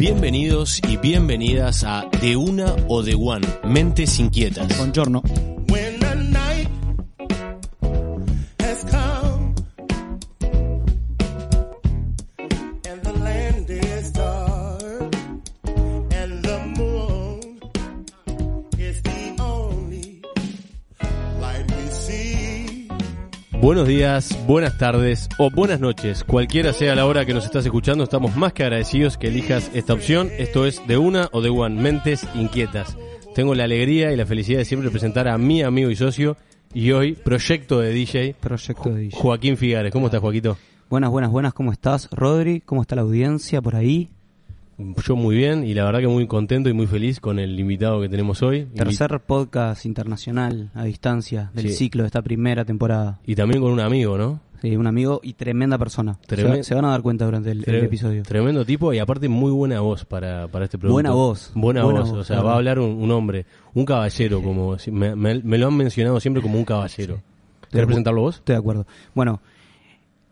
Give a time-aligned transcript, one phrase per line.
[0.00, 4.74] Bienvenidos y bienvenidas a De Una o De One, Mentes Inquietas.
[4.78, 5.22] Buongiorno.
[23.90, 26.22] Días, buenas tardes o buenas noches.
[26.22, 29.94] Cualquiera sea la hora que nos estás escuchando, estamos más que agradecidos que elijas esta
[29.94, 30.30] opción.
[30.38, 32.96] Esto es De Una o De One, Mentes Inquietas.
[33.34, 36.36] Tengo la alegría y la felicidad de siempre presentar a mi amigo y socio
[36.72, 39.18] y hoy proyecto de DJ, Proyecto de DJ.
[39.18, 39.92] Joaquín Figares.
[39.92, 40.56] ¿Cómo estás, Joaquito?
[40.88, 41.52] Buenas, buenas, buenas.
[41.52, 42.60] ¿Cómo estás, Rodri?
[42.60, 44.08] ¿Cómo está la audiencia por ahí?
[45.04, 48.00] Yo muy bien y la verdad que muy contento y muy feliz con el invitado
[48.00, 48.64] que tenemos hoy.
[48.74, 51.74] Tercer podcast internacional a distancia del Sí.
[51.74, 53.20] ciclo de esta primera temporada.
[53.26, 54.40] Y también con un amigo, ¿no?
[54.62, 56.18] Sí, un amigo y tremenda persona.
[56.62, 58.22] Se van a dar cuenta durante el, episodio.
[58.22, 60.94] Tremendo tipo y aparte muy buena voz para, para este producto.
[60.94, 62.10] Buena voz, Buena, buena voz.
[62.10, 65.58] voz, O sea, va a hablar un, un hombre, un caballero, como me, me- me
[65.58, 67.20] lo han mencionado siempre como un caballero.
[67.70, 68.36] ¿Querés acu- presentarlo vos?
[68.36, 68.86] Estoy de acuerdo.
[69.14, 69.40] Bueno,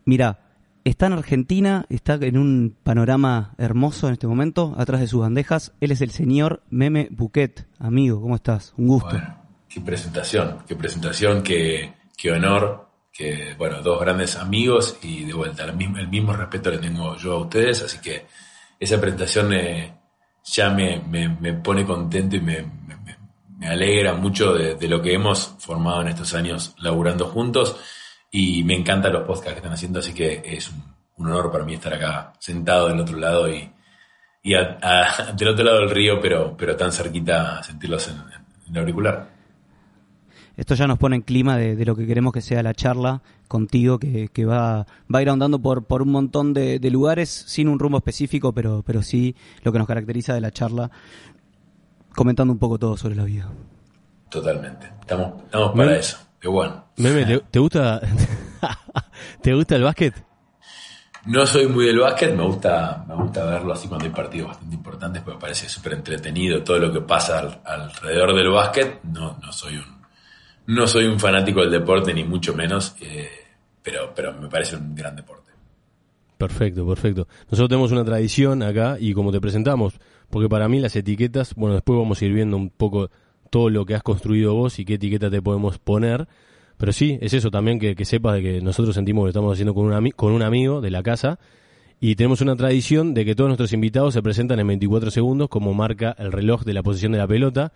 [0.04, 0.38] mira,
[0.84, 5.72] está en Argentina, está en un panorama hermoso en este momento, atrás de sus bandejas.
[5.80, 7.66] Él es el señor Meme Buquet.
[7.78, 8.72] Amigo, ¿cómo estás?
[8.76, 9.16] Un gusto.
[9.68, 15.64] Qué presentación, qué presentación, qué, qué honor, que bueno, dos grandes amigos y de vuelta
[15.64, 18.26] el mismo, el mismo respeto le tengo yo a ustedes, así que
[18.80, 19.50] esa presentación
[20.44, 22.78] ya me, me- me pone contento y me-
[23.58, 27.76] me alegra mucho de, de lo que hemos formado en estos años laburando juntos
[28.30, 30.82] y me encantan los podcasts que están haciendo, así que es un,
[31.16, 33.70] un honor para mí estar acá sentado del otro lado y,
[34.42, 38.16] y a- a- del otro lado del río, pero, pero tan cerquita sentirlos en,
[38.68, 39.38] en el auricular.
[40.56, 43.22] Esto ya nos pone en clima de, de lo que queremos que sea la charla
[43.46, 47.28] contigo, que, que va, va a ir ahondando por, por un montón de, de lugares,
[47.30, 50.90] sin un rumbo específico, pero, pero sí lo que nos caracteriza de la charla,
[52.16, 53.48] comentando un poco todo sobre la vida.
[54.28, 54.90] Totalmente.
[55.00, 56.18] Estamos, estamos para eso.
[56.42, 56.84] De bueno.
[56.96, 58.00] Meme, ¿te, te gusta
[59.42, 60.14] te gusta el básquet?
[61.26, 64.74] No soy muy del básquet, me gusta, me gusta verlo así cuando hay partidos bastante
[64.76, 69.02] importantes, porque me parece súper entretenido todo lo que pasa al- alrededor del básquet.
[69.04, 69.84] No, no soy un,
[70.74, 73.28] no soy un fanático del deporte, ni mucho menos, eh,
[73.82, 75.52] pero, pero me parece un gran deporte.
[76.38, 77.26] Perfecto, perfecto.
[77.50, 79.94] Nosotros tenemos una tradición acá y como te presentamos,
[80.30, 83.10] porque para mí las etiquetas, bueno, después vamos a ir viendo un poco
[83.50, 86.26] todo lo que has construido vos y qué etiqueta te podemos poner.
[86.76, 89.86] Pero sí, es eso también que, sepas de que nosotros sentimos que estamos haciendo con
[89.86, 91.38] un, ami- con un amigo de la casa
[92.00, 95.74] y tenemos una tradición de que todos nuestros invitados se presentan en 24 segundos como
[95.74, 97.72] marca el reloj de la posición de la pelota.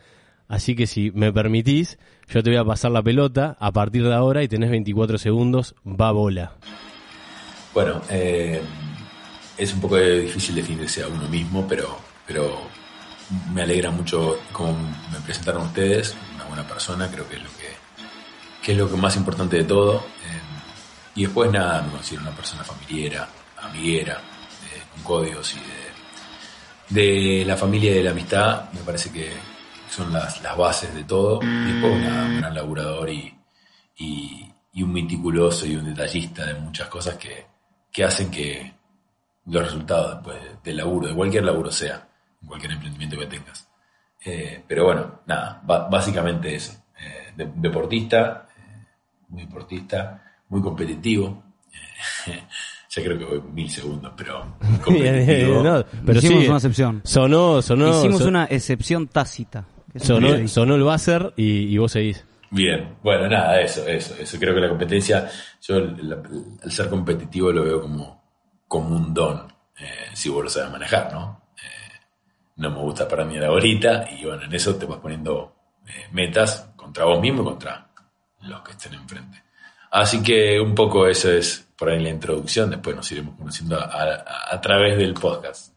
[0.47, 4.15] Así que si me permitís, yo te voy a pasar la pelota a partir de
[4.15, 6.53] ahora y tenés 24 segundos, va bola.
[7.75, 8.61] Bueno, eh,
[9.57, 11.89] es un poco difícil definirse a uno mismo, pero,
[12.27, 12.53] pero
[13.53, 14.73] me alegra mucho cómo
[15.13, 17.77] me presentaron ustedes, una buena persona, creo que es lo que,
[18.63, 19.97] que es lo que más importante de todo.
[19.97, 20.41] Eh,
[21.15, 23.29] y después nada, me considero una persona familiar,
[23.63, 29.11] amiguera, eh, con códigos y de, de la familia y de la amistad, me parece
[29.11, 29.33] que
[29.91, 31.41] son las, las bases de todo.
[31.43, 33.39] Y después nada, un gran laburador y,
[33.97, 37.47] y, y un meticuloso y un detallista de muchas cosas que,
[37.91, 38.75] que hacen que
[39.47, 42.09] los resultados después del laburo, de cualquier laburo sea,
[42.47, 43.69] cualquier emprendimiento que tengas.
[44.25, 46.73] Eh, pero bueno, nada, básicamente eso.
[47.01, 48.87] Eh, de- deportista, eh,
[49.29, 51.43] muy deportista, muy competitivo.
[52.95, 54.55] Ya creo que voy mil segundos, pero
[54.85, 55.63] competitivo.
[55.63, 57.01] No, pero Hicimos sí, una excepción.
[57.05, 59.65] Sonó, sonó, Hicimos son- una excepción tácita.
[59.97, 62.23] Sonó, sonó el buzzer y, y vos seguís.
[62.51, 64.39] Bien, bueno, nada, eso, eso, eso.
[64.39, 65.27] Creo que la competencia,
[65.63, 68.23] yo el ser competitivo lo veo como,
[68.69, 69.51] como un don,
[69.81, 71.41] eh, si vos lo sabes manejar, ¿no?
[72.63, 75.55] No me gusta para mí la bolita y bueno, en eso te vas poniendo
[75.87, 77.89] eh, metas contra vos mismo y contra
[78.43, 79.43] los que estén enfrente.
[79.91, 83.85] Así que un poco eso es por ahí la introducción, después nos iremos conociendo a,
[83.85, 85.73] a- a través del podcast.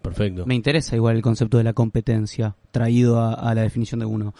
[0.00, 0.44] Perfecto.
[0.46, 4.34] Me interesa igual el concepto de la competencia traído a, a la definición de uno.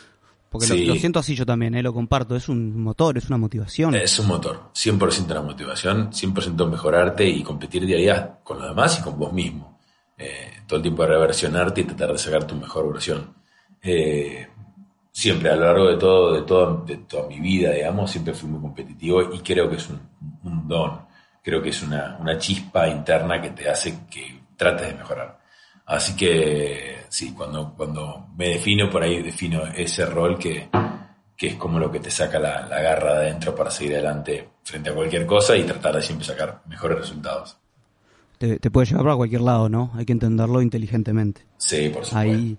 [0.50, 2.34] Porque lo, siento así yo también, eh, lo comparto.
[2.37, 3.94] Es un motor, es una motivación.
[3.94, 8.69] Es un motor, 100% la motivación, 100% mejorarte y competir día a día con los
[8.69, 9.71] demás y con vos mismo.
[10.22, 13.34] Eh, todo el tiempo reversionarte y tratar de sacar tu mejor versión.
[13.82, 14.46] Eh,
[15.10, 18.48] siempre, a lo largo de todo, de, todo, de toda mi vida, digamos, siempre fui
[18.48, 20.00] muy competitivo y creo que es un,
[20.44, 21.06] un don.
[21.42, 25.40] Creo que es una, una chispa interna que te hace que trates de mejorar.
[25.86, 30.69] Así que sí, cuando, cuando me defino por ahí, defino ese rol que,
[31.36, 34.50] que es como lo que te saca la, la garra de adentro para seguir adelante
[34.62, 37.56] frente a cualquier cosa y tratar de siempre sacar mejores resultados.
[38.42, 39.92] Te, te puede llevar para cualquier lado, ¿no?
[39.94, 41.46] Hay que entenderlo inteligentemente.
[41.58, 42.18] Sí, por supuesto.
[42.18, 42.58] Ahí,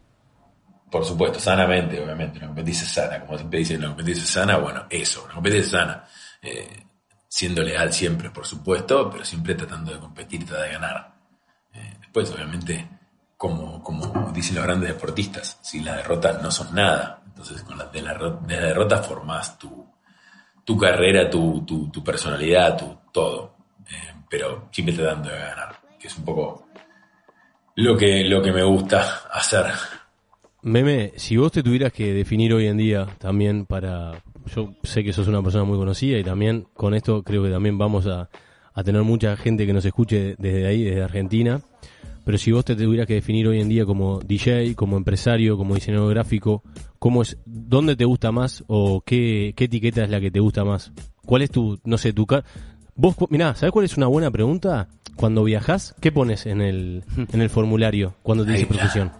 [0.90, 2.38] Por supuesto, sanamente, obviamente.
[2.38, 6.06] Una competencia sana, como siempre dicen, una competencia sana, bueno, eso, una competencia sana.
[6.42, 6.86] Eh,
[7.28, 11.16] siendo leal siempre, por supuesto, pero siempre tratando de competir y tratar de ganar.
[11.74, 12.88] Eh, después, obviamente,
[13.36, 17.92] como, como dicen los grandes deportistas, si las derrotas no son nada, entonces con las
[17.92, 19.86] de la, de la derrota formás tu,
[20.64, 23.54] tu carrera, tu, tu, tu personalidad, tu todo.
[24.34, 26.66] Pero siempre tratando de ganar, que es un poco
[27.76, 29.66] lo que, lo que me gusta hacer.
[30.64, 34.24] Meme, si vos te tuvieras que definir hoy en día también para...
[34.48, 37.78] Yo sé que sos una persona muy conocida y también con esto creo que también
[37.78, 38.28] vamos a,
[38.74, 41.62] a tener mucha gente que nos escuche desde ahí, desde Argentina.
[42.26, 45.76] Pero si vos te tuvieras que definir hoy en día como DJ, como empresario, como
[45.76, 46.64] diseñador gráfico,
[46.98, 50.64] ¿cómo es, ¿dónde te gusta más o qué, qué etiqueta es la que te gusta
[50.64, 50.92] más?
[51.24, 52.26] ¿Cuál es tu, no sé, tu...
[52.96, 54.88] Vos, mirá, ¿sabes cuál es una buena pregunta?
[55.16, 59.12] Cuando viajás, ¿qué pones en el, en el formulario cuando te dice profesión?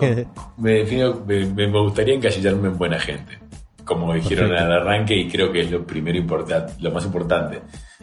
[0.58, 3.38] me, defino, me, me gustaría encasillarme en buena gente,
[3.84, 4.72] como dijeron Perfecto.
[4.72, 7.62] al arranque, y creo que es lo primero importante, lo más importante.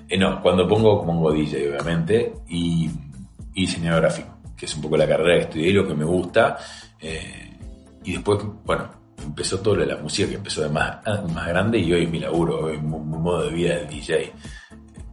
[0.09, 2.89] Eh, no, cuando pongo, pongo DJ, obviamente, y,
[3.53, 6.05] y diseñador gráfico, que es un poco la carrera que estudié y lo que me
[6.05, 6.57] gusta.
[6.99, 7.47] eh,
[8.03, 8.89] y después, bueno,
[9.23, 10.97] empezó todo lo de la música, que empezó de más,
[11.31, 14.33] más grande, y hoy es mi laburo, hoy mi, mi modo de vida de DJ.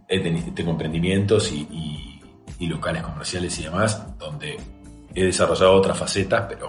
[0.09, 2.21] Tengo emprendimientos y, y-
[2.61, 4.57] y locales comerciales y demás, donde
[5.15, 6.67] he desarrollado otras facetas, pero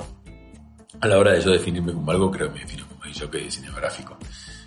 [1.02, 3.38] a la hora de yo definirme como algo, creo que me defino como yo que
[3.40, 4.18] diseño gráfico.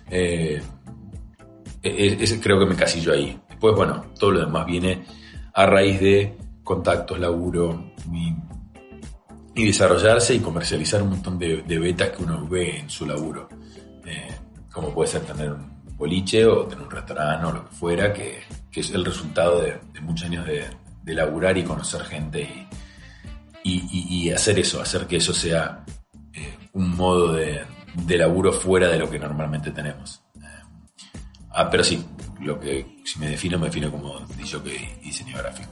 [0.09, 0.61] Eh,
[1.81, 3.39] e- ese creo que me casillo ahí.
[3.49, 5.03] Después, bueno, todo lo demás viene
[5.53, 8.33] a raíz de contactos, laburo y,
[9.55, 13.47] y desarrollarse y comercializar un montón de, de betas que uno ve en su laburo.
[14.05, 14.27] Eh,
[14.71, 18.39] como puede ser tener un boliche o tener un restaurante o lo que fuera, que,
[18.73, 22.67] que es el resultado de, muchos años de, laburar y conocer gente
[23.63, 25.85] y, hacer eso, hacer que eso sea
[26.33, 27.65] eh, un modo de,
[28.17, 30.23] laburo fuera de lo que normalmente tenemos.
[30.35, 30.47] Eh,
[31.51, 32.03] ah, pero sí,
[32.41, 34.59] lo que si me defino, me defino como DJ
[35.01, 35.69] y diseño gráfico.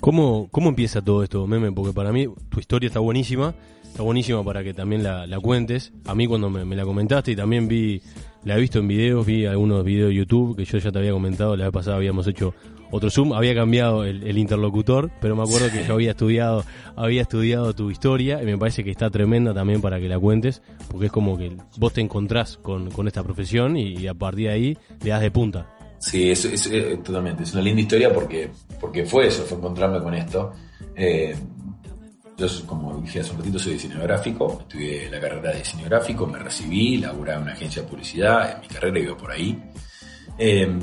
[0.00, 1.72] ¿Cómo, ¿Cómo empieza todo esto, Meme?
[1.72, 5.92] Porque para mí tu historia está buenísima, está buenísima para que también la, cuentes.
[6.04, 8.00] A mí cuando me la comentaste y también vi,
[8.46, 11.12] la he visto en videos, vi algunos videos de YouTube que yo ya te había
[11.12, 12.54] comentado, la vez pasada habíamos hecho
[12.90, 16.64] otro Zoom, había cambiado el, el interlocutor, pero me acuerdo que yo había estudiado,
[16.94, 20.62] había estudiado tu historia y me parece que está tremenda también para que la cuentes,
[20.88, 24.46] porque es como que vos te encontrás con, con esta profesión y, y a partir
[24.46, 25.66] de ahí le das de punta.
[25.98, 27.42] Sí, es, es- eh, totalmente.
[27.42, 28.50] Es una linda historia porque,
[28.80, 30.52] porque fue eso, fue encontrarme con esto.
[30.94, 31.34] Eh,
[32.36, 34.58] yo, como dije hace un ratito, soy diseñador gráfico.
[34.60, 38.52] Estudié la carrera de diseño gráfico, me recibí, laburé en una agencia de publicidad.
[38.52, 39.62] En mi carrera iba por ahí.
[40.38, 40.78] Eh,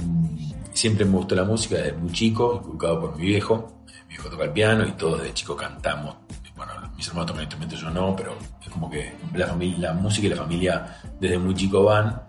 [0.73, 3.83] siempre me gustó la música desde muy chico, inculcado por mi viejo.
[4.07, 6.15] Mi viejo toca el piano y todos desde chico cantamos.
[6.55, 10.27] Bueno, mis hermanos tocan instrumentos, yo no, pero es como que la, familia, la música
[10.27, 12.21] y la familia desde muy chico van.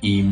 [0.00, 0.24] Y,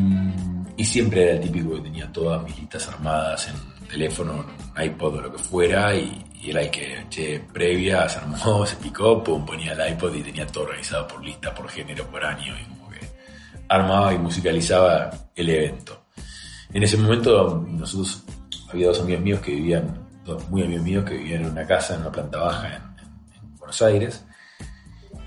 [0.82, 4.44] siempre era el típico que tenía todas mis listas armadas en teléfono,
[4.76, 8.76] iPod o lo que fuera, y, y era el que, che, previa, se armó, se
[8.76, 12.64] picó, ponía el iPod y tenía todo organizado por lista, por género, por año, y
[12.69, 13.00] como que
[13.69, 16.05] armaba y musicalizaba el evento.
[16.73, 18.23] En ese momento, nosotros,
[18.70, 21.95] había dos amigos míos que vivían, dos muy amigos míos que vivían en una casa,
[21.95, 24.25] en una planta baja en, en- en Buenos Aires,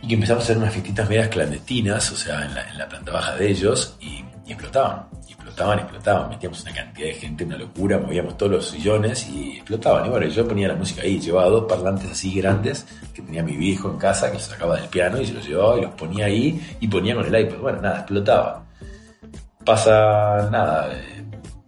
[0.01, 3.35] y que empezamos a hacer unas fiestitas medias clandestinas, o sea, en la, planta baja
[3.35, 5.07] de ellos, y, explotaban,
[5.57, 10.05] explotaban, explotaban, metíamos una cantidad de gente, una locura, movíamos todos los sillones y explotaban.
[10.05, 13.57] Y bueno, yo ponía la música ahí, llevaba dos parlantes así grandes que tenía mi
[13.57, 16.25] viejo en casa, que los sacaba del piano y se los llevaba y los ponía
[16.25, 17.59] ahí y ponía con el iPod.
[17.59, 18.65] Bueno, nada, explotaba.
[19.65, 21.25] Pasa, nada, eh,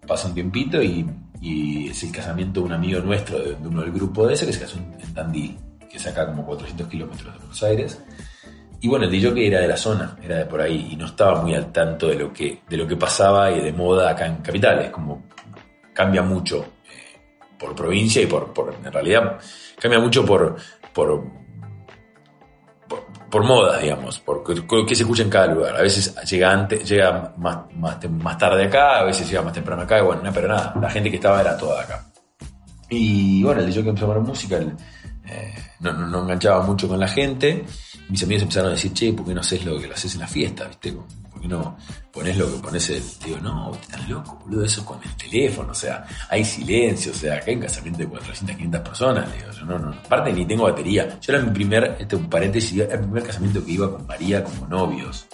[0.08, 1.10] pasa un tiempito y,
[1.42, 4.54] y es el casamiento de un amigo nuestro, de, uno del grupo de ese, que
[4.54, 5.58] se casó en Tandil,
[5.90, 8.00] que es acá como 400 kilómetros de Buenos Aires.
[8.82, 11.42] Y bueno, el DJ era de la zona, era de por ahí, y no estaba
[11.42, 14.38] muy al tanto de lo que, de lo que pasaba y de moda acá en
[14.38, 15.24] Capitales, como
[15.94, 17.20] cambia mucho eh,
[17.58, 19.38] por provincia y por, por, en realidad,
[19.78, 20.56] cambia mucho por,
[20.94, 21.26] por,
[22.88, 24.44] por, por modas, digamos, por
[24.86, 25.76] qué se escucha en cada lugar.
[25.76, 29.82] A veces llega antes, llega más, más, más tarde acá, a veces llega más temprano
[29.82, 32.06] acá, bueno, no, pero nada, la gente que estaba era toda acá.
[32.90, 34.74] Y bueno, el DJ que empezó a poner música, el,
[35.32, 37.66] eh, no, enganchaba mucho con la gente.
[38.10, 40.22] Mis amigos empezaron a decir, che, ¿por qué no haces lo que lo haces en
[40.22, 40.68] la fiesta?
[40.68, 40.94] ¿Viste?
[40.94, 41.78] ¿Por qué no
[42.12, 43.04] pones lo que pones el.
[43.24, 47.36] Digo, no, estás loco, boludo, eso con el teléfono, o sea, hay silencio, o sea,
[47.36, 49.34] acá hay un casamiento de 400, 500 personas.
[49.34, 51.20] Digo, no, no, aparte ni tengo batería.
[51.22, 54.44] Yo era mi primer, este un paréntesis, era el primer casamiento que iba con María
[54.44, 55.28] como novios.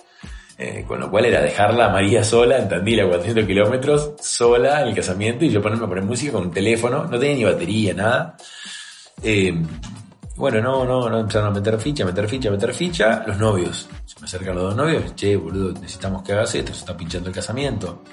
[0.58, 4.84] Eh, con lo cual era dejarla a María sola en Tandil a 400 kilómetros, sola
[4.84, 7.44] en el casamiento y yo ponerme a poner música con un teléfono, no tenía ni
[7.44, 8.38] batería, nada.
[9.22, 9.54] Eh,
[10.36, 13.24] bueno, no, no, no empezaron a meter ficha, meter ficha, meter ficha.
[13.26, 16.80] Los novios, se me acercan los dos novios, che, boludo, necesitamos que hagas esto, se
[16.80, 18.04] está pinchando el casamiento.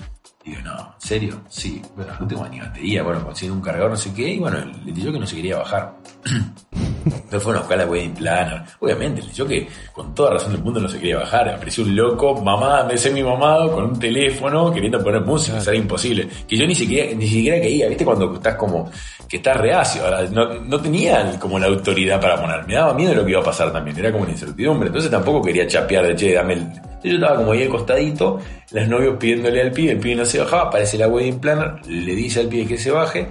[0.44, 1.42] Digo, no, ¿en serio?
[1.48, 4.92] Sí, bueno, no tengo ni bueno, conseguí un cargador, no sé qué, y bueno, le
[4.92, 5.96] dije que no se quería bajar.
[7.04, 8.62] Entonces fueron a buscar la wedding planner.
[8.80, 11.48] Obviamente, yo que con toda razón del mundo no se quería bajar.
[11.48, 16.28] Apareció un loco, mamá, me mi mamado, con un teléfono, queriendo poner música, era imposible.
[16.48, 18.04] Que yo ni siquiera, ni siquiera quería, ¿viste?
[18.04, 18.90] Cuando estás como,
[19.28, 20.02] que estás reacio.
[20.30, 22.66] No, no tenía como la autoridad para poner.
[22.66, 23.98] Me daba miedo lo que iba a pasar también.
[23.98, 24.88] Era como una incertidumbre.
[24.88, 26.66] Entonces tampoco quería chapear de che, dame el.
[27.04, 28.38] Yo estaba como ahí al costadito,
[28.70, 32.14] las novios pidiéndole al pibe, el pibe no se bajaba, aparece la wedding planner, le
[32.14, 33.26] dice al pibe que se baje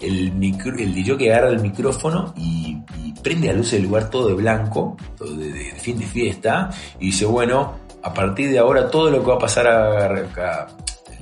[0.00, 2.76] el, micro, el DJ que agarra el micrófono y,
[3.22, 7.26] prende la luz del lugar todo de blanco, todo de, fin de fiesta, y dice,
[7.26, 10.66] bueno, a partir de ahora todo lo que va a pasar a,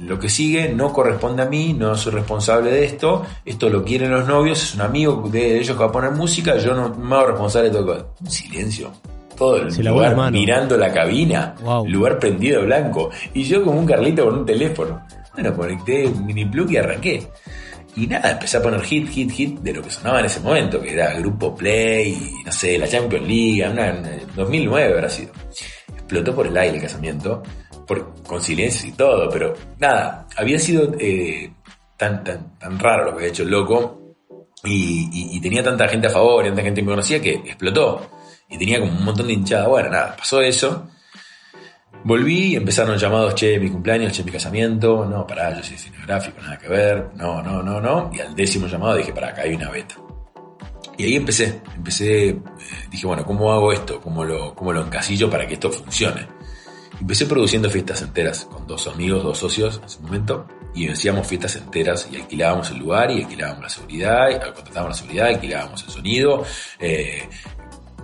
[0.00, 4.10] lo que sigue no corresponde a mí, no soy responsable de esto, esto lo quieren
[4.10, 7.16] los novios, es un amigo de ellos que va a poner música, yo no me
[7.16, 8.14] hago responsable de todo.
[8.20, 8.92] Un silencio.
[9.36, 11.54] Todo el lugar mirando la cabina,
[11.86, 15.00] lugar prendido de blanco, y yo como un Carlito con un teléfono.
[15.34, 17.28] Bueno, conecté mini plug y arranqué.
[17.96, 20.80] Y nada, empecé a poner hit, hit, hit de lo que sonaba en ese momento,
[20.80, 25.32] que era Grupo Play, no sé, la Champions League, una, en 2009 habrá sido.
[25.94, 27.42] Explotó por el aire el casamiento,
[27.86, 31.50] por, con silencio y todo, pero nada, había sido eh,
[31.96, 34.14] tan, tan, tan raro lo que había hecho el loco
[34.64, 38.10] y, y, tenía tanta gente a favor y tanta gente que me conocía que explotó.
[38.48, 39.68] Y tenía como un montón de hinchada.
[39.68, 40.88] Bueno, nada, pasó eso.
[42.06, 45.04] Volví y empezaron llamados, che, mi cumpleaños, che, mi casamiento.
[45.04, 47.08] No, pará, yo soy gráfico, nada que ver.
[47.16, 48.12] No, no, no, no.
[48.14, 49.96] Y al décimo llamado dije, pará, acá hay una beta.
[50.96, 52.38] Y ahí empecé, empecé, eh,
[52.92, 54.00] dije, bueno, ¿cómo hago esto?
[54.00, 56.28] ¿Cómo lo, cómo lo encasillo para que esto funcione?
[57.00, 60.46] Empecé produciendo fiestas enteras con dos amigos, dos socios en ese momento,
[60.76, 65.02] y hacíamos fiestas enteras y alquilábamos el lugar y alquilábamos la seguridad, y contratábamos la
[65.02, 66.44] seguridad, alquilábamos el sonido,
[66.78, 67.28] eh,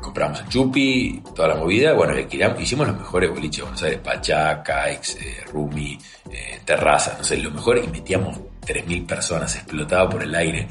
[0.02, 2.14] compramos chupi, toda la movida, bueno,
[2.58, 5.98] hicimos los mejores boliches de Buenos Aires, Pachaca, ex, eh, Rumi,
[6.30, 10.68] eh, Terraza, no sé, lo mejor, y metíamos 3.000 personas, explotaba por el aire,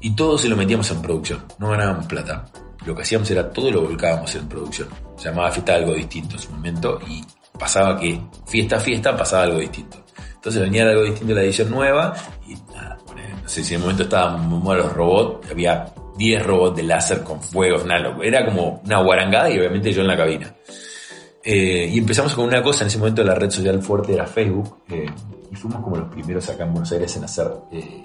[0.00, 2.44] y todo se lo metíamos en producción, no ganábamos plata.
[2.84, 4.88] Lo que hacíamos era todo lo volcábamos en producción.
[5.16, 7.22] Se llamaba fiesta algo distinto en su momento y
[7.58, 10.04] pasaba que fiesta a fiesta pasaba algo distinto.
[10.34, 12.14] Entonces venía algo distinto la edición nueva
[12.46, 12.96] y nada,
[13.42, 17.40] no sé si en el momento estaban los robots, había 10 robots de láser con
[17.40, 20.54] fuegos, nada, era como una guarangada y obviamente yo en la cabina.
[21.42, 24.82] Eh, y empezamos con una cosa, en ese momento la red social fuerte era Facebook,
[24.90, 25.06] eh,
[25.50, 28.02] y fuimos como los primeros acá en Buenos Aires en hacer eh,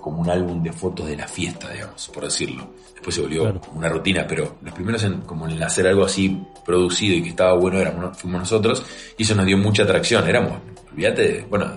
[0.00, 2.74] como un álbum de fotos de la fiesta, digamos, por decirlo.
[2.92, 7.16] Después se volvió una rutina, pero los primeros en, como en hacer algo así producido
[7.16, 8.84] y que estaba bueno éramos, fuimos nosotros,
[9.16, 10.60] y eso nos dio mucha atracción, éramos,
[10.92, 11.72] olvídate, bueno,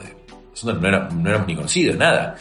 [0.51, 2.35] nosotros no éramos, ni conocidos, nada.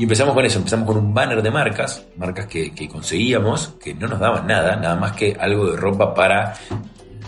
[0.00, 4.08] Y empezamos con eso, empezamos con un banner de marcas, marcas que, conseguíamos, que no
[4.08, 6.54] nos daban nada, nada más que algo de ropa para,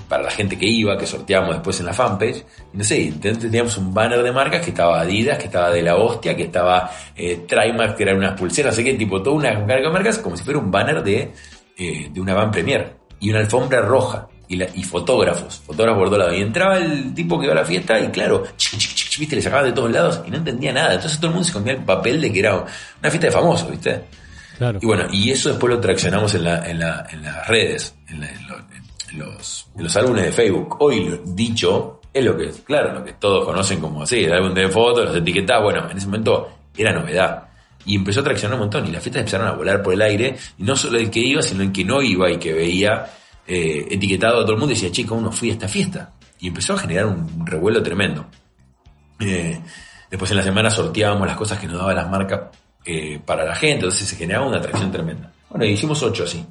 [0.09, 2.47] para la gente que iba, que sorteábamos después en la fanpage.
[2.73, 6.35] No sé, teníamos un banner de marcas que estaba Adidas, que estaba de la hostia,
[6.35, 9.93] que estaba eh, Trimark, que eran unas pulseras, sé qué, tipo, toda una carga de
[9.93, 11.31] marcas, como si fuera un banner de,
[11.77, 12.97] eh, de una van premier.
[13.21, 14.31] Y una alfombra roja
[14.75, 16.37] y, fotógrafos, fotógrafos por todos lados.
[16.37, 18.45] Y entraba el tipo que iba a la fiesta y claro,
[19.19, 20.95] viste, le sacaban de todos lados y no entendía nada.
[20.95, 23.71] Entonces todo el mundo se comía el papel de que era una fiesta de famosos,
[23.71, 24.05] ¿viste?
[24.59, 24.79] Claro.
[24.81, 28.21] Y bueno, y eso después lo traccionamos en, la, en, la, en las redes, en,
[29.19, 30.77] los, en los álbumes de Facebook.
[30.81, 34.53] Hoy lo dicho es lo que, claro, lo que todos conocen como así, el álbum
[34.53, 37.45] de fotos, los etiquetas, bueno, en ese momento era novedad.
[37.85, 40.37] Y empezó a traccionar un montón y las fiestas empezaron a volar por el aire,
[40.59, 43.07] y no solo el que iba, sino el que no iba y que veía
[43.47, 46.13] eh, etiquetado a todo el mundo y decía, chico, uno fui a esta fiesta.
[46.39, 48.27] Y empezó a generar un revuelo tremendo.
[49.21, 49.61] Eh,
[50.11, 52.41] después en la semana sorteábamos las cosas que nos daban las marcas
[52.85, 55.33] eh, para la gente, entonces se generaba una atracción tremenda.
[55.49, 56.45] Bueno, hicimos ocho así.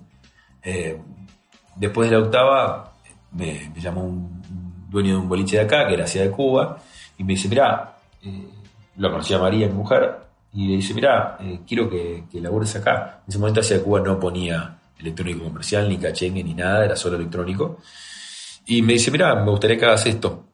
[1.76, 2.94] después de la octava,
[3.32, 4.42] me, llamó un,
[4.90, 6.78] dueño de un boliche de acá, que era hacia de Cuba,
[7.18, 7.98] y me dice, mirá,
[8.98, 10.18] lo conocía María, mi mujer,
[10.54, 13.22] y le dice, mirá, quiero que, que labures acá.
[13.26, 16.96] En ese momento hacia de Cuba no ponía electrónico comercial, ni cachengue, ni nada, era
[16.96, 17.80] solo electrónico.
[18.66, 20.48] Y me dice, mira, me gustaría que hagas esto.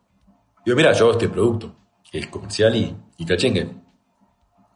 [0.66, 1.76] Digo, mira, yo hago este producto,
[2.10, 3.70] que es comercial y, y cachengue.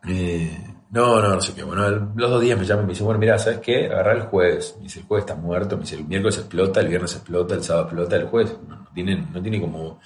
[0.08, 1.63] Eh, no, no, no sé qué.
[1.63, 3.86] Bueno, los dos días me llama y me dice, bueno, mira, ¿sabes qué?
[3.86, 4.75] Agarra el jueves.
[4.78, 5.78] Me dice, el jueves está muerto.
[5.78, 8.58] Me dice, el miércoles explota, el viernes explota, el sábado explota, el jueves.
[8.68, 10.00] No, tiene, no tiene como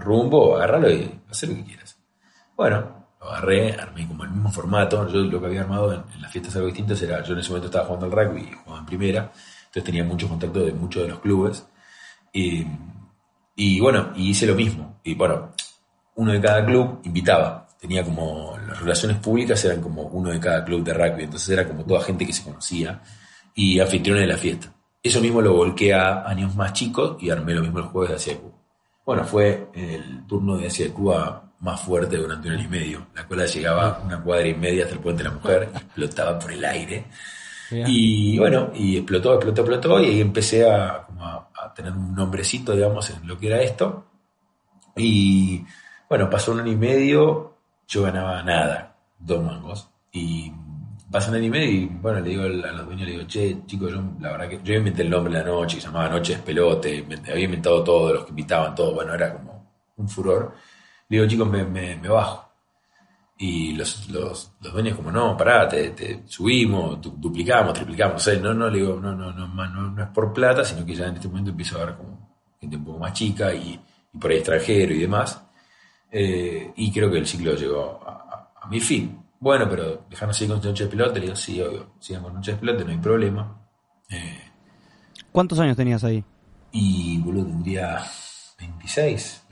[0.00, 1.98] rumbo, agárralo y haz lo que quieras.
[2.56, 5.06] Bueno, agarré, armé como el mismo formato.
[5.08, 7.66] Yo lo que había armado en, las fiestas algo distintas era, yo en ese momento
[7.66, 11.08] estaba jugando al rugby y jugaba en primera, entonces tenía mucho contacto de muchos de
[11.08, 11.66] los clubes.
[12.34, 15.00] Y, bueno, y hice lo mismo.
[15.04, 15.52] Y bueno,
[16.16, 17.68] uno de cada club invitaba.
[17.78, 21.24] Tenía como, las relaciones públicas eran como uno de cada club de rugby.
[21.24, 23.02] Entonces era como toda gente que se conocía
[23.54, 24.72] y anfitriones de la fiesta.
[25.02, 28.16] Eso mismo lo volqué a años más chicos y armé lo mismo el jueves de
[28.16, 28.54] Asia de Cuba.
[29.04, 33.06] Bueno, fue el turno de Asia de Cuba más fuerte durante un año y medio.
[33.14, 36.52] La cola llegaba una cuadra y media hasta el puente de la mujer, explotaba por
[36.52, 37.06] el aire.
[37.86, 42.14] Y bueno, y explotó, explotó, explotó, y ahí empecé a, como a, a tener un
[42.14, 44.04] nombrecito, digamos, en lo que era esto.
[44.96, 45.64] Y
[46.08, 47.56] bueno, pasó un año y medio,
[47.88, 49.88] yo ganaba nada, dos mangos.
[50.12, 50.52] Y
[51.10, 53.64] pasó un año y medio y bueno, le digo a los dueños, le digo, che,
[53.66, 56.08] chicos, yo la verdad que yo inventé el nombre de la noche, que se llamaba
[56.10, 60.08] Noche de Pelote, me- había inventado todo, los que invitaban, todo, bueno, era como un
[60.08, 60.54] furor.
[61.12, 62.48] Digo, chicos, me, me, me bajo.
[63.36, 68.26] Y los, los, los dueños como, no, pará, te, te subimos, du- duplicamos, triplicamos.
[68.40, 71.08] No, no, le digo, no, no, no, no, no es por plata, sino que ya
[71.08, 73.78] en este momento empiezo a ver como gente un poco más chica y,
[74.14, 75.42] y por ahí extranjero y demás.
[76.10, 79.18] Eh, y creo que el ciclo llegó a, a- a mi fin.
[79.38, 82.52] Bueno, pero dejarnos seguir con Noche de Pelote, le digo, sí, obvio, sigan con Noche
[82.52, 83.60] de Pelote, no hay problema.
[84.08, 84.40] Eh,
[85.30, 86.24] ¿Cuántos años tenías ahí?
[86.74, 88.02] y boludo, tendría
[88.58, 89.44] 26,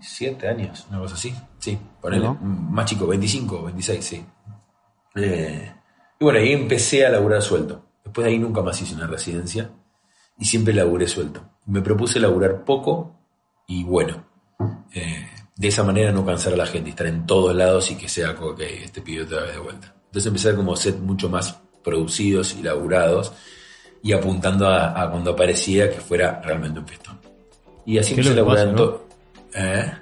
[0.00, 1.34] 27 años, una cosa así.
[1.58, 4.24] Sí, ponele, mm, más chico, 25, 26, sí.
[5.16, 5.72] Eh,
[6.18, 7.84] y bueno, ahí empecé a laburar suelto.
[8.02, 9.70] Después de ahí nunca más hice una residencia
[10.38, 11.42] y siempre laburé suelto.
[11.66, 13.14] Me propuse laburar poco
[13.66, 14.24] y bueno.
[14.92, 18.08] Eh, de esa manera no cansar a la gente, estar en todos lados y que
[18.08, 19.94] sea como que este pibe otra vez de vuelta.
[20.06, 23.32] Entonces empecé a como set mucho más producidos y laburados
[24.02, 27.20] y apuntando a, a cuando aparecía que fuera realmente un fiestón.
[27.84, 29.09] Y así ¿Qué es empecé a
[29.54, 29.92] ¿Eh?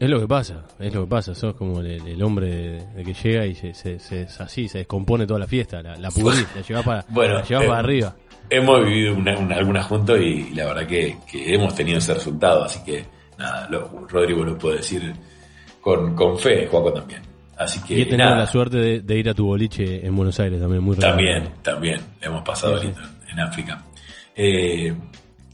[0.00, 1.34] Es lo que pasa, es lo que pasa.
[1.34, 4.68] Sos como el, el hombre de, de que llega y se, se, se- es así,
[4.68, 7.78] se descompone toda la fiesta, la, la pudrís, la llevas para, Bueno, la eh, para
[7.78, 8.16] arriba.
[8.50, 12.62] Hemos vivido una, una- algunas juntos y, la verdad que, que hemos tenido ese resultado,
[12.64, 13.04] así que
[13.38, 15.12] nada, lo- Rodrigo lo puede decir
[15.80, 17.22] con, con fe, Juaco también.
[17.56, 20.14] Así que Y he tenido nada, la suerte de, de ir a tu boliche en
[20.14, 22.88] Buenos Aires también, muy también, también, hemos pasado Sí,
[23.32, 23.82] en África.
[24.36, 24.94] Eh,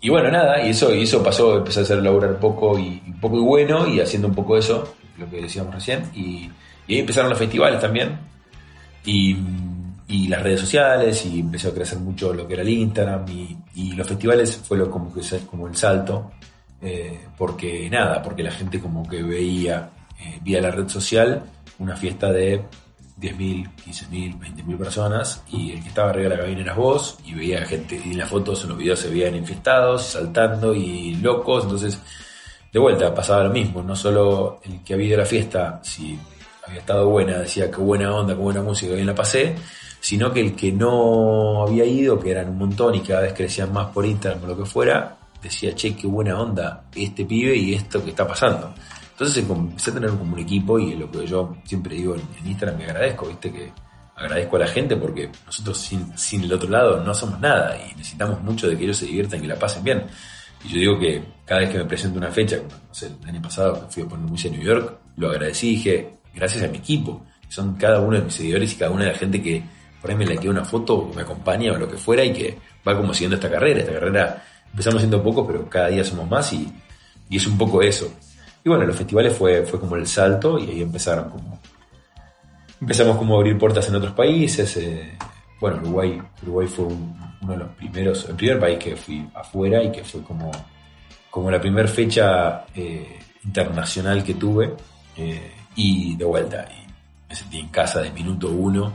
[0.04, 3.38] y bueno, nada, y eso, y eso pasó, empecé a hacer laburar poco y, poco
[3.38, 6.50] y bueno, y haciendo un poco eso, lo que decíamos recién, y,
[6.86, 8.18] y ahí empezaron los festivales también,
[9.06, 9.34] y,
[10.06, 13.24] y las redes sociales, y empezó a crecer mucho lo que era el Instagram,
[13.74, 16.32] y, los festivales fue lo, como, que, como el salto,
[16.82, 19.88] eh, porque nada, porque la gente como que veía
[20.20, 21.42] eh, vía la red social
[21.78, 22.62] una fiesta de
[23.20, 27.35] 10.000, 15.000, 20.000 personas y el que estaba arriba de la cabina eras vos y
[27.35, 31.64] veía gente y en las fotos, en los videos se veían infiestados, saltando y locos,
[31.64, 31.98] entonces
[32.72, 36.18] de vuelta pasaba lo mismo, no solo el que había ido a la fiesta, si
[36.66, 39.55] había estado buena, decía qué buena onda, qué buena música, bien la pasé,
[40.00, 43.72] sino que el que no había ido, que eran un montón y cada vez crecían
[43.72, 47.74] más por Instagram o lo que fuera, decía, che, qué buena onda este pibe y
[47.74, 48.74] esto que está pasando.
[49.14, 52.79] Entonces empecé a tener como un equipo y lo que yo siempre digo en, Instagram
[52.79, 53.72] que agradezco, viste que
[54.16, 57.94] agradezco a la gente porque nosotros sin, sin el otro lado no somos nada y
[57.94, 60.05] necesitamos mucho de que ellos se diviertan y que la pasen bien.
[60.64, 63.29] Y yo digo que cada vez que me presento una fecha, como no sé, el
[63.29, 66.68] año pasado fui a poner música en New York, lo agradecí y dije, gracias a
[66.68, 69.40] mi equipo, que son cada uno de mis seguidores y cada una de la gente
[69.40, 69.62] que
[70.00, 72.33] por ahí me le queda una foto o me acompaña o lo que fuera y
[72.33, 73.81] que va como siguiendo esta carrera.
[73.81, 76.68] Esta carrera empezamos siendo pocos, pero cada día somos más y,
[77.31, 78.12] y es un poco eso.
[78.64, 81.61] Y bueno, los festivales fue, fue como el salto y ahí empezaron como...
[82.81, 84.77] Empezamos como a abrir puertas en otros países.
[84.79, 85.16] eh,
[85.61, 89.83] bueno, Uruguay, Uruguay fue un- uno de los primeros, el primer país que fui afuera
[89.83, 90.50] y que fue como,
[91.31, 94.74] como la primera fecha eh, internacional que tuve.
[95.16, 96.87] eh, y de vuelta, y
[97.29, 98.94] me sentí en casa de minuto uno.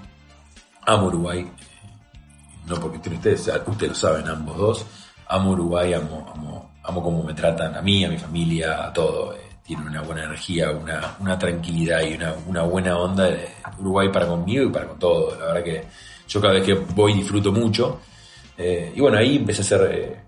[0.86, 1.89] Amo Uruguay, eh,
[2.67, 4.86] no porque ustedes, ustedes lo saben ambos dos.
[5.27, 9.36] Amo Uruguay, amo, amo, amo cómo me tratan a mí, a mi familia, a todo.
[9.69, 13.29] Tienen una buena energía, una, una tranquilidad y una, una buena onda.
[13.29, 15.38] eh, Uruguay para conmigo y para con todo.
[15.39, 15.84] La verdad que
[16.27, 18.01] yo cada vez que voy disfruto mucho.
[18.58, 20.19] Eh, y bueno, ahí empecé a hacer eh,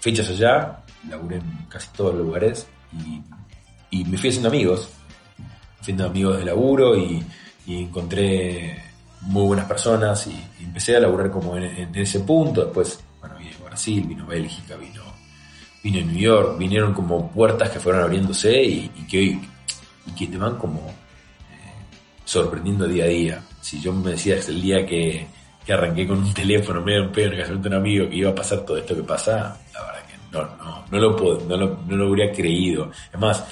[0.00, 3.22] fechas allá, laburé en casi todos los lugares y,
[4.00, 4.88] y me fui haciendo amigos.
[5.80, 7.24] Haciendo amigos de laburo y,
[7.66, 8.82] y encontré
[9.20, 12.64] muy buenas personas y, y empecé a laburar como en, en ese punto.
[12.64, 15.04] Después, bueno, vino Brasil, vino Bélgica, vino,
[15.82, 19.40] vino New York, vinieron como puertas que fueron abriéndose y, y que hoy
[20.06, 21.74] y que te van como eh,
[22.24, 23.42] sorprendiendo día a día.
[23.60, 25.26] Si yo me decías el día que,
[25.64, 28.34] que arranqué con un teléfono medio en en casamiento de un amigo que iba a
[28.34, 31.78] pasar todo esto que pasa, la verdad que no, no, no lo puedo, no lo,
[31.86, 32.90] no lo hubiera creído.
[33.12, 33.44] Es más,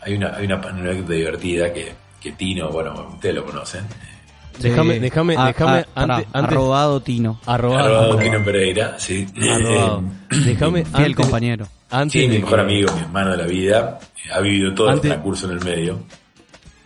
[0.00, 3.84] hay una, hay una anécdota divertida que, que Tino, bueno, ustedes lo conocen,
[4.60, 7.40] Déjame, Eh, déjame, a- déjame, a- pará, antes, antes, arrobado Tino.
[7.46, 8.18] arrobado arrobado.
[8.18, 9.26] Tino Pereira, sí.
[9.50, 10.02] Arrobado.
[10.44, 11.68] Déjame, antes, compañero.
[11.90, 14.88] Antes Sí, mi mejor que- amigo, mi hermano de la vida, eh, ha vivido todo
[14.88, 16.00] Antes- el transcurso en el medio.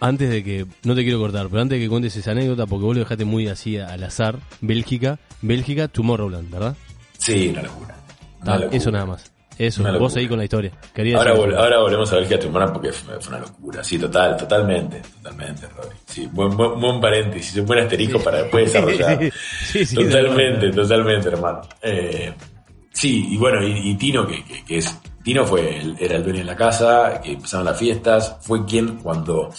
[0.01, 2.85] Antes de que, no te quiero cortar, pero antes de que cuentes esa anécdota, porque
[2.87, 6.77] vos lo dejaste muy así al azar, Bélgica, Bélgica, Tomorrowland, ¿verdad?
[7.19, 7.97] Sí, una locura.
[8.43, 8.77] Una Ah, locura.
[8.77, 9.31] eso nada más.
[9.61, 10.73] Eso, Una vos ahí con la historia.
[10.95, 13.85] Quería Ahora, vol- ahora volvemos a ver que a Tumorán porque fue, fue una locura.
[13.85, 15.97] Sí, total, totalmente, totalmente, Rodri.
[16.07, 19.21] Sí, buen, buen, buen paréntesis, un buen asterisco para después desarrollar.
[19.67, 21.61] Sí, sí, totalmente, totalmente, hermano.
[21.83, 22.33] Eh,
[22.91, 24.97] sí, y bueno, y, y Tino, que, que- que es.
[25.23, 28.97] Tino fue, el- era el dueño de la casa, que empezaron las fiestas, fue quien
[28.97, 29.51] cuando,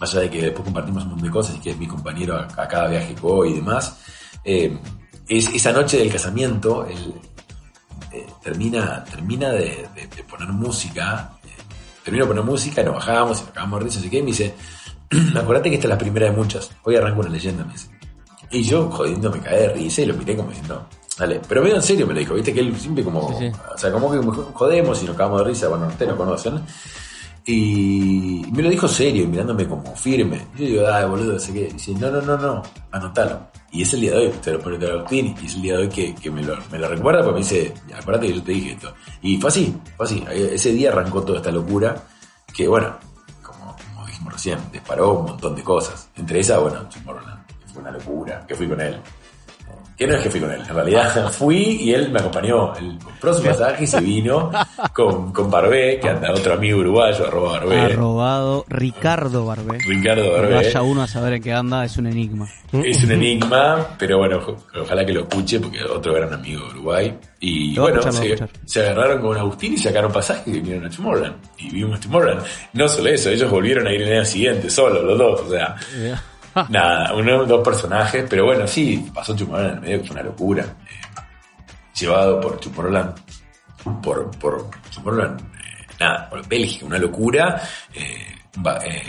[0.00, 2.34] más allá de que después compartimos un montón de cosas y que es mi compañero
[2.36, 4.00] a, a cada viaje que voy y demás,
[4.42, 4.78] eh,
[5.28, 7.12] es, esa noche del casamiento, el,
[8.12, 11.48] eh, termina, termina de, de- de poner música, eh,
[12.04, 14.54] termino de poner música, nos bajamos, y nos acabamos de risa, así que me dice,
[15.36, 17.88] acordate que esta es la primera de muchas, hoy arranco una leyenda, me dice.
[18.50, 20.86] Y yo, jodiendo, me caí de risa y lo miré como diciendo,
[21.18, 23.52] dale, pero medio en serio me lo dijo, viste que él siempre como, Sí, sí.
[23.74, 24.18] o sea, como que
[24.52, 26.60] jodemos y nos cagamos de risa, bueno, ustedes lo conocen.
[27.46, 30.46] Y me lo dijo serio, mirándome como firme.
[30.56, 31.68] Y yo digo, ay, boludo, sé qué.
[31.68, 33.48] Y dice, no, no, no, no, anotalo.
[33.74, 35.76] Y es el día de hoy, te lo pone el Agustín, y es el día
[35.76, 38.42] de hoy que, que me, lo, me lo recuerda porque me dice, acuérdate que yo
[38.44, 38.94] te dije esto.
[39.20, 40.24] Y fue así, fue así.
[40.30, 42.00] Ese día arrancó toda esta locura,
[42.54, 42.96] que bueno,
[43.42, 46.08] como, como dijimos recién, disparó un montón de cosas.
[46.14, 49.00] Entre esas, bueno, Tomorrowland, que fue una locura, que fui con él.
[49.96, 52.74] Que no es que fui con él, en realidad fui y él me acompañó.
[52.76, 54.50] El próximo pasaje se vino
[54.92, 57.80] con, con Barbé, que anda otro amigo uruguayo, arroba Barbé.
[57.80, 59.78] Ha robado Ricardo Barbé.
[59.86, 60.54] Ricardo Barbé.
[60.54, 62.48] Vaya uno a saber en qué anda, es un enigma.
[62.72, 64.40] Es un enigma, pero bueno,
[64.80, 67.18] ojalá que lo escuche porque otro gran amigo de Uruguay.
[67.38, 71.36] Y bueno, escuchar, se, agarraron con Agustín y sacaron pasaje y vinieron a Tomorrowland.
[71.58, 72.42] Y vimos Tomorrowland.
[72.72, 75.40] No solo eso, ellos volvieron a ir el año siguiente, solos, los dos.
[75.42, 75.76] O sea,
[76.68, 80.24] nada, uno, dos personajes, pero bueno, sí, pasó Tomorrowland en el medio, que fue una
[80.24, 80.62] locura.
[80.64, 81.04] Eh,
[81.98, 83.14] llevado por Tomorrowland,
[84.02, 87.62] por, por Tomorrowland, eh, nada, por Bélgica, una locura.
[87.94, 88.26] eh,
[88.84, 89.02] eh,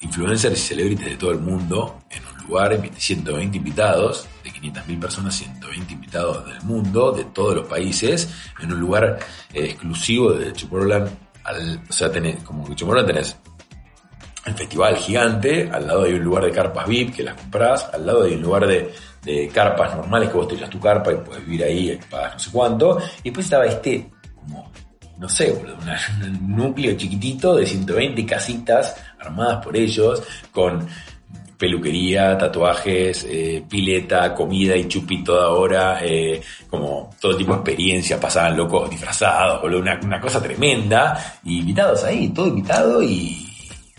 [0.00, 5.34] influencers y celebrities de todo el mundo en un lugar, 120 invitados, de 500.000 personas,
[5.36, 8.28] 120 invitados del mundo, de todos los países,
[8.60, 9.18] en un lugar
[9.52, 11.08] exclusivo de Tomorrowland.
[11.44, 13.36] Al, o sea, tenés, como que Tomorrowland tenés
[14.44, 18.06] el festival gigante, al lado hay un lugar de carpas VIP que las compras, al
[18.06, 18.90] lado hay un lugar de,
[19.54, 22.98] carpas normales que vos te tu carpa y puedes vivir ahí, pagas no sé cuánto,
[23.20, 24.68] y después estaba este, como,
[25.18, 25.76] no sé, boludo,
[26.24, 30.88] un núcleo chiquitito de 120 casitas armadas por ellos, con
[31.56, 38.18] peluquería, tatuajes, eh, pileta, comida y chupi toda hora, eh, como todo tipo de experiencias,
[38.18, 43.41] pasaban locos disfrazados, boludo, una, una cosa tremenda, y invitados ahí, todo invitado y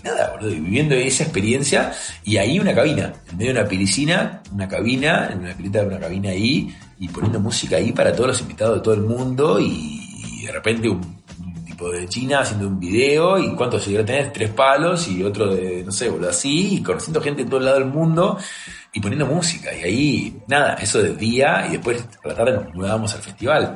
[0.03, 4.41] nada, boludo, y viviendo esa experiencia, y ahí una cabina, en medio de una piscina,
[4.51, 8.27] una cabina, en una pileta de una cabina ahí, y poniendo música ahí para todos
[8.27, 11.23] los invitados de todo el mundo, y, de repente un,
[11.65, 15.83] tipo de China haciendo un video, y cuántos seguidores tenés, tres palos, y otro de,
[15.83, 18.37] no sé, boludo, así, y conociendo gente de todo el lado del mundo,
[18.93, 22.73] y poniendo música, y ahí, nada, eso de día, y después por la tarde nos
[22.75, 23.75] mudábamos al festival.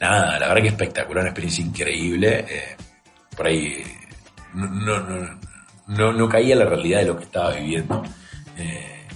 [0.00, 2.46] Nada, la verdad que espectacular, una experiencia increíble.
[2.48, 2.76] eh,
[3.36, 3.82] por ahí
[4.54, 5.40] no, no, no,
[5.88, 8.02] no, no caía la realidad de lo que estaba viviendo.
[8.56, 9.06] Eh,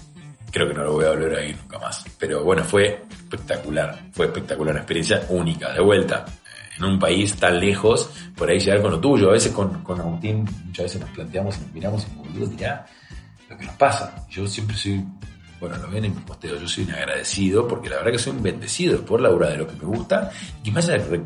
[0.51, 2.05] creo que no lo voy a volver a ir nunca más.
[2.19, 3.99] Pero bueno, fue espectacular.
[4.13, 6.25] Fue espectacular, una experiencia única, de vuelta.
[6.29, 9.31] eh, En un país tan lejos, por ahí llegar con lo tuyo.
[9.31, 12.47] A veces con, con Agustín, muchas veces nos planteamos y nos miramos y como boludo
[12.47, 12.87] dirá
[13.49, 14.27] lo que nos pasa.
[14.31, 15.03] Yo siempre soy,
[15.61, 18.33] bueno, lo ven en mi posteo, yo soy un agradecido porque la verdad que soy
[18.33, 20.31] un bendecido por la obra de lo que me gusta
[20.63, 21.23] y me haya re-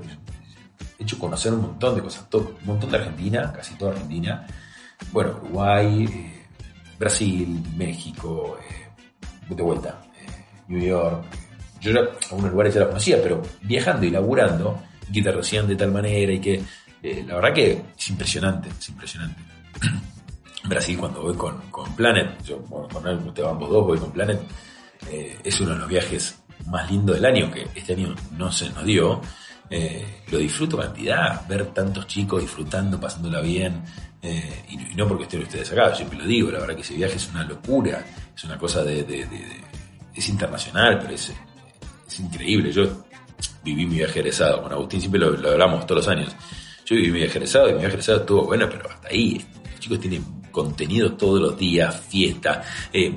[0.99, 4.47] hecho conocer un montón de cosas, todo- un montón de Argentina, casi toda Argentina,
[5.11, 6.33] bueno, Uruguay,
[7.03, 11.25] Brasil, México, eh, de vuelta, eh, New York.
[11.81, 14.81] Yo ya algunos lugares ya los conocía, pero viajando y laburando,
[15.13, 16.63] que te reciban de tal manera y que
[17.03, 19.43] eh, la verdad que es impresionante, es impresionante.
[20.65, 24.13] Brasil cuando voy con, con Planet, yo bueno, con él, ustedes ambos dos voy con
[24.13, 24.41] Planet,
[25.11, 28.85] es uno de los viajes más lindos del año, que este año no se nos
[28.85, 29.21] dio.
[30.31, 33.83] Lo disfruto cantidad, ver tantos chicos disfrutando, pasándola bien,
[34.23, 36.83] eh, y, no- y no porque estén ustedes acá, siempre lo digo, la verdad que
[36.83, 38.05] ese viaje es una locura,
[38.35, 39.27] es una cosa de,
[40.15, 41.33] es internacional, pero es,
[42.07, 42.71] es increíble.
[42.73, 43.05] Yo
[43.65, 46.35] viví mi viaje egresado, con Agustín siempre lo, hablamos todos los años.
[46.85, 49.45] Yo viví mi viaje egresado y mi viaje egresado estuvo bueno, pero hasta ahí.
[49.71, 53.11] Los chicos tienen contenido todos los días, fiesta, eh,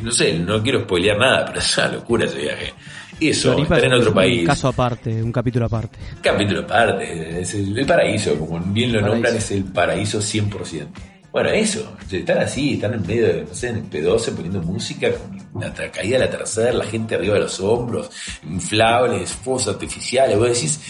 [0.00, 2.72] no sé, no quiero spoilear nada, pero es una locura ese viaje.
[3.20, 4.46] Eso, Floripa estar en otro un país.
[4.46, 5.98] caso aparte, un capítulo aparte.
[6.22, 9.14] Capítulo aparte, es el, el paraíso, como bien lo Paraíso.
[9.14, 10.86] nombran, es el paraíso 100%.
[11.32, 15.10] Bueno, eso, estar así, estar en medio de, no sé, en el P12 poniendo música,
[15.12, 18.10] con la caída de la tercera, la gente arriba de los hombros,
[18.42, 20.80] inflables, fuegos artificiales, vos decís,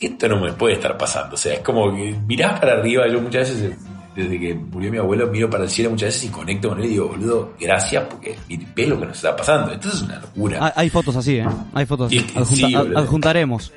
[0.00, 1.34] esto no me puede estar pasando.
[1.34, 3.76] O sea, es como que mirás para arriba, yo muchas veces,
[4.14, 6.84] desde que murió mi abuelo, miro para el cielo muchas veces y conecto con él
[6.86, 8.36] y digo, boludo, gracias porque
[8.74, 9.72] ves lo que nos está pasando.
[9.72, 10.72] Esto es una locura.
[10.76, 11.46] Hay, fotos así, ¿eh?
[11.72, 12.18] Hay fotos así.
[12.20, 13.72] Sí, sí, Adjunta- adjuntaremos.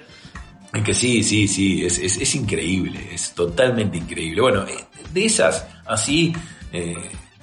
[0.73, 4.41] Es que sí, sí, sí, es, es, es increíble, es totalmente increíble.
[4.41, 4.75] Bueno, eh,
[5.13, 6.33] de esas, así,
[6.73, 6.93] eh,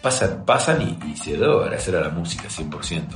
[0.02, 2.98] pasan, pasan y, y se debe agradecer a la música 100%.
[3.00, 3.08] Eh,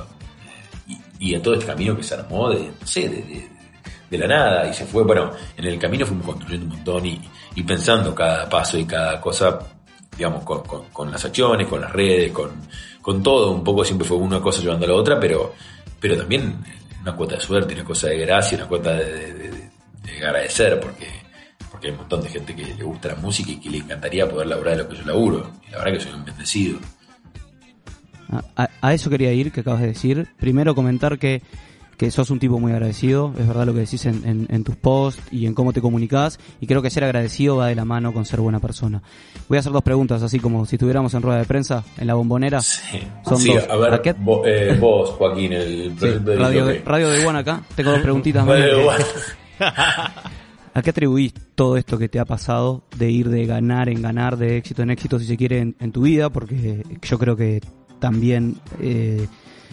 [1.19, 3.57] y, y a todo este camino que se armó de, no sé, de, de-
[4.09, 7.19] de la nada y se fue, bueno, en el camino fuimos construyendo un montón y,
[7.57, 9.57] y pensando cada paso y cada cosa,
[10.15, 12.51] digamos, con, las acciones, con las redes, con,
[13.01, 15.53] con todo, un poco siempre fue una cosa llevando a la otra, pero,
[15.99, 16.55] pero también
[17.01, 19.69] una cuota de suerte, una cosa de gracia, una cuota de, de- de-
[20.03, 21.07] de agradecer, porque,
[21.71, 24.29] porque hay un montón de gente que le gusta la música y que le encantaría
[24.29, 25.51] poder laburar de lo que yo laburo.
[25.67, 26.79] Y la verdad que soy un bendecido.
[28.81, 30.27] A eso quería ir, que acabas de decir.
[30.37, 31.41] Primero comentar que,
[31.97, 34.75] que sos un tipo muy agradecido, es verdad lo que decís en, en- en tus
[34.75, 38.13] posts y en cómo te comunicás, y creo que ser agradecido va de la mano
[38.13, 39.01] con ser buena persona.
[39.49, 42.13] Voy a hacer dos preguntas, así como si estuviéramos en rueda de prensa, en la
[42.13, 42.61] bombonera.
[42.61, 43.67] Sí, Son Sí, dos.
[43.69, 47.09] a ver, ¿A qué- vo- eh, vos, Joaquín, el Sí, proyecto de radio, de, radio
[47.09, 48.59] de acá, tengo dos preguntitas más.
[48.59, 49.03] Radio de One.
[50.73, 54.37] ¿A qué atribuís todo esto que te ha pasado de ir de ganar en ganar,
[54.37, 56.29] de éxito en éxito, si se quiere, en, en tu vida?
[56.29, 57.61] Porque yo creo que
[57.99, 59.25] también eh,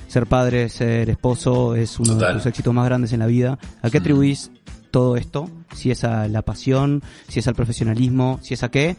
[0.09, 2.29] ser padre, ser esposo es uno Total.
[2.29, 3.59] de tus éxitos más grandes en la vida.
[3.83, 4.51] ¿A qué atribuís
[4.91, 5.51] todo esto?
[5.75, 8.97] Si es a la pasión, si es al profesionalismo, si es a qué.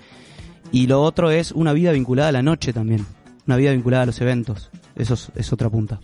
[0.72, 3.06] Y lo otro es una vida vinculada a la noche también,
[3.48, 4.70] una vida vinculada a los eventos.
[4.96, 6.00] Eso es, es otra punta.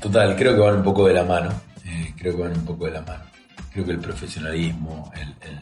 [0.00, 1.50] Total, creo que van un poco de la mano.
[1.86, 3.22] eh, creo que van un poco de la mano.
[3.72, 5.58] Creo que el profesionalismo, el, el,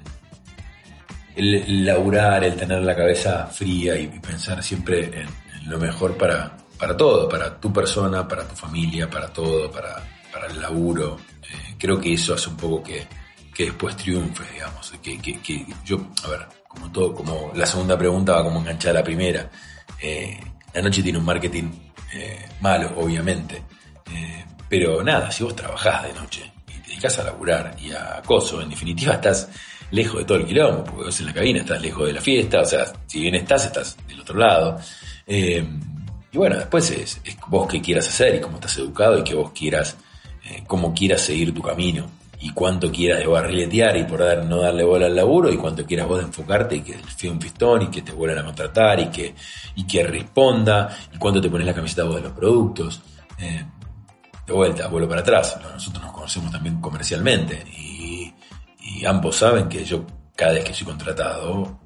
[1.34, 5.28] el- el laburar, el tener la cabeza fría y, y pensar siempre en,
[5.62, 10.02] en lo mejor para, para todo, para tu persona, para tu familia, para todo, para,
[10.32, 11.16] para el laburo.
[11.40, 13.06] Eh, creo que eso hace un poco que,
[13.54, 14.92] que después triunfe, digamos.
[15.00, 18.96] Que, que, que yo, a ver, como todo, como la segunda pregunta va como enganchada
[18.96, 19.48] a la primera.
[20.00, 20.40] Eh,
[20.74, 21.70] la noche tiene un marketing
[22.14, 23.62] eh, malo, obviamente.
[24.68, 28.60] Pero nada, si vos trabajás de noche y te dedicas a laburar y a acoso,
[28.60, 29.48] en definitiva estás
[29.92, 32.60] lejos de todo el quilombo, porque vos en la cabina estás lejos de la fiesta,
[32.60, 34.80] o sea, si bien estás, estás del otro lado.
[36.32, 39.52] Y bueno, después es, vos qué quieras hacer y cómo estás educado y que vos
[39.52, 39.96] quieras,
[40.46, 42.06] eh, cómo quieras seguir tu camino
[42.40, 45.84] y cuánto quieras de barriletear y por dar, no darle bola al laburo y cuánto
[45.84, 48.98] quieras vos de enfocarte y que fíe un pistón y que te vuelvan a contratar
[48.98, 49.34] y que,
[49.76, 53.02] y que responda y cuánto te pones la camiseta vos de los productos.
[53.38, 53.64] Eh,
[54.46, 55.56] de vuelta, vuelvo para atrás.
[55.62, 58.34] Nosotros nos conocemos también comercialmente y
[59.04, 61.81] ambos saben que yo cada vez que soy contratado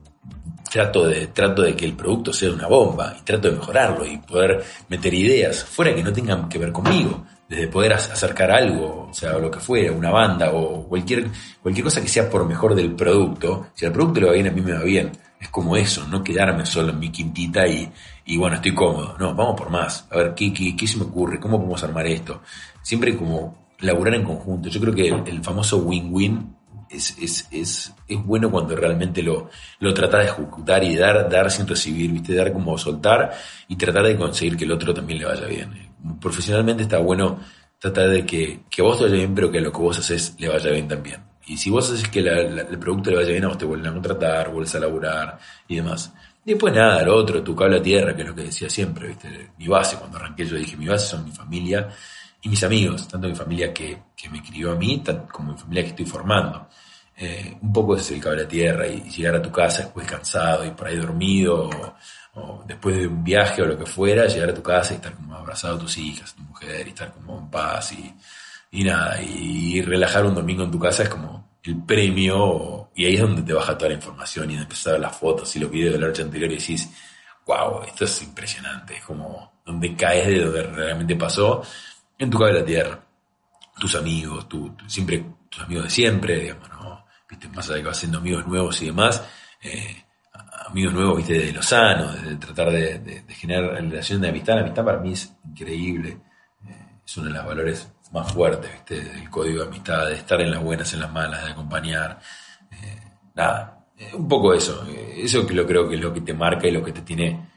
[0.76, 4.18] trato de, trato de que el producto sea una bomba y trato de mejorarlo y
[4.18, 7.24] poder meter ideas fuera que no tengan que ver conmigo.
[7.48, 11.28] Desde poder ac- acercar algo, o sea, lo que fuera, una banda o cualquier,
[11.62, 13.68] cualquier cosa que sea por mejor del producto.
[13.72, 15.12] Si al producto le va bien, a mí me va bien.
[15.40, 17.88] Es como eso, no quedarme solo en mi quintita y,
[18.26, 19.16] y bueno, estoy cómodo.
[19.18, 20.06] No, vamos por más.
[20.10, 21.38] A ver, ¿qué, qué, qué se me ocurre?
[21.40, 22.42] ¿Cómo podemos armar esto?
[22.82, 24.68] Siempre como laburar en conjunto.
[24.68, 26.55] Yo creo que el famoso win-win
[26.90, 31.50] es, es, es, es bueno cuando realmente lo, lo tratas de ejecutar y dar, dar
[31.50, 32.34] sin recibir, ¿viste?
[32.34, 33.32] Dar como soltar
[33.68, 35.90] y tratar de conseguir que el otro también le vaya bien.
[36.20, 37.38] Profesionalmente está bueno
[37.78, 40.48] tratar de que, que vos te vaya bien, pero que lo que vos haces le
[40.48, 41.22] vaya bien también.
[41.46, 43.88] Y si vos haces que la- la- el producto le vaya bien, vos te vuelven
[43.88, 46.12] a contratar, vuelves a laburar y demás.
[46.44, 49.08] Y después nada, lo otro, tu cable a tierra, que es lo que decía siempre,
[49.08, 49.50] ¿viste?
[49.58, 51.88] Mi base, cuando arranqué yo dije, mi base son mi familia
[52.46, 55.82] y mis amigos, tanto mi familia que, que me crió a mí, como mi familia
[55.82, 56.68] que estoy formando.
[57.16, 60.64] Eh, un poco es el cable a tierra y llegar a tu casa después cansado
[60.64, 61.68] y por ahí dormido
[62.34, 65.14] o, después de un viaje o lo que fuera, llegar a tu casa y estar
[65.14, 68.14] como abrazado a tus hijas, a tu mujer y estar como en paz y,
[68.70, 73.14] y nada, y relajar un domingo en tu casa es como el premio y ahí
[73.14, 75.98] es donde te baja toda la información y ver las fotos y los videos de
[75.98, 76.88] la noche anterior y decís,
[77.44, 81.60] wow, esto es impresionante, es como donde caes de lo que realmente pasó
[82.18, 83.06] en tu cable a tierra
[83.78, 87.04] tus amigos, tu, siempre tus amigos de siempre, digamos, ¿no?
[87.28, 89.22] Viste, más allá de que vas haciendo amigos nuevos y demás,
[89.62, 90.04] eh,
[90.68, 94.54] amigos nuevos, viste, de lo sano, de, tratar de, generar relación de amistad.
[94.54, 96.20] La amistad para mí es increíble,
[96.66, 100.40] eh, es uno de los valores más fuertes, viste, del código de amistad, de estar
[100.40, 102.20] en las buenas, en las malas, de acompañar.
[102.70, 103.02] eh,
[103.34, 106.70] nada, un poco eso, eso que lo creo que es lo que te marca y
[106.70, 107.50] lo que te tiene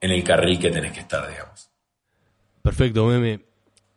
[0.00, 1.69] en el carril que tenés que estar, digamos.
[2.62, 3.40] Perfecto, meme.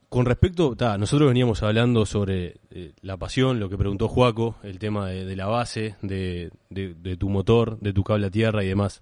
[0.10, 4.78] Con respecto, ta, nosotros veníamos hablando sobre eh, la pasión, lo que preguntó Juaco, el
[4.78, 8.64] tema de, de la base, de, de- de tu motor, de tu cable a tierra
[8.64, 9.02] y demás.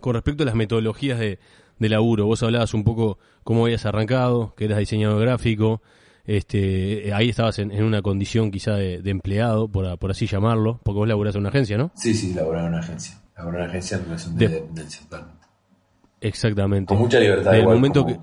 [0.00, 1.38] Con respecto a las metodologías de,
[1.78, 5.80] laburo, vos hablabas un poco cómo habías arrancado, que eras diseñador gráfico,
[6.26, 10.98] este, ahí estabas en, en una condición quizá de, empleado, por, por así llamarlo, porque
[10.98, 11.90] vos laburás en una agencia, ¿no?
[11.94, 13.18] Sí, sí, laborar en una agencia.
[13.34, 15.46] Laborar en una agencia en relación de, De- dependencia, totalmente.
[16.20, 16.88] Exactamente.
[16.88, 17.52] Con mucha libertad.
[17.52, 18.20] Del igual, momento como, que...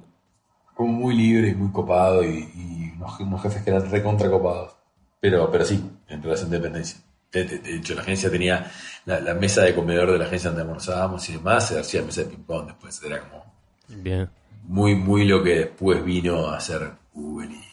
[0.76, 4.76] como muy libre y muy copado y, y unos, unos jefes que eran recontra copados.
[5.20, 7.00] Pero, pero sí, en relación de dependencia.
[7.32, 8.72] De, de- de hecho, la agencia tenía
[9.06, 12.22] la, la mesa de comedor de la agencia donde almorzábamos y demás, se hacía mesa
[12.22, 13.02] de ping-pong después.
[13.04, 13.44] Era como
[13.88, 14.30] Bien.
[14.64, 17.64] muy, muy lo que después vino a hacer Google y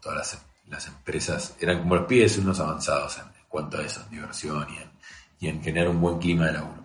[0.00, 1.54] todas las, las empresas.
[1.60, 4.90] Eran como los pies unos avanzados en, en cuanto a eso, en diversión y en,
[5.40, 6.82] y en generar un buen clima de laburo.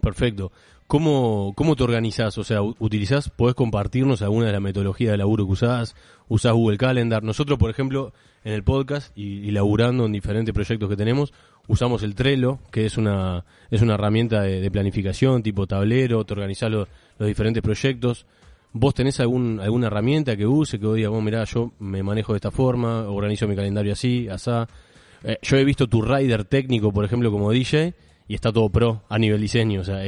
[0.00, 0.50] Perfecto.
[0.92, 2.36] ¿Cómo, ¿Cómo te organizás?
[2.36, 5.96] O sea, ¿utilizás, podés compartirnos alguna de las metodologías de laburo que usás?
[6.28, 7.22] ¿Usás Google Calendar?
[7.22, 8.12] Nosotros, por ejemplo,
[8.44, 11.32] en el podcast y, laburando en diferentes proyectos que tenemos,
[11.66, 16.34] usamos el Trello, que es una, es una herramienta de, de planificación tipo tablero, te
[16.34, 18.26] organizás los, los diferentes proyectos.
[18.74, 22.34] ¿Vos tenés algún, alguna herramienta que use, que vos digas, vos mirá, yo me manejo
[22.34, 24.68] de esta forma, organizo mi calendario así, asá?
[25.24, 27.94] Eh, yo he visto tu rider técnico, por ejemplo, como DJ,
[28.32, 29.82] y está todo pro a nivel diseño.
[29.82, 29.98] O sea,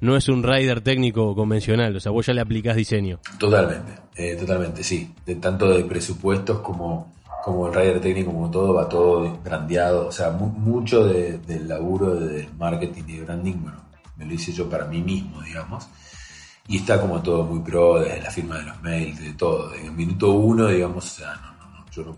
[0.00, 1.94] no es un rider técnico convencional.
[1.94, 3.20] O sea, vos ya le aplicás diseño.
[3.38, 5.12] Totalmente, eh, totalmente, sí.
[5.26, 7.12] De, tanto de presupuestos como,
[7.44, 10.06] como el rider técnico, como todo, va todo brandeado.
[10.08, 13.82] O sea, mu- mucho de- del laburo de marketing y de branding, bueno,
[14.16, 15.86] me lo hice yo para mí mismo, digamos.
[16.66, 19.68] Y está como todo muy pro, desde la firma de los mails, de todo.
[19.68, 22.16] De minuto uno, digamos, o sea, no, no, no, yo no.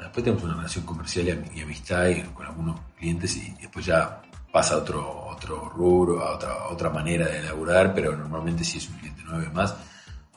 [0.00, 4.22] Después tenemos una relación comercial y am- y amistad con algunos clientes y después ya
[4.52, 8.88] pasa a otro, otro rubro, a otra, otra manera de elaborar, pero normalmente si es
[8.88, 9.74] un cliente nuevo más,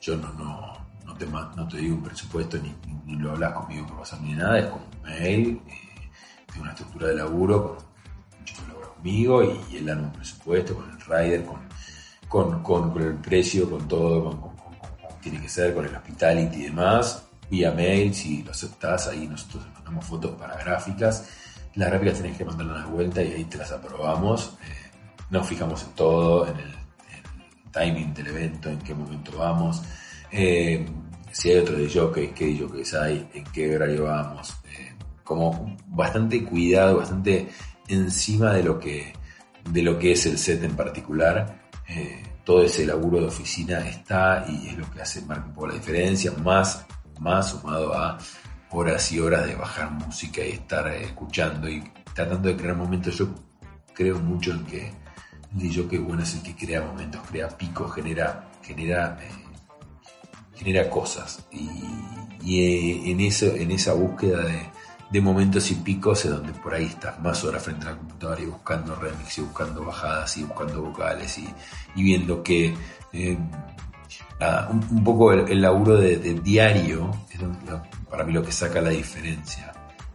[0.02, 3.88] yo no, no, no, te, no te digo un presupuesto ni, ni- lo hablas conmigo
[3.88, 6.10] por WhatsApp ni nada, es con un mail, eh,
[6.48, 10.89] tengo una estructura de laburo, con que labura conmigo y, él da un presupuesto con
[10.89, 11.60] el rider, con,
[12.28, 14.60] con, con, el precio, con todo, con, con-
[15.22, 19.65] tiene que ser, con el hospitality y demás, vía mail, si lo aceptás, ahí nosotros
[19.74, 21.28] mandamos fotos para gráficas,
[21.75, 24.89] las gráficas tenés que mandarlas de vuelta y ahí te las aprobamos, Eh,
[25.29, 26.79] nos fijamos en todo, en el,
[27.71, 29.82] timing del evento, en qué momento vamos,
[30.32, 30.86] eh,
[31.32, 36.43] si hay otro de jockey, qué jockeys hay, en qué horario vamos, eh, como bastante
[36.43, 37.49] cuidado, bastante
[37.88, 39.13] encima de lo que,
[39.69, 41.69] de lo que es el set en particular.
[41.88, 45.67] Eh, todo ese laburo de oficina está y es lo que hace marca un poco
[45.67, 46.86] la diferencia, más,
[47.19, 48.17] más sumado a
[48.71, 53.17] horas y horas de bajar música y estar escuchando y tratando de crear momentos.
[53.17, 53.27] Yo
[53.93, 54.88] creo mucho en que
[55.53, 59.29] el DJ que bueno es el que crea momentos, crea picos, genera, genera, eh,
[60.55, 61.45] genera cosas.
[61.51, 64.69] Y, eh, en, eso, en esa búsqueda de,
[65.10, 68.41] de momentos y picos es donde por ahí estás más horas frente a la computadora
[68.41, 71.49] y buscando remix y buscando bajadas y buscando vocales y,
[71.95, 72.73] y viendo que
[73.12, 73.38] eh,
[74.69, 77.60] un, poco el, el laburo de, de diario es donde
[78.10, 79.72] para mí lo que saca la diferencia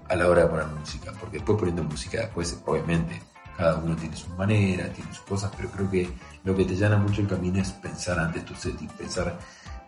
[0.09, 3.21] a la hora de poner música, porque después poniendo música después obviamente
[3.57, 6.11] cada uno tiene su manera, tiene sus cosas, pero creo que
[6.43, 9.39] lo que te llana mucho el camino es pensar antes tu set y pensar,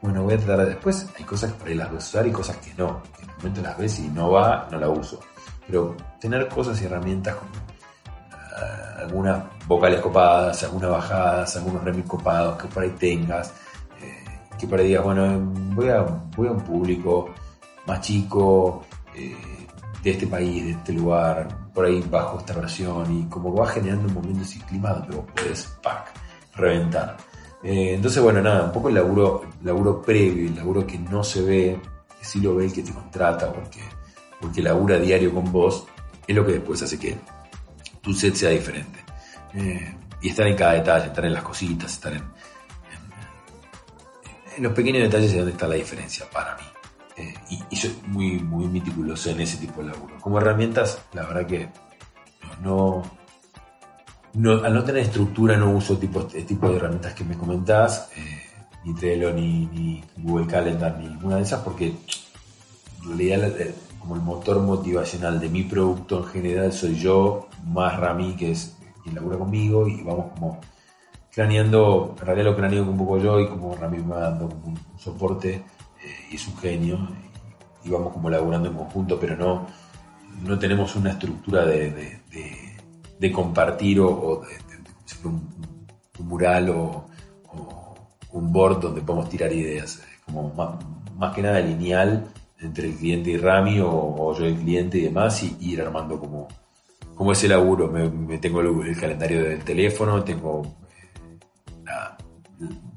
[0.01, 2.27] bueno, voy a tratar de- después, hay cosas que por ahí las voy a usar
[2.27, 5.19] y cosas que no, en el momento las ves y no va, no la uso,
[5.67, 7.51] pero tener cosas y herramientas como
[8.31, 13.53] ah, algunas vocales copadas, algunas bajadas, algunos remix copados que por ahí tengas,
[14.01, 14.25] eh,
[14.59, 15.41] que por ahí digas, bueno,
[15.75, 16.03] voy a,
[16.37, 17.31] voy a un público
[17.87, 19.37] más chico, eh,
[20.03, 24.07] de este país, de este lugar, por ahí bajo esta versión y como va generando
[24.09, 26.13] un momento y clima donde vos puedes, pack,
[26.55, 27.17] reventar.
[27.63, 31.25] Eh, entonces, bueno, nada, un poco el laburo, el laburo previo, el laburo que no
[31.25, 31.81] se ve,
[32.19, 33.81] que sí lo ve el que te contrata porque,
[34.41, 35.87] porque labura diario con vos,
[36.27, 37.19] es lo que después hace que
[38.01, 39.01] tu set sea diferente.
[39.55, 42.23] Eh, y estar en cada detalle, estar en las cositas, estar en,
[44.57, 46.76] en los pequeños detalles es donde está la diferencia para mí.
[47.17, 47.35] Eh,
[47.71, 50.17] y, soy muy, muy meticuloso en ese tipo de laburo.
[50.21, 51.69] Como herramientas, la verdad que
[52.63, 53.03] no,
[54.35, 58.11] no- al no tener estructura no uso tipo, este tipo de herramientas que me comentás,
[58.17, 58.43] eh,
[58.85, 64.15] ni Trello, ni, ni Google Calendar, ni ninguna de esas, porque en realidad el- como
[64.15, 69.15] el motor motivacional de mi producto en general soy yo, más Rami, que es quien
[69.17, 70.61] labura conmigo, y vamos como
[71.33, 74.79] craneando, en realidad lo craneo un poco yo y como Rami me va dando un
[74.99, 75.65] soporte
[76.07, 76.99] eh, y es un genio
[77.85, 79.67] y, vamos como laburando en conjunto, pero no,
[80.43, 84.43] no tenemos una estructura de, de- compartir o,
[85.25, 85.49] un,
[86.21, 87.07] mural o,
[88.33, 90.53] un board donde podemos tirar ideas, como
[91.19, 92.27] más, que nada lineal
[92.61, 96.19] entre el cliente y Rami o, o yo el cliente y demás y, ir armando
[96.21, 96.49] como,
[97.15, 97.89] como ese laburo.
[97.91, 100.86] Me, tengo el, el calendario del teléfono, tengo eh,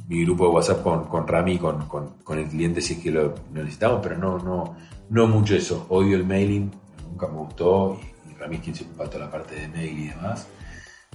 [0.10, 3.12] mi grupo de WhatsApp con, con Rami con, con, con el cliente si es que
[3.12, 4.76] lo, necesitamos, pero no, no,
[5.10, 5.86] no mucho eso.
[5.90, 6.72] Odio el mailing,
[7.08, 10.08] nunca me gustó y, Rami es quien se ocupa toda la parte de mail y
[10.08, 10.48] demás.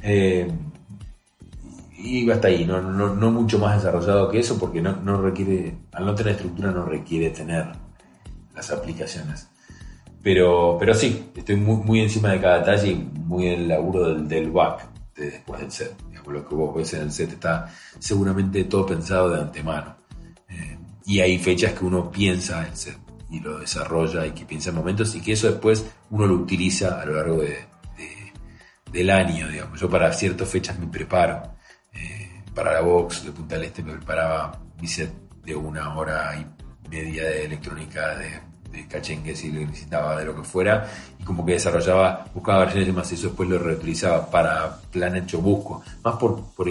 [0.00, 0.48] Eh,
[1.98, 5.76] y hasta ahí, no, no, no mucho más desarrollado que eso porque no, no requiere,
[5.92, 7.72] al no tener estructura no requiere tener
[8.54, 9.48] las aplicaciones.
[10.22, 14.08] Pero, pero sí, estoy muy, muy encima de cada detalle y muy en el laburo
[14.08, 14.86] del, del back
[15.16, 15.94] de después del set.
[16.26, 19.96] Lo que vos ves en el set está seguramente todo pensado de antemano.
[20.48, 22.98] Eh, y hay fechas que uno piensa en set
[23.30, 27.00] y lo desarrolla y que piensa en momentos y que eso después uno lo utiliza
[27.00, 27.66] a lo largo de-
[28.92, 29.48] del año.
[29.48, 29.80] Digamos.
[29.80, 31.42] Yo para ciertas fechas me preparo.
[31.92, 35.12] Eh, para la box de Punta del Este me preparaba mi set
[35.44, 38.40] de una hora y media de electrónica, de,
[38.74, 40.86] de cachengue si lo necesitaba, de lo que fuera,
[41.18, 45.26] y como que desarrollaba, buscaba versiones y demás, y eso después lo reutilizaba para Planet
[45.26, 46.68] yo busco, más por, por,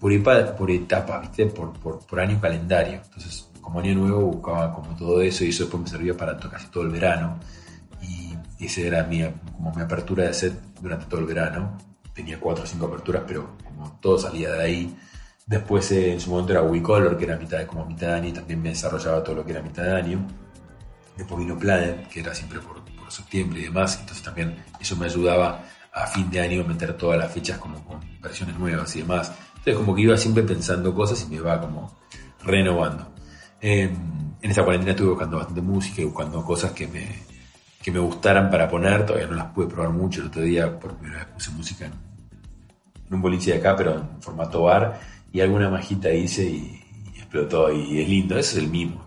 [0.00, 1.46] por, por etapa, ¿viste?
[1.46, 3.00] Por, por, año calendario.
[3.04, 6.66] Entonces, como año nuevo buscaba como todo eso, y eso después me servía para casi
[6.68, 7.38] todo el verano,
[8.00, 9.24] y esa era mi,
[9.56, 11.78] como mi apertura de set durante todo el verano.
[12.14, 14.96] Tenía cuatro o cinco aperturas, pero como todo salía de ahí.
[15.46, 18.28] Después eh, en su momento era WeColor, que era mitad de, como mitad de año,
[18.28, 20.26] y también me desarrollaba todo lo que era mitad de año.
[21.16, 25.06] Después vino Planet, que era siempre por, por septiembre y demás, entonces también eso me
[25.06, 29.32] ayudaba a fin de año meter todas las fechas como con versiones nuevas y demás.
[29.48, 31.92] Entonces como que iba siempre pensando cosas y me iba como
[32.42, 33.12] renovando.
[33.60, 33.90] Eh,
[34.40, 37.06] en esta cuarentena estuve buscando bastante música y buscando cosas que me,
[37.80, 40.20] que me gustaran para poner, todavía no las pude probar mucho.
[40.20, 41.92] El otro día por primera vez puse música en,
[43.10, 44.98] un boliche de acá, pero en formato bar,
[45.30, 46.82] y alguna majita hice y,
[47.14, 49.06] y explotó, y es lindo, eso es el mimo,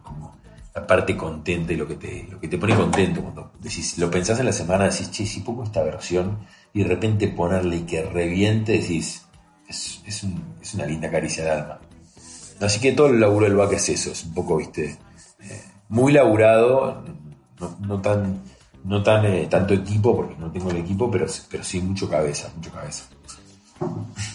[0.76, 4.12] la parte contenta y lo que te, lo que te pone contento cuando decís, lo
[4.12, 6.40] pensás en la semana, decís, che, si pongo esta versión,
[6.74, 9.22] y de repente ponerle y que reviente, decís,
[9.70, 11.80] es, es, un- es una linda caricia al alma.
[12.60, 14.98] Así que todo el laburo del back es eso, es un poco, viste,
[15.40, 17.04] eh, muy laburado,
[17.80, 18.42] no, tan,
[18.84, 22.52] no tan eh, tanto equipo, porque no tengo el equipo, pero, pero sí mucho cabeza,
[22.56, 23.06] mucho cabeza.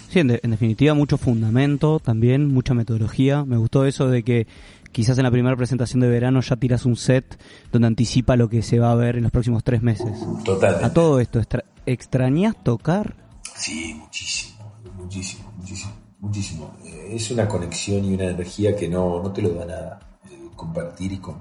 [0.09, 3.45] Sí, de- en definitiva, mucho fundamento también, mucha metodología.
[3.45, 4.47] Me gustó eso de que
[4.93, 7.41] quizás en la primera presentación de verano ya tiras un set
[7.73, 10.13] donde anticipa lo que se va a ver en los próximos tres meses.
[10.45, 10.85] Totalmente.
[10.87, 13.17] A todo esto, extra- ¿extrañas tocar?
[13.57, 16.75] Sí, muchísimo, muchísimo, muchísimo, muchísimo.
[16.85, 20.01] Eh, es una conexión y una energía que no, no te lo da nada.
[20.31, 21.37] Eh, compartir y con,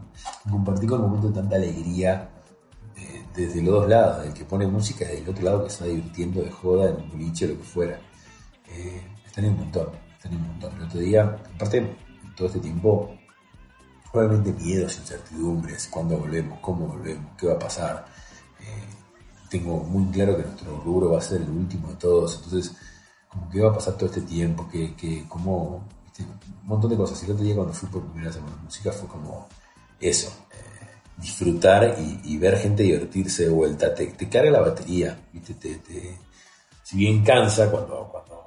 [0.50, 2.30] compartir con un momento de tanta alegría
[2.97, 5.74] eh, desde los dos lados, el que pone música y del otro lado que se
[5.76, 8.00] está divirtiendo de joda en un boliche o lo que fuera.
[9.26, 10.76] Están en un montón, están en un montón.
[10.78, 11.95] El otro día, aparte,
[12.36, 13.16] todo este tiempo,
[14.12, 18.05] probablemente miedos, incertidumbres, cuándo volvemos, cómo volvemos, qué va a pasar.
[18.60, 18.84] Eh,
[19.49, 22.76] tengo muy claro que nuestro rubro va a ser el último de todos, entonces,
[23.28, 25.88] como que va a pasar todo este tiempo, que, que como,
[26.20, 27.22] un montón de cosas.
[27.24, 29.47] El otro día cuando fui por primera vez a música fue como
[29.99, 30.88] eso, eh,
[31.18, 36.18] disfrutar y, ver gente divertirse de vuelta, te, te carga la batería, viste, te, te-
[36.84, 38.39] si bien cansa cuando, cuando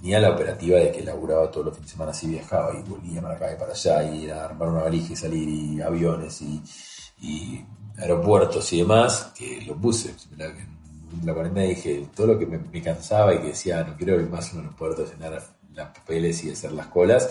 [0.00, 3.20] tenía la operativa de que laburaba todos los fines de semana, así viajaba y volvía
[3.20, 6.62] para acá y para allá, y era armar una valija y salir, y aviones y,
[7.20, 7.64] y
[7.98, 10.14] aeropuertos y demás, que lo puse.
[10.38, 14.28] En la cuarentena dije todo lo que me, cansaba y que decía, no quiero ir
[14.28, 15.42] más a un aeropuerto, llenar
[15.74, 17.28] las papeles y hacer las colas.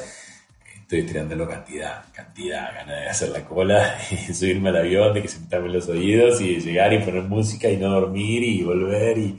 [0.82, 5.28] Estoy tirándolo cantidad, cantidad, ganas de hacer la cola, y subirme al avión, de que
[5.28, 8.64] se me tapen los oídos y de llegar y poner música y no dormir y
[8.64, 9.38] volver y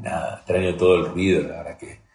[0.00, 2.05] nada, extraño todo el ruido, la verdad que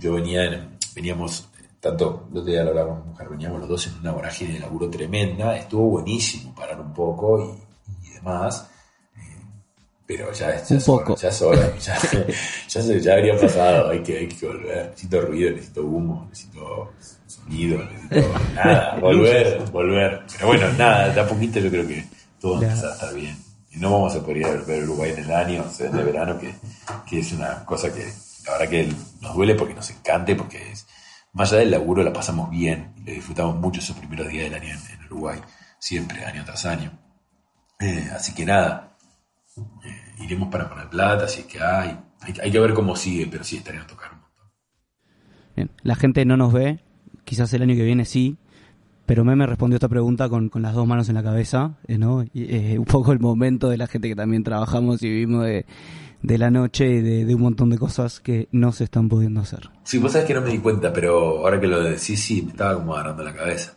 [0.00, 1.48] yo venía, en- veníamos,
[1.80, 4.54] tanto, el otro día lo hablaba con mi mujer, veníamos los dos en una vorágine
[4.54, 7.56] de laburo tremenda, estuvo buenísimo parar un poco
[8.02, 8.66] y, y demás,
[9.16, 9.20] eh,
[10.06, 11.98] pero ya, es- ya Un es hora, ya es hora, ya,
[12.68, 16.92] ya, se- ya habría pasado, hay que, hay que volver, necesito ruido, necesito humo, necesito
[17.26, 22.04] sonido, necesito nada, volver, volver, pero bueno, nada, de a poquito yo creo que
[22.40, 22.68] todo va a Ya.
[22.68, 23.36] empezar a estar bien.
[23.72, 26.02] Y no vamos a poder ir a ver Uruguay en el año, o sea, de
[26.02, 26.52] verano, que,
[27.08, 28.04] que es una cosa que
[28.50, 30.72] la verdad que nos duele porque nos encante, porque
[31.32, 34.74] más allá del laburo la pasamos bien, le disfrutamos mucho esos primeros días del año
[34.74, 35.40] en, Uruguay,
[35.78, 36.92] siempre, año tras año.
[37.80, 38.96] Eh, así que nada,
[39.56, 43.42] eh, iremos para Mar del Plata, así que hay, hay, que ver cómo sigue, pero
[43.42, 44.46] sí estaría a tocar un montón.
[45.56, 46.80] Bien, La gente no nos ve,
[47.24, 48.36] quizás el año que viene sí,
[49.06, 52.18] pero Meme respondió esta pregunta con, con las dos manos en la cabeza, eh, ¿no?
[52.18, 55.66] Un poco el momento de la gente que también trabajamos y vivimos de,
[56.22, 59.40] de la noche y de, de un montón de cosas que no se están pudiendo
[59.40, 59.70] hacer.
[59.84, 62.50] Sí, vos sabés que no me di cuenta, pero ahora que lo decís, sí, me
[62.50, 63.76] estaba como agarrando la cabeza.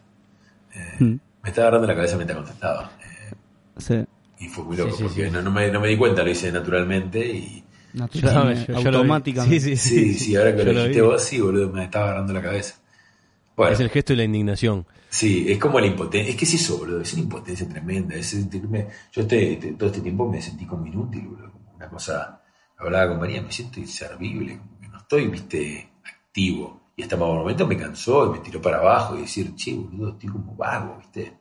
[0.76, 1.20] Eh, Mm.
[1.44, 2.92] Me estaba agarrando la cabeza mientras contestaba.
[3.02, 3.36] Eh,
[3.78, 3.96] Sí,
[4.40, 5.32] y fue muy loco, Sí, sí, porque sí.
[5.32, 7.64] No, no me, no me di cuenta, lo hice naturalmente y...
[7.94, 9.60] natural, Yo- automáticamente.
[9.60, 11.08] Sí, Sí, sí, ahora que lo lo dijiste vi.
[11.08, 12.76] vos, sí, boludo, me estaba agarrando la cabeza.
[13.56, 13.74] Bueno.
[13.74, 14.86] Es el gesto de la indignación.
[15.10, 16.32] Sí, es como la impotencia.
[16.32, 17.02] Es que es eso, boludo.
[17.02, 18.16] Es una impotencia tremenda.
[18.16, 18.88] Es sentirme.
[19.12, 21.52] Yo este, este- todo este tiempo me sentí como inútil, boludo.
[21.90, 22.42] Cosa.
[22.78, 24.58] Hablaba con María, me siento inservible.
[24.58, 26.82] Como que no estoy, viste, activo.
[26.96, 30.12] Y hasta por momento me cansó y me tiró para abajo y decir, che, boludo,
[30.12, 31.40] estoy como vago, viste.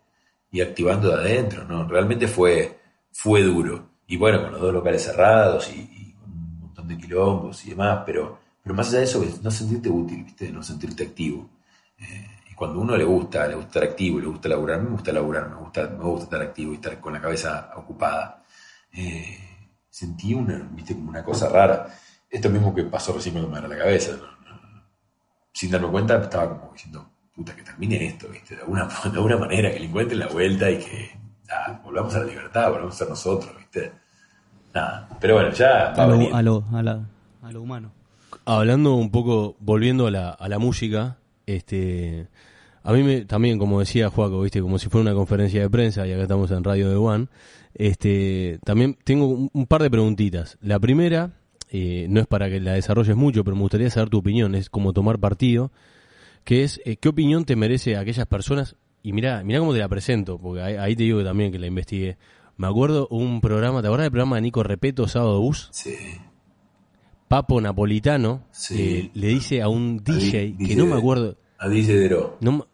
[0.50, 1.86] Y activando de adentro, ¿no?
[1.86, 2.78] Realmente fue,
[3.12, 3.90] fue duro.
[4.06, 8.02] Y bueno, con los dos locales cerrados y, y un montón de quilombos y demás,
[8.04, 11.48] pero, pero más allá de eso, no sentirte útil, viste, no sentirte activo.
[11.98, 14.90] Eh, y cuando a uno le gusta, le gusta estar activo, le gusta laburar, me
[14.90, 18.42] gusta laburar, me gusta, me gusta estar activo y estar con la cabeza ocupada.
[18.92, 19.51] Eh,
[19.92, 21.94] sentí una, viste, como una cosa rara.
[22.30, 24.12] Esto mismo que pasó recién cuando me agarró la cabeza.
[25.52, 29.36] Sin darme cuenta, estaba como diciendo, puta, que termine esto, viste, de alguna, de alguna
[29.36, 31.10] manera, que le encuentren la vuelta y que
[31.46, 33.92] nada, volvamos a la libertad, volvamos a ser nosotros, viste.
[34.74, 37.06] Nada, pero bueno, ya va A lo, a lo, a la-
[37.42, 37.92] a lo humano.
[38.46, 42.28] Hablando un poco, volviendo a la, a la música, este,
[42.82, 46.06] a mí me, también, como decía Juaco, viste, como si fuera una conferencia de prensa,
[46.06, 47.26] y acá estamos en Radio de One,
[47.74, 50.58] este, también tengo un, un par de preguntitas.
[50.60, 51.32] La primera,
[51.70, 54.68] eh, no es para que la desarrolles mucho, pero me gustaría saber tu opinión, es
[54.70, 55.70] como tomar partido,
[56.44, 58.76] que es, eh, ¿qué opinión te merece aquellas personas?
[59.02, 61.58] Y mira, mira cómo te la presento, porque ahí, ahí te digo que también que
[61.58, 62.16] la investigué.
[62.56, 65.68] Me acuerdo un programa, ¿te acuerdas del programa de Nico Repeto, Sábado Bus?
[65.72, 65.94] Sí,
[67.28, 68.74] Papo Napolitano Sí.
[68.78, 72.36] eh, le dice a un DJ, que DJ no me acuerdo, a DJ Dero.
[72.40, 72.66] no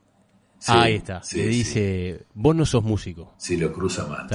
[0.58, 4.26] Sí, ahí está, sí, le dice, vos no sos músico, Sí, lo cruza mal.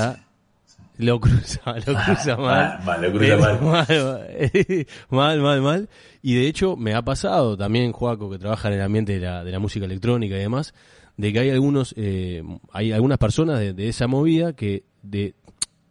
[0.98, 2.80] Lo cruza, lo cruza mal.
[2.86, 3.88] Mal, lo cruza mal.
[5.10, 5.90] mal, mal, mal, mal.
[6.22, 9.44] Y de hecho me ha pasado también, Joaco, que trabaja en el ambiente de la,
[9.44, 10.74] de la música electrónica y demás,
[11.18, 15.36] de que hay algunos, eh, hay algunas personas de, de esa movida que de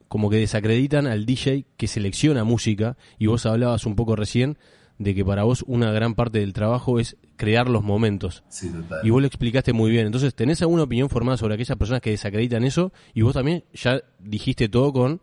[0.09, 4.59] como que desacreditan al DJ que selecciona música y vos hablabas un poco recién
[4.99, 8.45] de que para vos una gran parte del trabajo es crear los momentos.
[8.49, 9.01] Sí, total.
[9.05, 10.07] Y vos lo explicaste muy bien.
[10.07, 12.93] Entonces, ¿tenés alguna opinión formada sobre aquellas personas que desacreditan eso?
[13.15, 15.21] Y vos también ya dijiste todo con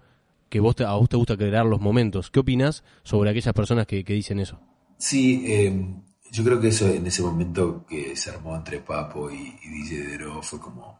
[0.50, 2.30] que vos te- a vos te gusta crear los momentos.
[2.30, 4.60] ¿Qué opinás sobre aquellas personas que, que dicen eso?
[4.98, 5.96] Sí, eh,
[6.32, 10.08] yo creo que eso en ese momento que se armó entre Papo y, y DJ
[10.10, 11.00] Dero fue como.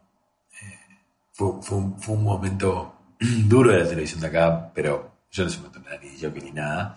[0.62, 0.96] eh,
[1.32, 2.94] fue, fue un, fue un momento
[3.46, 5.50] duro de la televisión de acá, pero yo no
[5.86, 6.96] era ni yo ni nada.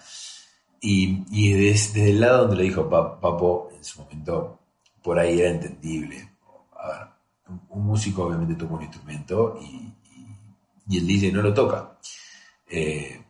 [0.85, 4.59] Y, desde, el lado donde lo dijo Pa- Papo, en su momento,
[5.01, 6.29] por ahí era entendible.
[7.69, 11.97] Un, músico obviamente toca un instrumento y, el DJ no lo toca.
[12.69, 13.21] Eh,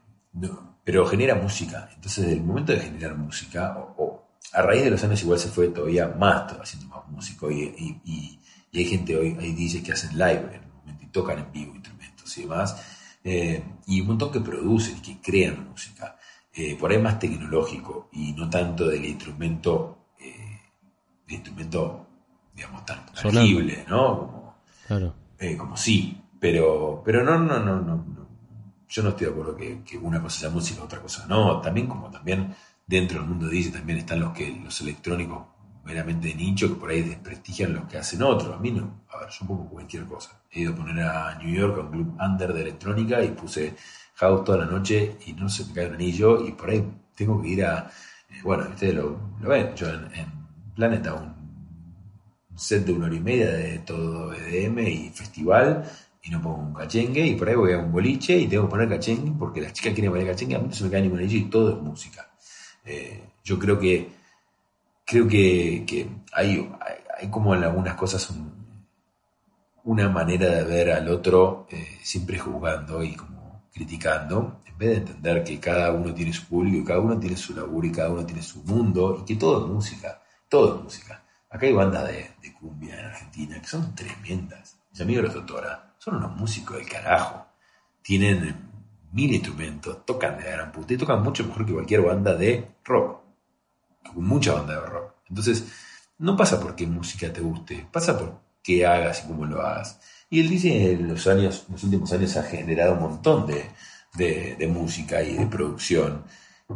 [0.83, 1.89] pero genera música.
[1.93, 4.23] Entonces, desde el momento de generar música, o,
[4.53, 7.51] a raíz de los años igual se fue todavía más, haciendo más músico.
[7.51, 8.39] Y
[8.73, 11.75] hay gente hoy, hay DJs que hacen live en el momento y tocan en vivo
[11.75, 12.75] instrumentos y demás.
[13.23, 16.17] Eh, y un montón que producen y que crean música.
[16.55, 20.59] Eh, por ahí más tecnológico y no tanto del instrumento, eh,
[21.25, 22.05] del instrumento,
[22.53, 24.17] digamos, tan tangible, ¿no?
[24.19, 24.55] Como,
[24.87, 25.15] Claro.
[25.39, 28.27] eh, como sí, pero, pero no, no, no, no, no.
[28.87, 31.59] Yo no estoy de acuerdo que, que una cosa sea música, otra cosa no.
[31.61, 32.53] También como también
[32.85, 35.47] dentro del mundo dice también están los que los electrónicos
[35.83, 38.55] meramente de nicho que por ahí desprestigian los que hacen otros.
[38.55, 40.39] A mí no, a ver, yo pongo cualquier cosa.
[40.51, 43.75] He ido a poner a New York a un club under de electrónica y puse
[44.23, 46.83] house toda la noche y no se me cae un anillo y por ahí
[47.15, 47.89] tengo que ir a,
[48.29, 50.43] eh, bueno, ustedes lo, ven, yo en,
[50.75, 51.33] Planeta un
[52.55, 55.83] set de una hora y media de todo EDM y festival
[56.23, 58.71] y no pongo un cachengue y por ahí voy a un boliche y tengo que
[58.71, 61.19] poner cachengue porque las chicas quieren bailar cachengue, a mí no se me cae ningún
[61.19, 62.27] anillo y todo es música.
[62.85, 64.09] Eh, yo creo que
[65.05, 66.69] creo que, hay,
[67.19, 68.51] hay, como en algunas cosas un-
[69.85, 73.32] una manera de ver al otro eh, siempre juzgando y como
[73.73, 77.55] criticando, en vez de entender que cada uno tiene su público, cada uno tiene su
[77.55, 81.23] laburo y cada uno tiene su mundo y que todo es música, todo es música.
[81.49, 84.77] Acá hay bandas de, de cumbia en Argentina que son tremendas.
[84.91, 87.47] Mis amigos los Totora son unos músicos del carajo.
[88.01, 88.71] Tienen
[89.11, 92.75] mil instrumentos, tocan de la gran puta y tocan mucho mejor que cualquier banda de
[92.83, 93.21] rock.
[94.15, 95.13] Mucha banda de rock.
[95.29, 95.71] Entonces,
[96.17, 99.99] no pasa por qué música te guste, pasa por qué hagas y cómo lo hagas.
[100.33, 103.65] Y el DJ en los años, los últimos años ha generado un montón de,
[104.15, 106.23] de- de música y de producción,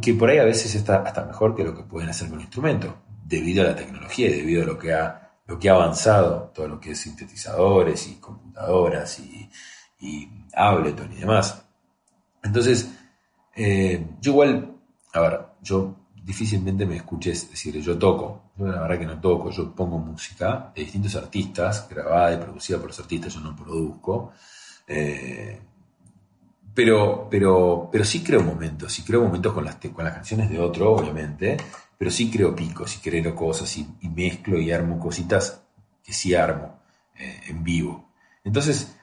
[0.00, 2.92] que por ahí a veces está hasta mejor que lo que pueden hacer con instrumentos,
[3.24, 6.68] debido a la tecnología y debido a lo que ha, lo que ha avanzado, todo
[6.68, 9.50] lo que es sintetizadores y computadoras y,
[10.00, 11.60] y Ableton y demás.
[12.44, 12.88] Entonces,
[13.56, 14.72] eh, yo igual,
[15.14, 15.96] a ver, yo
[16.28, 18.50] difícilmente me escuches decir yo toco.
[18.58, 22.76] Yo la verdad que no toco, yo pongo música de distintos artistas, grabada y producida
[22.76, 24.32] por los artistas, yo no produzco.
[24.86, 25.58] Eh,
[26.74, 30.60] pero, pero, pero sí creo momentos, sí creo momentos con las, con las canciones de
[30.60, 31.56] otro, obviamente,
[31.96, 35.62] pero sí creo picos y creo cosas y, y mezclo y armo cositas
[36.04, 36.78] que sí armo
[37.18, 38.10] eh, en vivo.
[38.44, 38.94] Entonces,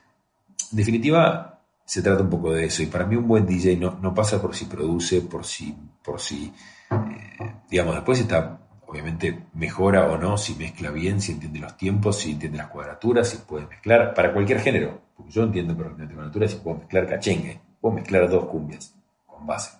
[0.70, 2.84] en definitiva, se trata un poco de eso.
[2.84, 5.74] Y para mí un buen DJ no, no pasa por si produce, por si,
[6.04, 6.52] por si
[6.90, 12.18] eh, digamos, después está, obviamente, mejora o no, si mezcla bien, si entiende los tiempos,
[12.18, 16.50] si entiende las cuadraturas, si puede mezclar, para cualquier género, porque yo entiendo perfectamente cuadraturas,
[16.50, 18.94] si puedo mezclar cachengue, puedo mezclar dos cumbias
[19.26, 19.78] con base.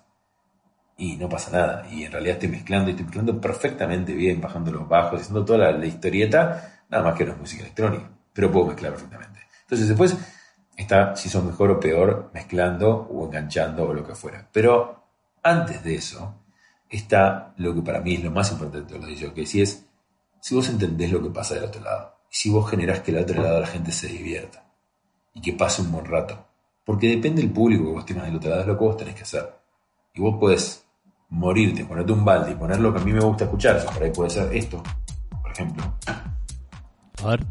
[0.99, 1.87] Y no pasa nada.
[1.91, 5.59] Y en realidad estoy mezclando y estoy mezclando perfectamente bien, bajando los bajos, haciendo toda
[5.59, 9.41] la, la historieta, nada más que no es música electrónica, pero puedo mezclar perfectamente.
[9.61, 10.17] Entonces después
[10.77, 14.47] está si son mejor o peor mezclando o enganchando o lo que fuera.
[14.51, 15.03] Pero
[15.43, 16.35] antes de eso
[16.89, 19.87] está lo que para mí es lo más importante de los que si es
[20.39, 23.23] si vos entendés lo que pasa del otro lado, y si vos generás que del
[23.23, 24.63] otro lado la gente se divierta
[25.33, 26.45] y que pase un buen rato.
[26.85, 29.15] Porque depende del público que vos tengas del otro lado, es lo que vos tenés
[29.15, 29.53] que hacer.
[30.13, 30.85] Y vos podés
[31.29, 33.83] morirte, ponerte un balde y poner lo que a mí me gusta escuchar.
[33.85, 34.81] Por ahí puede ser esto,
[35.41, 35.83] por ejemplo.
[37.23, 37.45] A ver.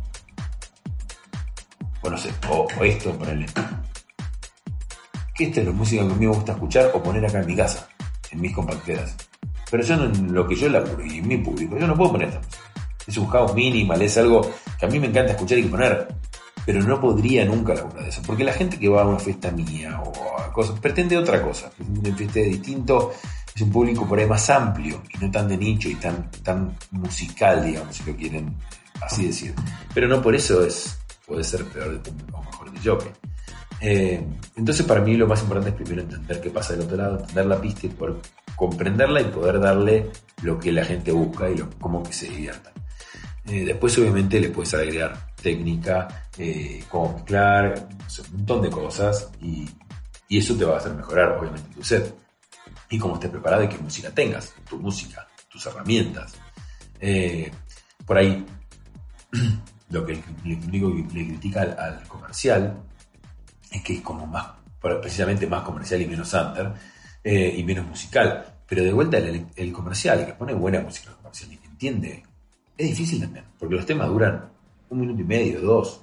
[2.02, 3.46] o no sé, o, o esto, ponerle.
[5.34, 7.46] Que esta es la música que a mí me gusta escuchar o poner acá en
[7.46, 7.88] mi casa,
[8.30, 9.14] en mis compacteras.
[9.70, 12.40] Pero yo no, lo que yo laburo y mi público, yo no puedo poner esta
[12.40, 12.72] música.
[13.06, 16.08] Es un house minimal, es algo que a mí me encanta escuchar y poner.
[16.64, 18.22] Pero no podría nunca laburar de eso.
[18.26, 21.70] Porque la gente que va a una fiesta mía o a cosas, pretende otra cosa.
[21.70, 23.12] Pretende una fiesta distinto,
[23.54, 26.76] es un público por ahí más amplio y no tan de nicho y tan, tan
[26.90, 28.56] musical, digamos, si lo quieren
[29.00, 29.54] así decir.
[29.94, 33.10] Pero no por eso es puede ser peor de, o mejor de jockey.
[33.80, 34.24] Eh,
[34.56, 37.46] entonces para mí lo más importante es primero entender qué pasa del otro lado, entender
[37.46, 38.16] la pista y poder
[38.56, 40.10] comprenderla y poder darle
[40.42, 42.72] lo que la gente busca y lo, cómo que se diviertan.
[43.46, 49.30] Eh, después obviamente le puedes agregar técnica, eh, cómo mezclar, sea, un montón de cosas
[49.40, 49.68] y,
[50.28, 52.12] y eso te va a hacer mejorar obviamente tu set.
[52.88, 56.34] Y cómo estés preparado y qué música tengas, tu música, tus herramientas.
[57.00, 57.50] Eh,
[58.04, 58.44] por ahí
[59.90, 62.76] lo que le, le critica al, al comercial
[63.70, 64.46] es que es como más,
[64.80, 66.72] precisamente más comercial y menos under
[67.28, 68.44] eh, y menos musical.
[68.68, 72.22] Pero de vuelta el, el comercial, que pone buena música comercial y que entiende,
[72.78, 74.44] es difícil también, porque los temas duran
[74.90, 76.00] un minuto y medio, dos.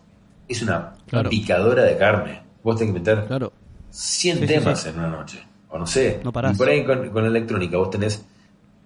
[0.48, 1.30] Es una Claro.
[1.30, 2.42] picadora de carne.
[2.64, 3.52] Vos tenés que meter Claro.
[3.90, 4.90] 100 Sí, sí, temas sí.
[4.90, 5.40] en una noche.
[5.70, 6.20] O no sé.
[6.24, 6.56] No parás.
[6.56, 8.24] y por ahí con, con la electrónica vos tenés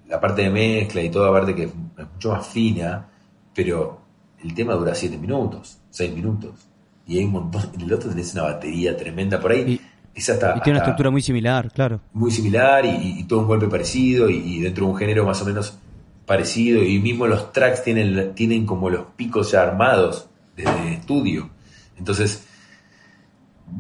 [0.07, 1.71] la parte de mezcla y toda parte que es
[2.13, 3.07] mucho más fina,
[3.53, 4.01] pero
[4.43, 6.53] el tema dura 7 minutos, 6 minutos.
[7.07, 7.69] Y hay un montón.
[7.73, 9.79] En el otro tenés una batería tremenda por ahí.
[10.18, 12.01] Es hasta, Y tiene una estructura muy similar, claro.
[12.13, 15.41] muy similar y, y todo un golpe parecido y, y dentro de un género más
[15.41, 15.78] o menos
[16.26, 16.84] parecido.
[16.84, 21.49] Y mismo los tracks tienen, tienen como los picos ya armados desde estudio.
[21.97, 22.43] Entonces,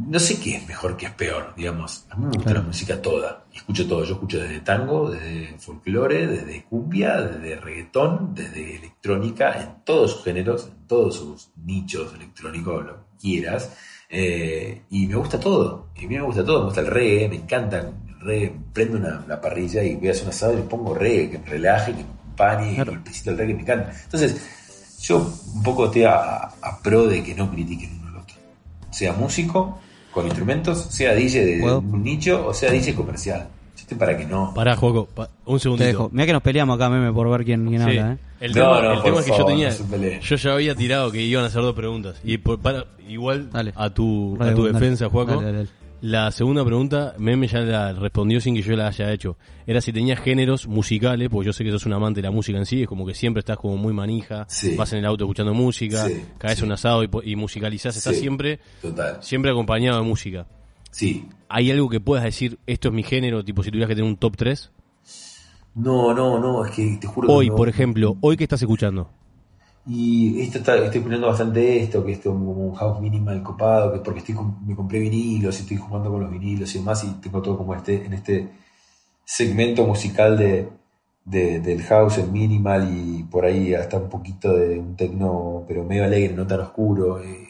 [0.09, 2.05] no sé qué es mejor, qué es peor, digamos.
[2.09, 2.59] A mí me gusta Claro.
[2.61, 3.45] la música toda.
[3.53, 4.03] Escucho todo.
[4.03, 10.23] Yo escucho desde tango, desde folclore, desde cumbia, desde reggaetón, desde electrónica, en todos sus
[10.25, 13.75] géneros, en todos sus nichos electrónicos, lo que quieras.
[14.09, 15.87] Eh, y me gusta todo.
[15.95, 16.59] Y a mí me gusta todo.
[16.59, 18.53] Me gusta el reggae, me encanta el reggae.
[18.73, 21.45] Prendo una, una parrilla y voy a hacer un asado y pongo reggae, que me
[21.45, 22.93] relaje, que me acompañe, Claro.
[22.93, 23.91] el pesito del reggae me encanta.
[24.03, 24.35] Entonces,
[25.01, 25.17] yo
[25.55, 28.35] un poco estoy a, a pro de que no critiquen uno al otro.
[28.91, 29.79] Sea músico,
[30.11, 31.79] con instrumentos, sea DJ de ¿Puedo?
[31.79, 33.47] un nicho o sea DJ comercial.
[33.97, 34.53] Para que no.
[34.53, 35.87] Pará, Juaco, pa- un Te segundito.
[35.87, 36.09] dejo.
[36.11, 37.97] Mira que nos peleamos acá, meme, por ver quién, quién Sí.
[37.97, 38.17] habla, ¿eh?
[38.41, 39.45] El No, tema, no, el tema es que favor, yo
[39.91, 40.19] tenía.
[40.19, 42.19] yo ya había tirado que iban a hacer dos preguntas.
[42.23, 43.71] Y por- para, igual Dale.
[43.75, 44.73] a tu, a tu dale.
[44.73, 45.41] defensa, Juaco.
[45.99, 49.35] La segunda pregunta, Meme ya la respondió sin que yo la haya hecho.
[49.65, 52.59] Era si tenías géneros musicales, porque yo sé que sos un amante de la música
[52.59, 54.75] en sí, es como que siempre estás como muy manija, Sí.
[54.75, 56.63] vas en el auto escuchando música, Sí, caes sí.
[56.65, 58.21] un asado y, y musicalizás, estás Sí.
[58.21, 59.17] siempre, Total.
[59.21, 60.45] siempre acompañado de música.
[60.97, 61.27] Sí.
[61.49, 64.17] ¿Hay algo que puedas decir, esto es mi género, tipo si tuvieras que tener un
[64.17, 64.71] top 3?
[65.75, 67.55] No, no, no, es que te juro que Hoy, no.
[67.55, 69.09] por ejemplo, hoy que estás escuchando.
[69.85, 73.99] Y esto está, estoy poniendo bastante esto, que esto como un house minimal copado, que
[73.99, 74.35] porque estoy
[74.65, 77.73] me compré vinilos y estoy jugando con los vinilos y demás, y tengo todo como
[77.73, 78.49] este, en este
[79.25, 80.69] segmento musical de,
[81.25, 85.83] de- del house, el minimal, y por ahí hasta un poquito de un tecno, pero
[85.85, 87.21] medio alegre, no tan oscuro.
[87.21, 87.47] eh,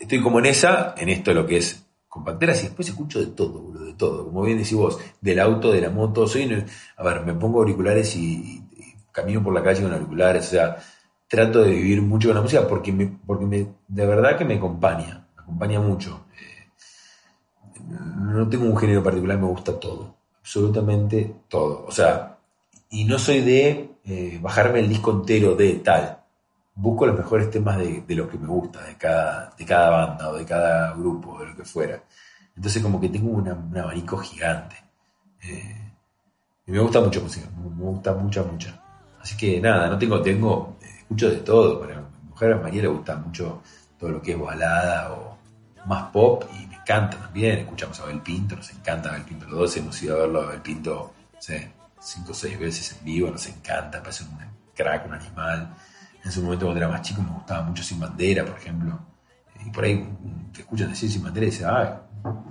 [0.00, 1.83] estoy como en esa, en esto lo que es
[2.14, 4.26] compacteras, y después escucho de todo, boludo, de todo.
[4.26, 6.64] Como bien decís vos, del auto, de la moto, soy
[6.96, 8.62] a ver, me pongo auriculares y
[9.10, 10.76] camino por la calle con auriculares, o sea,
[11.26, 14.54] trato de vivir mucho con la música porque me, porque me, de verdad que me
[14.54, 16.26] acompaña, me acompaña mucho.
[16.40, 16.68] Eh,
[18.20, 21.84] no tengo un género particular, me gusta todo, absolutamente todo.
[21.88, 22.38] O sea,
[22.90, 26.23] y no soy de eh, bajarme el disco entero de tal.
[26.76, 30.36] Busco los mejores temas de, lo que me gusta, de cada, de cada banda o
[30.36, 32.02] de cada grupo, de lo que fuera.
[32.56, 34.76] Entonces como que tengo un abanico gigante.
[35.42, 35.92] Eh,
[36.66, 38.82] y me gusta mucho música, me gusta mucha, mucha.
[39.20, 42.88] Así que nada, no tengo, tengo, escucho de todo, pero me mujer a María le
[42.88, 43.62] gusta mucho
[43.98, 45.38] todo lo que es balada o
[45.86, 47.60] más pop y me encanta también.
[47.60, 49.46] Escuchamos a Abel Pinto, nos encanta Abel Pinto.
[49.46, 52.96] Los dos hemos ido a verlo a Abel Pinto, no sé, cinco o seis veces
[52.98, 54.38] en vivo, nos encanta, parece un
[54.74, 55.74] crack, un animal.
[56.24, 58.98] En su momento cuando era más chico me gustaba mucho Sin Bandera, por ejemplo.
[59.66, 61.88] Y por ahí mm, te escuchan decir Sin Bandera y dices, ay,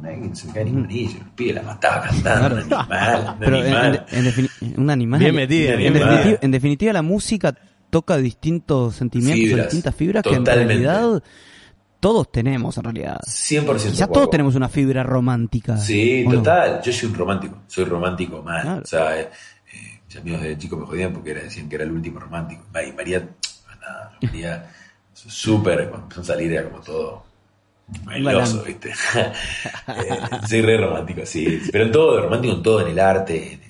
[0.03, 3.57] alguien se cae ni un anillo, el pibe la mataba cantando, un animal, un Pero
[3.57, 4.05] en, animal.
[4.11, 5.19] en- en defini- un animal.
[5.19, 7.55] Bien metida, En, definitiva, en definitiva, la música
[7.89, 10.73] toca distintos sentimientos o Fibras, distintas fibras que en totalmente.
[10.83, 11.23] realidad
[11.99, 13.19] todos tenemos en realidad.
[13.25, 14.13] 100% Quizás Juaco.
[14.13, 15.77] todos tenemos una fibra romántica.
[15.77, 16.81] Sí, total.
[16.83, 17.57] Yo soy un romántico.
[17.67, 18.61] Soy romántico mal.
[18.61, 18.81] Claro.
[18.83, 19.29] O sea, eh,
[19.73, 22.63] eh, mis amigos de chico me jodían porque era- decían que era el último romántico.
[22.87, 23.27] Y María,
[23.85, 24.69] nada, María,
[25.13, 27.23] súper, cuando empezó a salir era como todo
[28.05, 28.63] bailoso.
[28.63, 28.91] ¿viste?
[29.87, 31.61] Eh, soy re romántico, sí.
[31.71, 33.61] Pero en todo, romántico en todo, en el arte, en,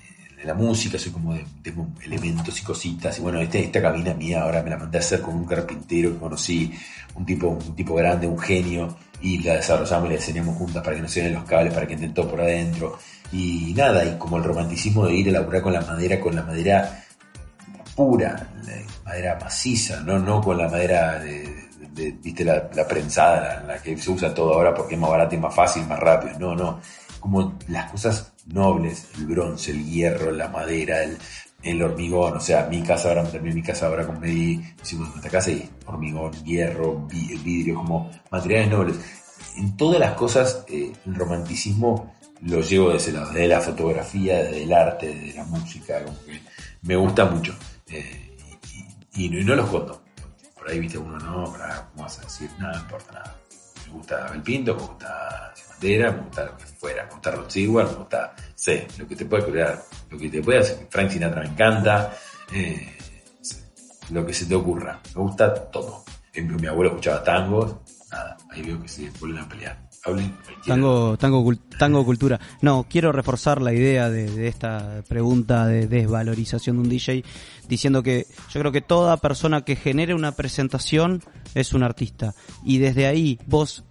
[0.41, 3.17] en la música, soy como de, tengo elementos y cositas.
[3.17, 6.13] Y bueno, este- esta cabina mía ahora me la mandé a hacer con un carpintero
[6.13, 6.71] que conocí,
[7.15, 10.95] un tipo, un tipo grande, un genio, y la desarrollamos y la diseñamos juntas para
[10.95, 12.99] que no se vean los cables, para que entren todo por adentro.
[13.31, 16.43] Y nada, y como el romanticismo de ir a laburar con la madera, con la
[16.43, 17.02] madera
[17.95, 18.73] pura, la
[19.05, 21.47] madera maciza, no, no con la madera de,
[22.21, 25.35] viste, la, la prensada, la, la que se usa todo ahora porque es más barata
[25.35, 26.39] y más fácil, más rápido.
[26.39, 26.79] No, no.
[27.19, 31.17] Como las cosas nobles, el bronce, el hierro, la madera, el,
[31.61, 32.35] el hormigón.
[32.35, 35.69] O sea, mi casa ahora, terminé mi casa ahora con Medi, hicimos nuestra casa y
[35.85, 38.97] hormigón, hierro, vi- vidrio, como materiales nobles.
[39.55, 44.43] En todas las cosas, eh, el romanticismo lo llevo de ese lado, de la fotografía,
[44.43, 46.41] del arte, de la música, como que
[46.81, 47.55] me gusta mucho.
[47.93, 48.37] Eh,
[49.15, 50.03] y, y- y no, y no lo escondo.
[50.55, 52.49] Por ahí viste uno, no, para, ¿cómo vas a decir?
[52.57, 53.35] Nada, no importa nada.
[53.87, 57.49] Me gusta el Pinto, me gusta Bandera, me gusta lo que fuera, me gusta Rod
[57.49, 60.87] Stewart, me gusta, sé, lo que te puede crear, lo que te puede hacer.
[60.89, 62.13] Frank Sinatra me encanta,
[62.53, 62.97] eh,
[64.09, 64.99] lo que se te ocurra.
[65.15, 66.03] Me gusta todo.
[66.33, 67.75] En- Mi abuelo escuchaba tangos,
[68.11, 69.77] nada, ahí veo que se vuelven a pelear.
[70.65, 72.39] Tango, tango, tango cultura.
[72.61, 77.23] No, quiero reforzar la idea de, de esta pregunta de desvalorización de un DJ
[77.67, 81.21] diciendo que yo creo que toda persona que genere una presentación
[81.55, 82.33] es un artista.
[82.65, 83.83] Y desde ahí vos,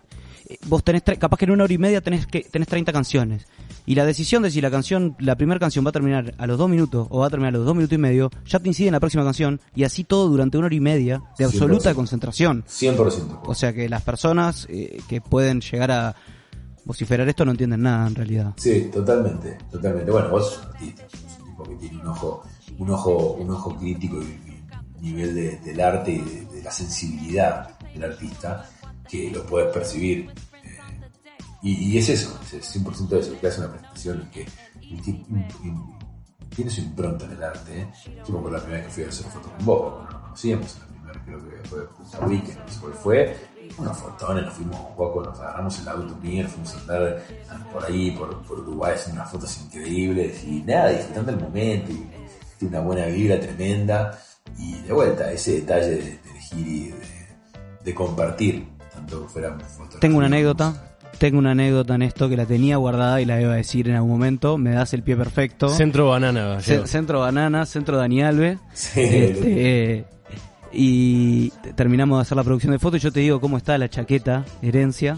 [0.48, 3.46] eh, vos tenés, capaz que en una hora y media tenés, que, tenés 30 canciones.
[3.85, 6.57] Y la decisión de si la canción, la primera canción va a terminar a los
[6.57, 8.89] dos minutos o va a terminar a los dos minutos y medio, ya te incide
[8.89, 11.95] en la próxima canción y así todo durante una hora y media de absoluta 100%.
[11.95, 12.64] concentración.
[12.64, 13.41] 100%.
[13.45, 16.14] O sea que las personas eh, que pueden llegar a
[16.85, 18.55] vociferar esto no entienden nada en realidad.
[18.57, 20.11] Sí, totalmente, totalmente.
[20.11, 22.43] Bueno, vos sos un artista, sos un tipo que tiene un ojo,
[22.78, 27.78] un ojo, un ojo crítico y nivel de- del arte y de, de la sensibilidad
[27.93, 28.68] del artista
[29.09, 30.30] que lo puedes percibir.
[31.62, 34.46] Y, y es eso, es 100% eso, que hace una presentación y que
[36.54, 37.80] tiene su impronta en el arte.
[37.80, 37.88] ¿eh?
[38.16, 41.24] La primera vez que fui a hacer fotos con vos, cuando nos conocíamos, la primera
[41.24, 43.36] creo que fue justo a Weekend, no fue,
[43.78, 47.22] unos fotones, nos fuimos un poco, nos agarramos el auto mío, nos fuimos a andar
[47.72, 52.06] por ahí, por, por Uruguay, haciendo unas fotos increíbles y nada, disfrutando el momento y
[52.58, 54.18] tiene una buena vibra tremenda
[54.58, 57.28] y de vuelta, ese detalle de, elegir y de,
[57.84, 60.00] de compartir, tanto fuera fotos.
[60.00, 63.52] Tengo una anécdota, tengo una anécdota en esto que la tenía guardada y la iba
[63.52, 64.58] a decir en algún momento.
[64.58, 65.68] Me das el pie perfecto.
[65.68, 66.60] Centro Banana.
[66.60, 68.58] Centro Banana, Centro Dani Alves.
[68.72, 70.04] Sí, Este, eh,
[70.72, 73.88] y te- terminamos de hacer la producción de fotos yo te digo cómo está la
[73.88, 75.16] chaqueta, herencia.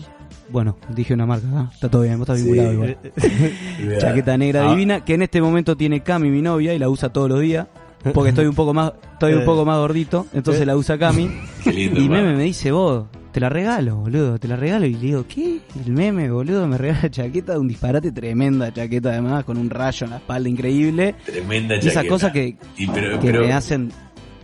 [0.51, 1.71] Bueno, dije una marca, ¿ah?
[1.73, 2.45] está todo bien, vos estás Sí.
[2.45, 2.99] vinculado igual.
[4.01, 7.09] Chaqueta negra Ah, divina, que en este momento tiene Cami, mi novia, y la usa
[7.11, 7.67] todos los días.
[8.13, 9.45] Porque estoy un poco más, estoy un Eh.
[9.47, 11.31] poco más gordito, entonces la usa Cami.
[11.65, 12.09] Qué lindo, Y.
[12.11, 14.87] Meme me dice, vos, te la regalo, boludo, te la regalo.
[14.87, 15.59] Y le digo, ¿qué?
[15.85, 20.11] El meme, boludo, me regala chaqueta, un disparate tremenda chaqueta además, con un rayo en
[20.13, 21.17] la espalda increíble.
[21.27, 22.13] Tremenda Y esas chaqueta.
[22.15, 23.91] cosas que, Y pero- que pero- me hacen...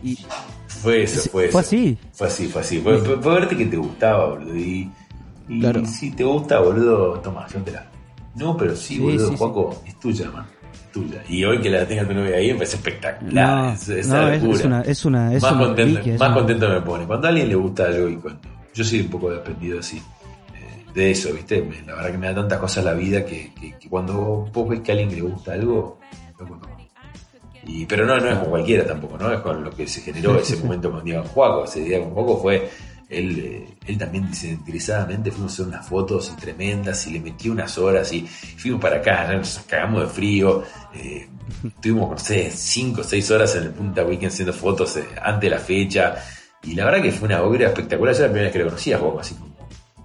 [0.03, 0.19] Y,
[0.67, 1.53] Fue eso, fue eso.
[1.53, 1.99] Fue así.
[2.13, 2.81] Fue así, fue así.
[2.81, 4.57] Fue, fue- fue verte que te gustaba, boludo.
[4.57, 4.91] Y,
[5.49, 5.85] y Claro.
[5.87, 7.87] si te gusta, boludo, toma, llévatela.
[8.35, 9.37] No, pero sí, Sí, boludo, sí, sí.
[9.39, 10.47] Juaco, es tuya, hermano.
[10.93, 11.23] Tuya.
[11.29, 13.49] Y hoy que la tenga tu novia ahí, me parece espectacular.
[13.67, 16.21] no, es, es no, una es, una, es una, es más una contento, reliquia, es
[16.21, 17.07] más una- contento me pone.
[17.07, 18.41] Cuando a alguien le gusta algo y cuando.
[18.75, 19.99] Yo soy un poco dependido así.
[19.99, 21.63] eh, De eso, ¿viste?
[21.63, 24.69] Me- La verdad que me da tantas cosas la vida que, que- que cuando vos
[24.69, 25.99] ves que a alguien le gusta algo,
[26.39, 26.71] loco, no.
[27.67, 29.31] Y, pero no, no es con cualquiera tampoco, ¿no?
[29.33, 31.65] Es con lo que se generó ese momento con Diego Juaco.
[31.65, 32.71] Ese día con Juaco fue.
[33.11, 37.49] Él, eh, él también desinteresadamente fuimos a hacer unas fotos y tremendas y le metí
[37.49, 40.63] unas horas y fuimos para acá, nos cagamos de frío.
[40.95, 41.29] eh,
[41.65, 45.51] estuvimos, no sé, 5 o 6 horas en el Punta Weekend haciendo fotos eh, antes
[45.51, 46.15] de la fecha.
[46.63, 48.15] Y la verdad que fue una obra espectacular.
[48.15, 49.51] Yo era la primera vez que lo conocía a Juaco, así como.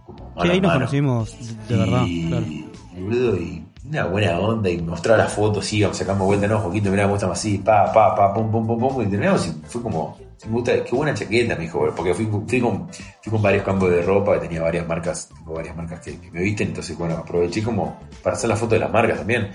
[0.05, 0.79] como mano Sí, ahí nos mano.
[0.79, 1.37] conocimos
[1.67, 2.03] de verdad.
[2.07, 2.45] Y, claro.
[2.47, 6.89] y, boludo, y una buena onda y mostrar las fotos, íbamos, sacamos vuelta, no, Joaquito,
[6.89, 9.81] mirá, vos estamos así, pa, pa, pa, pum, pum, pum, pum, y terminamos y fue
[9.83, 13.63] como, me gusta, qué buena chaqueta, me dijo, porque fui, fui, con, fui con varios
[13.63, 17.15] campos de ropa, tenía varias marcas, tengo varias marcas que, que me visten, entonces bueno,
[17.15, 19.51] aproveché como para hacer la foto de las marcas también.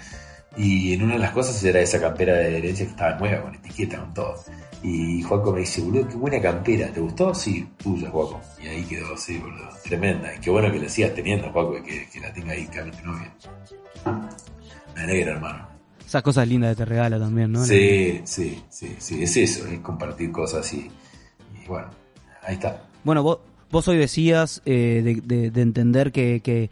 [0.57, 3.55] Y en una de las cosas era esa campera de herencia que estaba nueva, con
[3.55, 4.35] etiqueta, con todo.
[4.83, 7.35] Y Juaco me dice, boludo, qué buena campera, ¿te gustó?
[7.35, 8.41] Sí, tuya, Juaco.
[8.63, 10.35] Y ahí quedó, sí, boludo, tremenda.
[10.35, 12.95] Y qué bueno que la sigas teniendo, Juaco, y que, que la tenga ahí cambio
[12.99, 13.35] tu novia.
[14.95, 15.69] Me alegra, hermano.
[16.07, 17.65] Esas cosas lindas que te regala también, ¿no?
[17.65, 20.91] Sí, sí, sí, sí, es eso, es compartir cosas y,
[21.63, 21.89] y bueno,
[22.43, 22.83] ahí está.
[23.05, 23.39] Bueno, vos,
[23.71, 26.71] vos hoy decías eh, de, de- de entender que, que,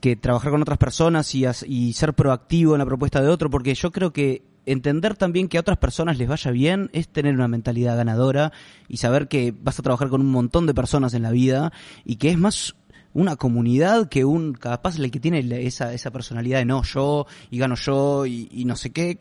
[0.00, 3.50] que trabajar con otras personas y, as- y ser proactivo en la propuesta de otro,
[3.50, 7.34] porque yo creo que entender también que a otras personas les vaya bien es tener
[7.34, 8.52] una mentalidad ganadora
[8.88, 11.72] y saber que vas a trabajar con un montón de personas en la vida
[12.04, 12.74] y que es más
[13.12, 17.58] una comunidad que un capaz el que tiene esa, esa personalidad de no yo y
[17.58, 19.18] gano yo y, y no sé qué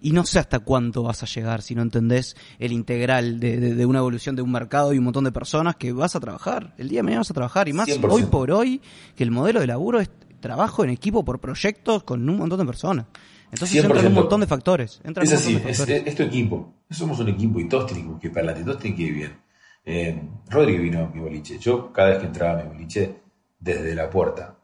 [0.00, 3.74] y no sé hasta cuánto vas a llegar si no entendés el integral de, de-
[3.74, 6.72] de una evolución de un mercado y un montón de personas que vas a trabajar.
[6.78, 8.10] El día de mañana vas a trabajar y más 100%.
[8.12, 8.80] hoy por hoy
[9.16, 10.08] que el modelo de laburo es
[10.40, 13.06] trabajo en equipo por proyectos con un montón de personas.
[13.50, 14.14] Entonces entran un 100%.
[14.14, 15.00] montón de factores.
[15.04, 16.06] Entran Es así, de es, factores.
[16.06, 16.74] es tu equipo.
[16.90, 19.38] Somos un equipo y todos tenemos que para todos tienen que ir bien.
[19.84, 21.58] Eh, Rodri vino a mi boliche.
[21.58, 23.20] Yo, cada vez que entraba a mi boliche,
[23.58, 24.54] desde la puerta,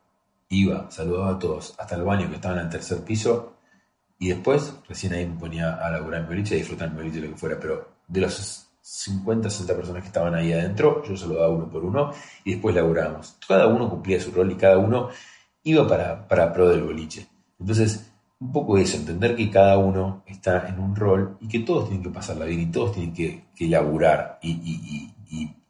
[0.51, 3.55] iba, saludaba a todos, hasta el baño que estaban en el tercer piso,
[4.19, 7.21] y después, recién ahí me ponía a laburar en mi boliche, a disfrutar mi boliche,
[7.21, 7.59] lo que fuera.
[7.59, 12.13] Pero de los 50, 60 personas que estaban ahí adentro, yo saludaba uno por uno,
[12.45, 13.37] y después laburábamos.
[13.49, 15.09] Cada uno cumplía su rol y cada uno
[15.65, 17.27] iba para, para pro del boliche.
[17.59, 18.13] Entonces,
[18.45, 22.03] un poco eso, entender que cada uno está en un rol y que todos tienen
[22.03, 25.11] que pasarla bien y todos tienen que, que laburar y,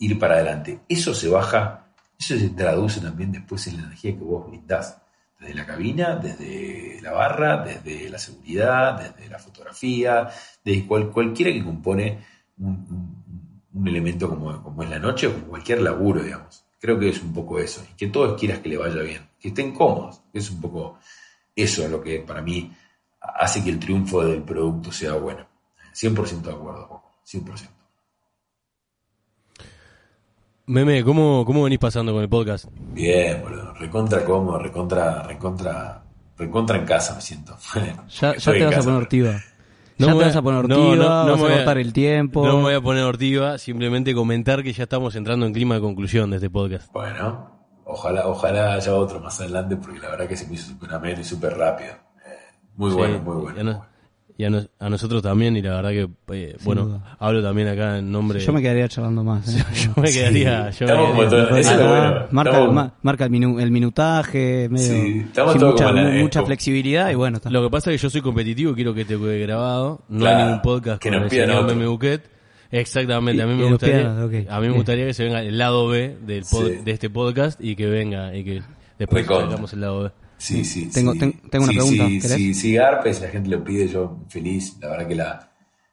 [0.01, 0.81] ir para adelante.
[0.89, 1.87] Eso se baja,
[2.18, 4.99] eso se traduce también después en la energía que vos brindás.
[5.39, 10.29] Desde la cabina, desde la barra, desde la seguridad, desde la fotografía,
[10.64, 12.18] desde cual- cualquiera que compone
[12.59, 16.64] un, elemento como, es la noche o como cualquier laburo, digamos.
[16.81, 17.85] Creo que es un poco eso.
[17.93, 20.22] Y que todos quieras que le vaya bien, que estén cómodos.
[20.33, 20.99] Es un poco
[21.57, 22.72] eso lo que para mí
[23.20, 25.46] hace que el triunfo del producto sea bueno.
[25.94, 27.68] 100% de acuerdo, Coco, 100%.
[30.66, 32.66] Meme, ¿cómo, ¿cómo venís pasando con el podcast?
[32.92, 33.74] Bien, boludo.
[33.74, 36.02] Recontra cómodo, recontra, recontra,
[36.38, 37.57] recontra en casa me siento.
[38.20, 39.34] Ya, te vas a poner ortiva.
[39.96, 41.57] No ya me te vas a poner ortiva, no, no vas me a voy a-
[41.59, 42.44] cortar el tiempo.
[42.44, 45.82] No me voy a poner ortiva, simplemente comentar que ya estamos entrando en clima de
[45.82, 46.92] conclusión de este podcast.
[46.92, 47.53] Bueno,
[47.95, 51.20] ojalá, ojalá haya otro más adelante porque la verdad que se me hizo súper ameno
[51.20, 51.92] y súper rápido.
[51.92, 53.64] Eh, muy Sí, bueno, muy y a bueno.
[53.64, 53.95] no-
[54.36, 57.16] Y a, nos- a nosotros también, y la verdad que, eh, bueno, duda.
[57.20, 58.40] hablo también acá en nombre...
[58.40, 59.49] Yo me quedaría charlando más.
[59.55, 59.64] ¿eh?
[59.95, 60.70] yo me quedaría...
[60.70, 62.26] Yo me quedaría- eso bueno.
[62.32, 66.42] marca, Estamos- ma- marca el, minu- el minutaje, medio, Sí, estamos sin todos mucha, mucha
[66.45, 67.49] flexibilidad y bueno, está.
[67.49, 70.01] Lo que pasa es que yo soy competitivo y quiero que te quede grabado.
[70.09, 71.66] No Claro, hay ningún podcast que con nos el señor.
[71.66, 72.34] Meme Buquet.
[72.81, 74.75] Exactamente, a mí Y- me gustaría, pidan, ok, a mí me bien.
[74.75, 76.83] gustaría que se venga el lado B del pod- Sí.
[76.85, 78.62] de este podcast y que venga y que
[78.99, 80.11] después sacamos el lado B.
[80.39, 81.18] Sí, sí, Tengo- sí.
[81.20, 84.77] ten- tengo una Sí, pregunta, Sí, sí, Garpes, la gente lo pide, yo feliz.
[84.81, 85.51] La verdad que la,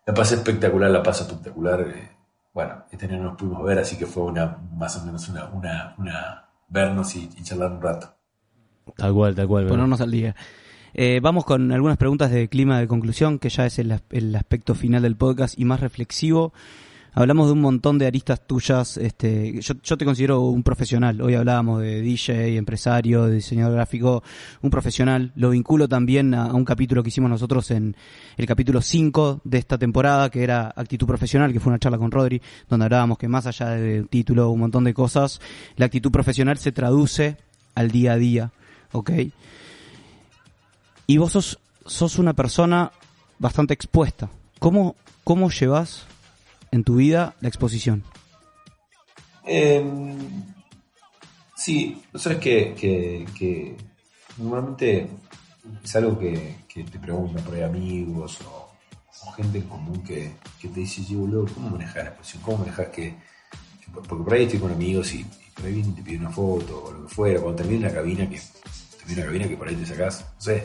[0.07, 1.81] la pasé espectacular, la paso espectacular.
[1.81, 2.09] eh,
[2.53, 5.45] Bueno, este año no nos pudimos ver, así que fue una más o menos una,
[5.51, 8.13] una, una vernos y, y charlar un rato.
[8.97, 9.67] Tal cual, tal cual.
[9.67, 10.35] Ponernos al día.
[10.93, 14.35] Eh, vamos con algunas preguntas de clima de conclusión, que ya es el, as- el
[14.35, 16.53] aspecto final del podcast y más reflexivo.
[17.13, 18.95] Hablamos de un montón de aristas tuyas.
[18.95, 21.21] Este, yo, te considero un profesional.
[21.21, 24.23] Hoy hablábamos de DJ, empresario, de diseñador gráfico,
[24.61, 25.33] un profesional.
[25.35, 27.97] Lo vinculo también a, un capítulo que hicimos nosotros en
[28.37, 32.11] el capítulo 5 de esta temporada, que era Actitud Profesional, que fue una charla con
[32.11, 35.41] Rodri, donde hablábamos que más allá del título, un montón de cosas,
[35.75, 37.35] la actitud profesional se traduce
[37.75, 38.51] al día a día.
[38.93, 39.11] ¿Ok?
[41.11, 42.89] Y vos sos, sos una persona
[43.37, 44.29] bastante expuesta.
[44.59, 44.95] ¿Cómo,
[45.25, 46.03] cómo llevas
[46.71, 48.05] en tu vida la exposición?
[49.45, 49.83] Eh,
[51.57, 53.75] sí, sabes que, que, que
[54.37, 55.09] normalmente
[55.83, 58.71] es algo que, que te preguntan por ahí amigos o,
[59.27, 62.41] o gente en común que, que te dice, yo, boludo, ¿cómo manejas la expresión?
[62.43, 63.15] ¿Cómo manejas que,
[63.83, 66.03] que por- Porque por ahí estoy con amigos y, y por ahí vienen y te
[66.03, 68.39] piden una foto o lo que fuera, cuando termine la cabina que
[68.97, 70.63] termina la cabina que por ahí te sacás, no sé,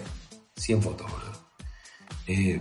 [0.56, 1.32] 100 fotos, boludo.
[2.26, 2.60] Eh,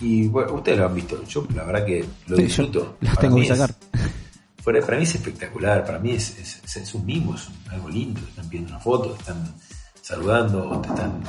[0.00, 2.96] y bueno, ustedes lo han visto, yo la verdad que lo Sí, disfruto.
[3.00, 3.74] las Para tengo que es- sacar.
[4.62, 7.70] Fuera, para mí es espectacular, para mí es, es, es- es un mimo, es un-
[7.70, 9.54] algo lindo, están pidiendo una foto, están
[10.02, 11.22] saludando, o te están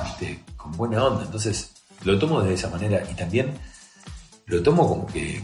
[0.58, 1.72] con buena onda, entonces
[2.04, 3.54] lo tomo de esa manera y también
[4.48, 5.42] lo tomo como que,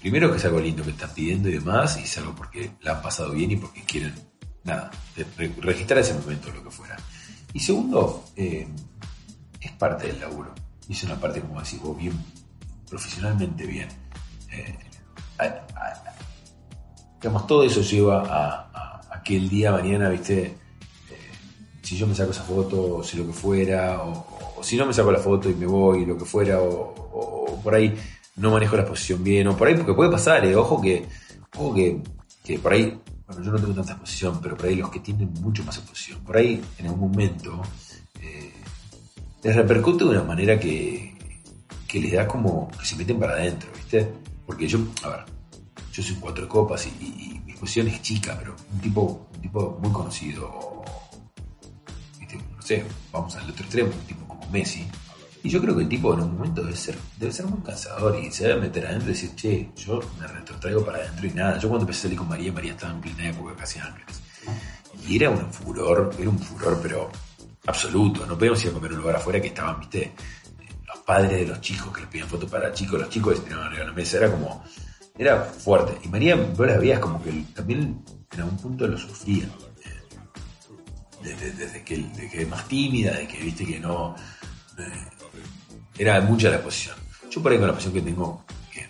[0.00, 2.92] primero que es algo lindo que están pidiendo y demás, y es algo porque la
[2.96, 4.14] han pasado bien y porque quieren,
[4.64, 4.90] nada,
[5.62, 6.96] registrar ese momento, lo que fuera.
[7.54, 8.68] Y segundo, eh,
[9.60, 10.54] es parte del laburo,
[10.88, 12.12] y es una parte, como decís vos, bien,
[12.88, 13.88] profesionalmente bien.
[14.52, 14.76] Eh,
[17.20, 18.70] digamos, todo eso lleva a,
[19.12, 20.54] a- que el día mañana, viste, eh,
[21.82, 24.94] si yo me saco esa foto, o si lo que fuera, o, si no me
[24.94, 27.94] saco la foto y me voy, lo que fuera, o, por ahí
[28.36, 31.06] no manejo la exposición bien, o por ahí, porque puede pasar, eh, ojo que,
[31.58, 32.02] ojo que,
[32.42, 35.30] que por ahí, bueno, yo no tengo tanta exposición, pero por ahí los que tienen
[35.34, 37.60] mucho más exposición, por ahí en algún momento
[39.42, 41.14] les repercute de una manera que,
[41.86, 44.08] que les da como que se meten para adentro, ¿viste?
[44.46, 45.24] Porque yo, a ver,
[45.92, 49.90] yo soy cuatro copas y, mi exposición es chica, pero un tipo, un tipo muy
[49.92, 50.82] conocido,
[52.18, 52.36] ¿viste?
[52.36, 54.86] no sé, vamos al otro extremo, un tipo como Messi.
[55.42, 58.18] Y yo creo que el tipo en un momento debe ser, debe ser muy cansador
[58.22, 61.58] y se debe meter adentro y decir, che, yo me retrotraigo para adentro y nada.
[61.58, 64.20] Yo cuando empecé a salir con María, María estaba en plena época casi ángeles.
[65.08, 67.10] Y era un furor, era un furor, pero
[67.66, 68.26] absoluto.
[68.26, 70.12] No podíamos ir a comer a un lugar afuera que estaban, viste,
[70.86, 73.66] los padres de los chicos que les pedían fotos para chicos, los chicos les tiraban
[73.68, 74.16] arriba la mesa.
[74.18, 74.64] Era como,
[75.16, 75.98] era fuerte.
[76.04, 79.48] Y María, vos la veías como que también en algún punto lo sufría.
[81.22, 84.16] Desde, desde que, de que más tímida, de que viste que no.
[84.78, 84.82] eh,
[85.98, 86.96] era mucha la exposición.
[87.30, 88.42] Yo por ahí con la pasión que tengo,
[88.72, 88.86] que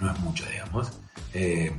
[0.00, 0.90] no es mucha, digamos,
[1.34, 1.70] eh,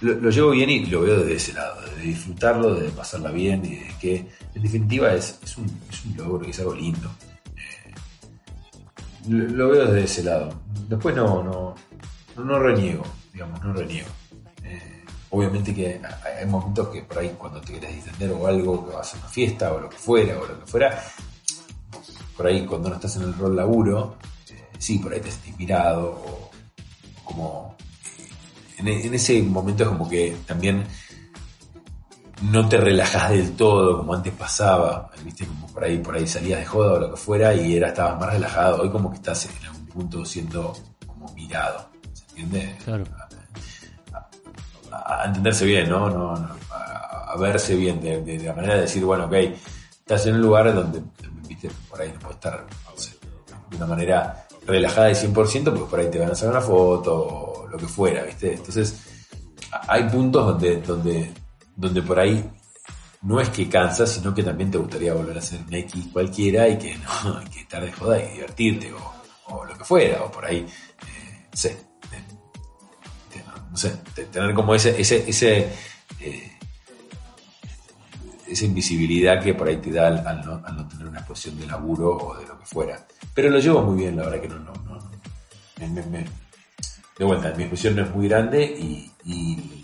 [0.00, 3.76] lo, llevo bien y lo veo desde ese lado, de disfrutarlo, de pasarla bien y
[3.76, 5.66] de que en definitiva es, un,
[6.16, 7.10] logro y es algo lindo.
[7.56, 7.94] Eh,
[9.28, 10.60] lo, veo desde ese lado.
[10.88, 11.74] Después no, no,
[12.42, 14.08] no, reniego, digamos, no reniego.
[14.62, 16.00] Eh, obviamente que
[16.38, 19.28] hay momentos que por ahí cuando te querés distender o algo, que vas a una
[19.28, 21.02] fiesta o lo que fuera, o lo que fuera,
[22.36, 24.16] por ahí cuando no estás en el rol laburo,
[24.48, 26.50] eh, sí, por ahí te sentís mirado o,
[27.16, 27.76] o como...
[28.78, 30.84] En, e- en ese momento es como que también
[32.42, 36.60] no te relajás del todo como antes pasaba, viste, como por ahí, por ahí salías
[36.60, 39.46] de joda o lo que fuera y era, estabas más relajado, hoy como que estás
[39.46, 40.72] en algún punto siendo
[41.06, 42.76] como mirado, ¿se entiende?
[42.84, 43.04] Claro.
[44.92, 46.08] a, a entenderse bien, ¿no?
[46.08, 49.32] no, no, a, a verse bien, de, de- de la manera de decir, bueno, ok,
[49.98, 51.02] estás en un lugar donde,
[51.48, 52.64] viste, por ahí no puedes estar
[53.70, 57.14] de una manera relajada y 100%, porque por ahí te van a hacer una foto
[57.16, 58.52] o lo que fuera, ¿viste?
[58.54, 58.94] Entonces,
[59.88, 61.32] hay puntos donde, donde,
[61.74, 62.48] donde por ahí
[63.22, 66.68] no es que cansas, sino que también te gustaría volver a ser un X cualquiera
[66.68, 70.30] y que no, que estar de joda y divertirte o, o lo que fuera, o
[70.30, 71.70] por ahí, eh, no sé,
[72.12, 75.68] eh, no, sé, te- tener como ese, ese, ese
[76.20, 76.47] eh,
[78.48, 81.66] esa invisibilidad que por ahí te da al, no, al no tener una exposición de
[81.66, 83.06] laburo o de lo que fuera.
[83.34, 85.10] Pero lo llevo muy bien, la verdad que no, no, no.
[87.18, 89.04] de vuelta, mi exposición no es muy grande y,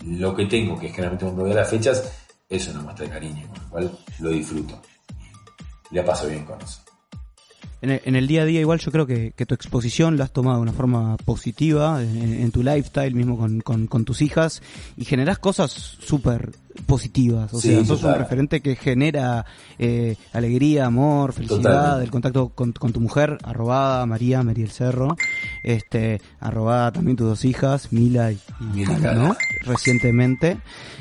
[0.05, 2.11] lo que tengo, que es generalmente cuando veo las fechas,
[2.49, 4.81] eso no muestra cariño, con lo cual lo disfruto.
[5.91, 6.81] La paso bien con eso.
[7.81, 10.63] En el, día a día igual yo creo que, tu exposición la has tomado de
[10.63, 14.63] una forma positiva en, tu lifestyle, mismo con tus hijas,
[14.97, 16.53] y generás cosas súper
[16.85, 17.53] positivas.
[17.53, 18.13] O Sí, sea, sos total.
[18.15, 19.45] un referente que genera
[19.79, 22.03] eh, alegría, amor, felicidad, Totalmente.
[22.05, 25.15] el contacto con, con tu mujer, arrobada María Mariel Cerro,
[25.63, 29.13] este, arrobada también tus dos hijas, Mila y, y Mila.
[29.13, 29.35] ¿no?
[29.63, 30.57] Recientemente,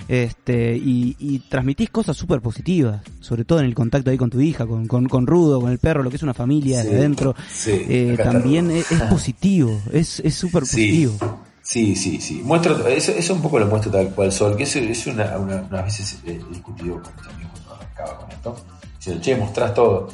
[0.08, 4.40] este, y, y transmitís cosas súper positivas, sobre todo en el contacto ahí con tu
[4.40, 6.96] hija, con, con, con Rudo, con el perro, lo que es una familia Sí, de
[6.96, 7.34] adentro.
[7.50, 10.76] sí, Eh, también es, es positivo, es es súper Sí,
[11.10, 11.40] positivo.
[11.64, 12.42] Sí, sí, sí.
[12.44, 15.56] Muestro, eso, eso un poco lo muestro tal cual sol, que eso es una, una,
[15.62, 18.56] unas veces he discutido con mis amigos cuando arrancaba con esto.
[18.98, 20.08] Diciendo, che, mostrás todo.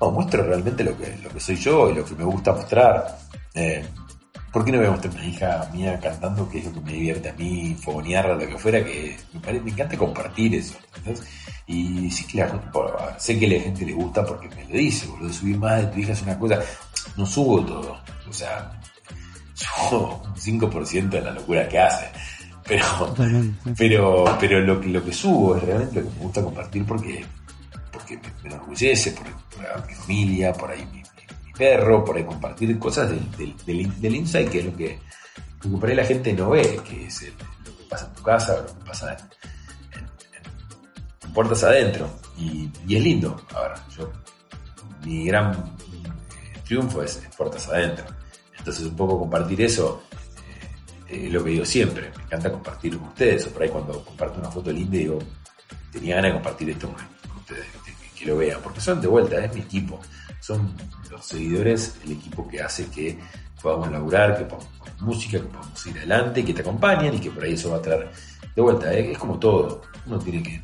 [0.00, 3.18] No, muestro realmente lo que, lo que soy yo y lo que me gusta mostrar.
[3.54, 3.84] Eh,
[4.52, 6.92] ¿Por qué no voy a mostrar una hija mía cantando, que es lo que me
[6.92, 10.74] divierte a mí, fogonearla, lo que fuera, que me, pare- me encanta compartir eso.
[10.96, 11.24] ¿entendés?
[11.66, 12.50] Y sí ver,
[13.18, 15.86] sé que a la gente le gusta porque me lo dice, boludo, subir más de
[15.88, 16.60] tu hija es una cosa.
[17.16, 17.98] No subo todo.
[18.28, 18.70] O sea,
[19.56, 22.10] subo un 5% de la locura que hace.
[22.68, 23.14] Pero,
[23.76, 27.24] pero, pero lo, que- lo que subo es realmente lo que me gusta compartir porque,
[27.92, 31.02] porque me, me enorgullece, por, por mi familia, por ahí mi,
[31.56, 34.98] perro, por ahí compartir cosas del, del, del, del inside, que es lo que,
[35.62, 37.34] lo que por ahí la gente no ve, que es el-
[37.64, 40.08] lo que pasa en tu casa, lo que pasa en, en-
[41.24, 42.10] en- puertas adentro.
[42.36, 43.40] Y, y es lindo.
[43.54, 44.10] Ahora, yo,
[45.04, 45.76] mi gran
[46.66, 48.04] triunfo es, es puertas adentro.
[48.66, 50.02] Entonces, un poco compartir eso
[51.08, 52.10] eh, es lo que digo siempre.
[52.16, 53.46] Me encanta compartir con ustedes.
[53.46, 55.20] O por ahí, cuando comparto una foto linda, digo,
[55.92, 57.64] tenía ganas de compartir esto con, ustedes,
[58.18, 58.58] que, lo vean.
[58.64, 60.00] Porque son de vuelta, es mi equipo.
[60.40, 60.74] Son
[61.12, 63.16] los seguidores, el equipo que hace que
[63.62, 67.30] podamos laburar, que podamos poner música, que podamos ir adelante, que te acompañan y que
[67.30, 68.10] por ahí eso va a traer
[68.56, 68.92] de vuelta.
[68.92, 69.82] eh, Es como todo.
[70.06, 70.60] Uno tiene que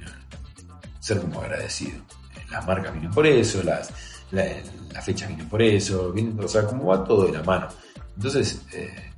[0.98, 1.98] ser como agradecido.
[2.34, 3.90] Eh, Las marcas vienen por eso, las,
[4.32, 4.44] la-
[4.92, 7.68] las fechas vienen por eso, vienen, o sea, como va todo de la mano.
[8.17, 9.13] Entonces, eh,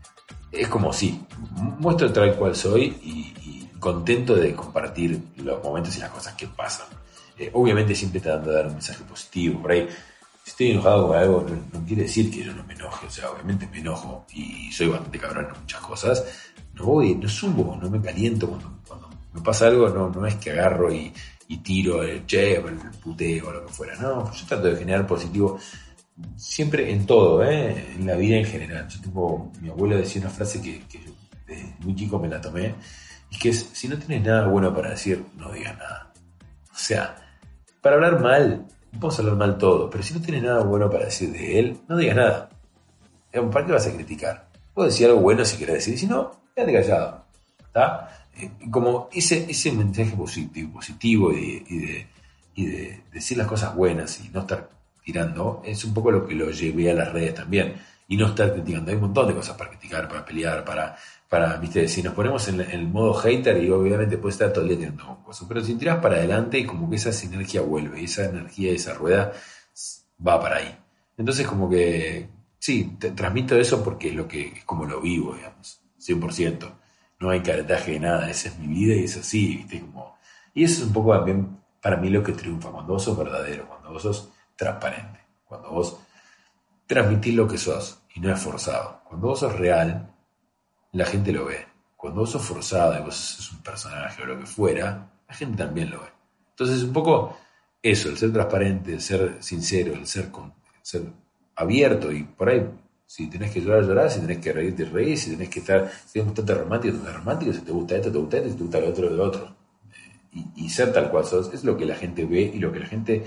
[0.53, 1.21] es como sí,
[1.79, 6.47] muestro tal cual soy y, y contento de compartir los momentos y las cosas que
[6.47, 6.87] pasan.
[7.37, 9.61] Eh, obviamente siempre tratando de dar un mensaje positivo.
[9.61, 9.89] Por ahí,
[10.45, 13.07] si estoy enojado con algo, no, no quiere decir que yo no me enoje.
[13.07, 16.25] O sea, obviamente me enojo y soy bastante cabrón en muchas cosas.
[16.75, 20.37] No voy, no subo, no me caliento cuando, cuando me pasa algo, no, no es
[20.37, 21.13] que agarro y,
[21.49, 23.97] y tiro el che el puteo o lo que fuera.
[23.97, 25.59] No, yo trato de generar positivo
[26.37, 27.95] siempre en todo, ¿eh?
[27.97, 28.89] en la vida en general.
[28.89, 31.01] Yo tengo, mi abuelo decía una frase que, que
[31.47, 32.75] desde muy chico me la tomé,
[33.31, 36.13] y que es, si no tienes nada bueno para decir, no digas nada.
[36.73, 37.17] O sea,
[37.81, 41.33] para hablar mal, vos hablar mal todo, pero si no tienes nada bueno para decir
[41.33, 42.51] de él, no digas nada.
[43.33, 44.49] Eh, ¿Para qué vas a criticar?
[44.73, 47.25] Puedes decir algo bueno si quieres decir, si no, quédate callado.
[47.59, 48.27] ¿Está?
[48.37, 52.07] Eh, como ese, mensaje positivo, positivo y, y de,
[52.55, 54.69] y de decir las cosas buenas y no estar
[55.05, 57.75] tirando, es un poco lo que lo llevé a las redes también.
[58.07, 58.91] Y no estar criticando.
[58.91, 60.97] Hay un montón de cosas para criticar, para pelear, para,
[61.29, 64.69] para viste, si nos ponemos en, el modo hater y obviamente puedes estar todo el
[64.69, 68.27] día tirando cosas, pero si tiras para adelante, como que esa sinergia vuelve, y esa
[68.27, 69.33] energía, esa rueda
[70.27, 70.77] va para ahí.
[71.17, 72.29] Entonces como que,
[72.59, 76.71] sí, te transmito eso porque es lo que, es como lo vivo, digamos, 100%.
[77.21, 80.19] No hay caretaje de nada, esa es mi vida y es así, viste, como...
[80.53, 83.67] Y eso es un poco también para mí lo que triunfa, cuando vos sos verdadero,
[83.67, 85.99] cuando vos sos transparente, cuando vos
[86.87, 89.01] transmitís lo que sos y no es forzado.
[89.05, 90.15] Cuando vos sos real,
[90.93, 91.67] la gente lo ve.
[91.97, 95.57] Cuando vos sos forzado y vos sos un personaje o lo que fuera, la gente
[95.57, 96.09] también lo ve.
[96.51, 97.37] Entonces, un poco
[97.83, 100.31] eso, el ser transparente, el ser sincero, el ser,
[100.83, 101.03] ser
[101.57, 102.69] abierto y por ahí,
[103.07, 106.21] si tenés que llorar, llorar, si tenés que reírte, reír, si tenés que estar, si
[106.21, 108.81] te gusta romántico, te romántico, si te gusta esto, te gusta esto, si te gusta
[108.81, 109.57] lo otro, lo otro.
[110.33, 112.81] Y, y ser tal cual sos es lo que la gente ve y lo que
[112.81, 113.25] la gente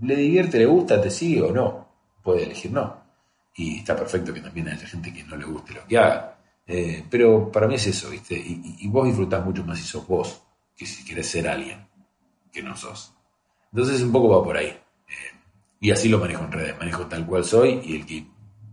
[0.00, 1.88] le divierte, le gusta, te sigue o no.
[2.22, 3.02] Puede elegir no.
[3.56, 6.38] Y está perfecto que también haya gente que no le guste lo que haga.
[6.66, 8.34] Eh, pero para mí es eso, ¿viste?
[8.34, 10.42] Y, vos disfrutás mucho más si sos vos
[10.74, 11.86] que si querés ser alguien
[12.52, 13.12] que no sos.
[13.70, 14.68] Entonces un poco va por ahí.
[14.68, 14.80] Eh,
[15.80, 16.78] y así lo manejo en redes.
[16.78, 18.26] Manejo tal cual soy y el que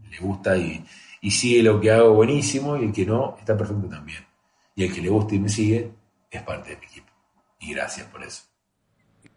[0.09, 0.83] le gusta y,
[1.21, 4.25] y sigue lo que hago buenísimo y el que no está perfecto también.
[4.75, 5.91] Y el que le gusta y me sigue
[6.29, 7.11] es parte de mi equipo.
[7.59, 8.43] Y gracias por eso.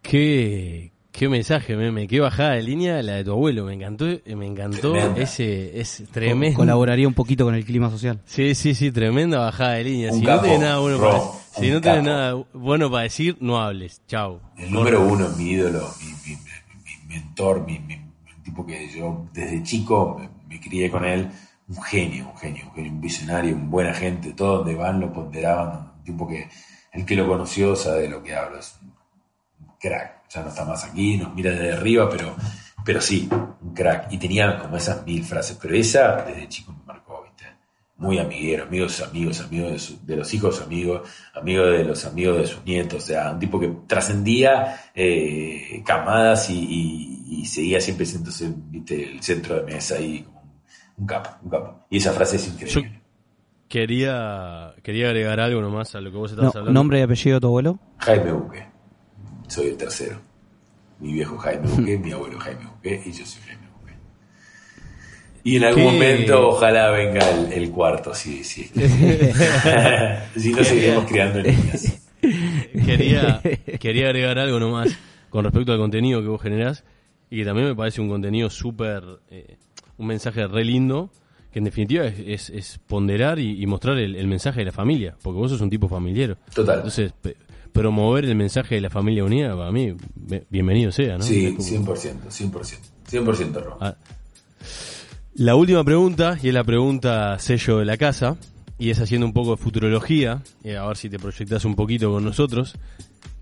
[0.01, 4.47] Qué, Qué mensaje, meme, qué bajada de línea la de tu abuelo, me encantó, me
[4.49, 5.23] encantó Tremenda.
[5.23, 6.57] ese, es tremendo.
[6.57, 8.21] Colaboraría un poquito con el clima social.
[8.25, 10.11] Sí, sí, sí, tremenda bajada de línea.
[10.13, 11.21] Un Si capo, no tenés nada bueno para,
[11.53, 12.09] si un no tenés capo.
[12.09, 14.03] nada bueno para decir, no hables.
[14.09, 14.41] Chau.
[14.59, 18.89] El número uno, mi ídolo, mi, mi- mi- mi mentor, mi, mi- el tipo que
[18.91, 21.29] yo desde chico me, me crié con él,
[21.69, 25.13] un genio, un genio, un genio, un visionario, un buen agente, todo donde van lo
[25.13, 26.49] ponderaban, un tipo que
[26.93, 28.94] el que lo conoció sabe de lo que hablo, es un
[29.89, 32.35] crack, ya no está más aquí, nos mira desde arriba, pero,
[32.85, 36.85] pero sí, un crack, y tenía como esas mil frases, pero esa desde chico me
[36.85, 37.45] marcó, ¿viste?
[37.97, 42.39] Muy amiguero, amigos amigos, amigos de, su- de los hijos amigos, amigos de los amigos
[42.39, 47.81] de sus nietos, o sea, un tipo que trascendía eh, camadas y, y- y seguía
[47.81, 48.31] siempre siendo
[48.71, 49.05] ¿viste?
[49.13, 50.51] el centro de mesa y como un,
[50.99, 51.87] un capo, un capo.
[51.91, 53.01] Y esa frase es increíble.
[53.69, 56.79] Quería, quería agregar algo nomás a lo que vos No, estabas hablando.
[56.79, 57.79] ¿Nombre y apellido de tu abuelo?
[57.99, 58.67] Jaime Buque,
[59.55, 60.21] soy el tercero.
[61.01, 63.93] Mi viejo Jaime Buque, mi abuelo Jaime Buque y yo soy Jaime Buque.
[65.45, 65.91] Y en algún ¿Qué?
[65.93, 68.65] momento ojalá venga el, el cuarto, si, si,
[70.37, 72.01] si no seguiremos criando niñas.
[72.87, 73.41] Quería,
[73.79, 74.97] quería agregar algo nomás
[75.31, 76.85] con respecto al contenido que vos generás
[77.31, 79.57] y que también me parece un contenido súper, eh,
[79.99, 81.11] un mensaje re lindo,
[81.53, 84.73] que en definitiva es, es- es ponderar y, y mostrar el, el mensaje de la
[84.73, 86.39] familia, porque vos sos un tipo familiar.
[86.55, 86.77] Total.
[86.77, 87.13] Entonces,
[87.75, 89.95] promover el mensaje de la familia unida, para mí,
[90.49, 91.25] bienvenido sea, ¿no?
[91.25, 92.79] Sí, Es como- 100%, 100%.
[93.11, 93.79] 100% Ro.
[93.81, 93.97] Ah.
[95.35, 98.37] La última pregunta, y es la pregunta sello de la casa,
[98.79, 102.25] y es haciendo un poco de futurología, a ver si te proyectás un poquito con
[102.25, 102.77] nosotros.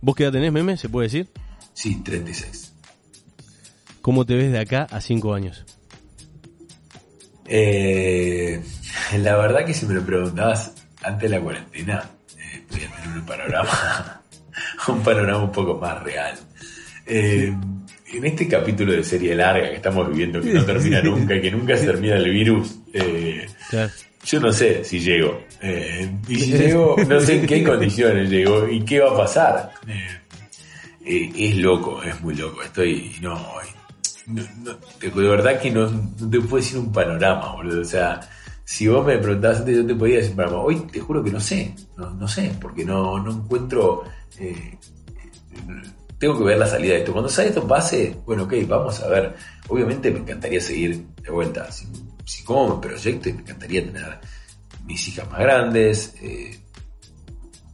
[0.01, 0.79] ¿Vos qué edad tenés, meme?
[0.79, 1.29] ¿Se puede decir?
[1.75, 2.73] Sí, 36.
[4.01, 5.65] ¿Cómo te ves de acá a cinco años?
[7.47, 8.63] Eh,
[9.19, 10.73] la verdad que si me lo preguntabas
[11.03, 14.22] antes de la cuarentena, eh, podía tener un panorama,
[14.89, 16.39] un panorama un poco más real.
[17.06, 17.52] Eh,
[18.12, 21.76] en este capítulo de serie larga que estamos viviendo, que no termina nunca, que nunca
[21.76, 23.47] se termina el virus, eh,
[24.24, 25.44] yo no sé si llego.
[25.60, 29.72] Eh, y si llego, no sé en qué condiciones llego y qué va a pasar.
[31.05, 32.62] Es loco, es muy loco.
[32.62, 33.34] Estoy, no,
[34.26, 37.80] no, no, de verdad que no, no te puedo decir un panorama, boludo.
[37.80, 38.20] O sea,
[38.64, 40.62] si vos me preguntabas antes, yo te podía decir un panorama.
[40.62, 44.05] Hoy te juro que no sé, no, no sé, porque no, no encuentro.
[44.39, 44.79] Eh,
[46.19, 47.13] tengo que ver la salida de esto.
[47.13, 49.35] Cuando sale esto pase, bueno, ok, vamos a ver.
[49.69, 51.69] Obviamente me encantaría seguir de vuelta.
[51.73, 54.21] Si, como me proyecto y me encantaría tener
[54.85, 56.59] mis hijas más grandes, eh,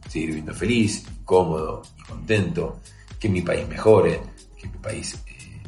[0.07, 2.79] seguir viviendo feliz, cómodo y contento,
[3.19, 4.19] que mi país mejore,
[4.57, 5.61] que mi país eh,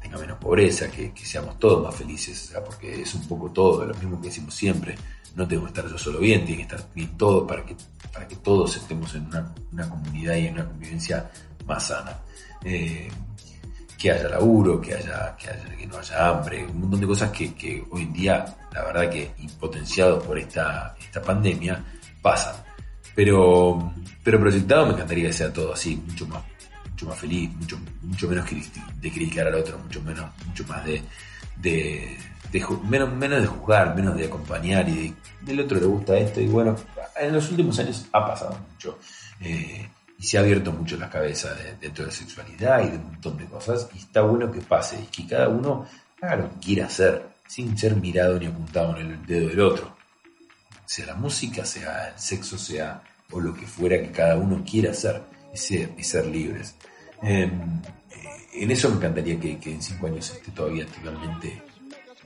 [0.00, 4.20] tenga menos pobreza, que, seamos todos más felices, porque es un poco todo, lo mismo
[4.20, 4.94] que decimos siempre,
[5.34, 7.76] no tengo que estar yo solo bien, tiene que estar bien todo para que,
[8.12, 11.30] para que todos estemos en una, una comunidad y en una convivencia
[11.66, 12.18] más sana.
[12.64, 13.08] Eh,
[13.98, 17.30] que haya laburo, que haya, que haya, que no haya hambre, un montón de cosas
[17.30, 21.82] que, que hoy en día, la verdad que impotenciados por esta, esta pandemia,
[22.20, 22.54] pasan.
[23.14, 26.42] Pero, pero proyectado me encantaría que sea todo así, mucho más,
[26.90, 28.46] mucho más feliz, mucho, mucho menos
[29.00, 31.02] de criticar al otro, mucho menos, mucho más de,
[31.56, 32.18] de,
[32.52, 36.40] de menos, menos de juzgar, menos de acompañar y de, del otro le gusta esto
[36.40, 36.76] y bueno,
[37.16, 38.98] en los últimos años ha pasado mucho.
[39.40, 42.96] Eh, y se ha abierto mucho la cabeza de, dentro de la sexualidad y de
[42.96, 45.86] un montón de cosas y está bueno que pase y que cada uno
[46.22, 49.94] haga lo que quiera hacer sin ser mirado ni apuntado en el dedo del otro
[50.86, 54.90] sea la música, sea el sexo, sea o lo que fuera que cada uno quiera
[54.90, 55.22] hacer
[55.52, 56.76] y ser, y ser libres.
[57.22, 57.50] Eh, eh,
[58.54, 61.62] en eso me encantaría que, en cinco años esté todavía totalmente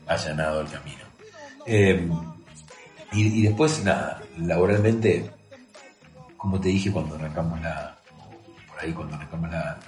[0.06, 1.04] allanado el camino.
[1.64, 2.08] Eh,
[3.12, 5.30] y, después, nada, laboralmente,
[6.36, 7.96] como te dije cuando arrancamos la,
[8.68, 9.78] por ahí cuando arrancamos la,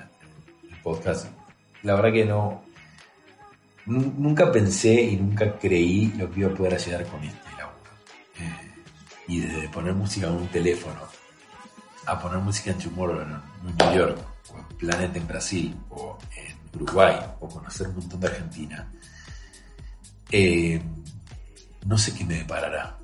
[0.71, 1.27] el podcast,
[1.83, 2.63] la verdad que no,
[3.87, 7.91] nu- nunca pensé y nunca creí lo que iba a poder llegar con este laburo.
[8.39, 8.71] Eh,
[9.29, 11.01] y desde poner música en un teléfono
[12.07, 14.19] a poner música en Tomorrowland, en New York,
[14.53, 18.91] o en Planet en Brasil, o en Uruguay, o conocer un montón de Argentina,
[20.33, 20.81] eh,
[21.87, 22.97] no sé qué me deparará.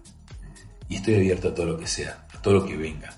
[0.88, 3.14] Y estoy abierto a todo lo que sea, a todo lo que venga.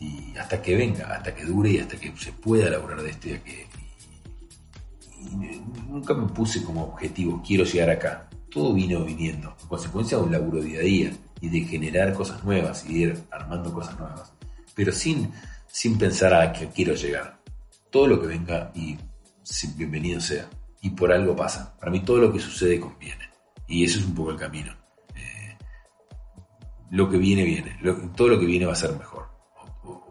[0.00, 3.42] Y hasta que venga, hasta que dure y hasta que se pueda laburar de a
[3.42, 3.66] que,
[5.88, 8.28] nunca me puse como objetivo, quiero llegar acá.
[8.50, 12.42] Todo vino viniendo, en consecuencia de un laburo día a día y de generar cosas
[12.44, 14.32] nuevas y ir armando cosas nuevas.
[14.74, 15.32] Pero sin,
[15.66, 17.40] sin pensar a que quiero llegar.
[17.90, 18.96] Todo lo que venga y
[19.76, 20.48] bienvenido sea.
[20.80, 21.76] Y por algo pasa.
[21.78, 23.28] Para mí todo lo que sucede conviene.
[23.66, 24.77] Y eso es un poco el camino.
[26.90, 27.76] Lo que viene, viene.
[27.80, 29.28] Lo- todo lo que viene va a ser mejor.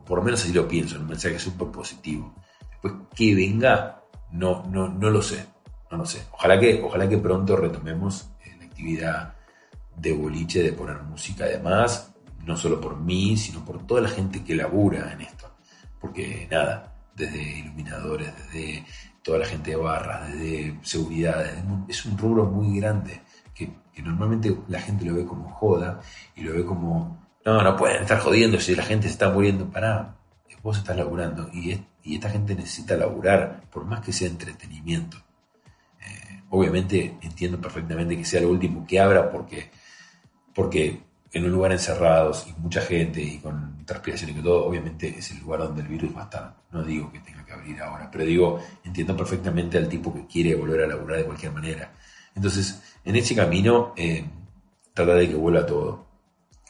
[0.05, 2.33] Por lo menos así lo pienso, en un mensaje súper positivo.
[2.71, 4.01] Después que venga,
[4.31, 5.45] no, no, no lo sé.
[5.91, 6.23] No lo sé.
[6.31, 9.33] Ojalá que, ojalá que pronto retomemos eh, la actividad
[9.95, 12.13] de boliche, de poner música además,
[12.45, 15.51] no solo por mí, sino por toda la gente que labura en esto.
[15.99, 18.85] Porque nada, desde iluminadores, desde
[19.23, 21.43] toda la gente de barras, desde seguridad,
[21.89, 23.21] es un rubro muy grande
[23.97, 25.99] que, normalmente la gente lo ve como joda
[26.35, 29.69] y lo ve como, no, no pueden estar jodiendo si la gente se está muriendo.
[29.69, 30.15] Pará,
[30.63, 35.17] vos estás laburando y, y esta gente necesita laburar, por más que sea entretenimiento.
[35.99, 39.71] Eh, obviamente entiendo perfectamente que sea lo último que abra porque
[40.53, 45.29] porque en un lugar encerrados y mucha gente y con transpiración y todo, obviamente es
[45.31, 46.55] el lugar donde el virus va a estar.
[46.71, 50.55] No digo que tenga que abrir ahora, pero digo, entiendo perfectamente al tipo que quiere
[50.55, 51.93] volver a laburar de cualquier manera.
[52.33, 54.25] Entonces, en ese camino, eh,
[54.93, 56.05] tratar de que vuelva todo.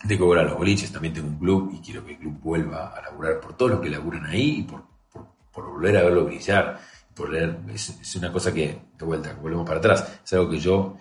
[0.04, 2.40] De que vuelva a los boliches, también tengo un club y quiero que el club
[2.40, 4.84] vuelva a laburar por todos los que laburan ahí y por,
[5.52, 6.80] volver a verlo brillar.
[7.16, 10.96] Por leer, es, una cosa que, de vuelta, volvemos para atrás, es algo que yo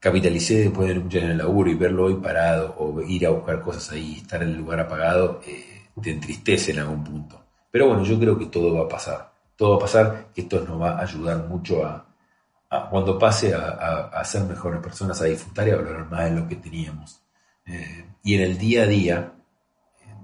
[0.00, 3.60] capitalicé después de años en el laburo y verlo hoy parado o ir a buscar
[3.60, 7.44] cosas ahí, estar en el lugar apagado, eh, te entristece en algún punto.
[7.70, 9.30] Pero bueno, yo creo que todo va a pasar.
[9.56, 12.13] Todo va a pasar, que esto nos va a ayudar mucho a,
[12.76, 13.60] a- cuando pase a,
[14.20, 17.22] a- ser mejores personas, a disfrutar y a valorar más de lo que teníamos.
[17.66, 19.32] Eh, y en el día a día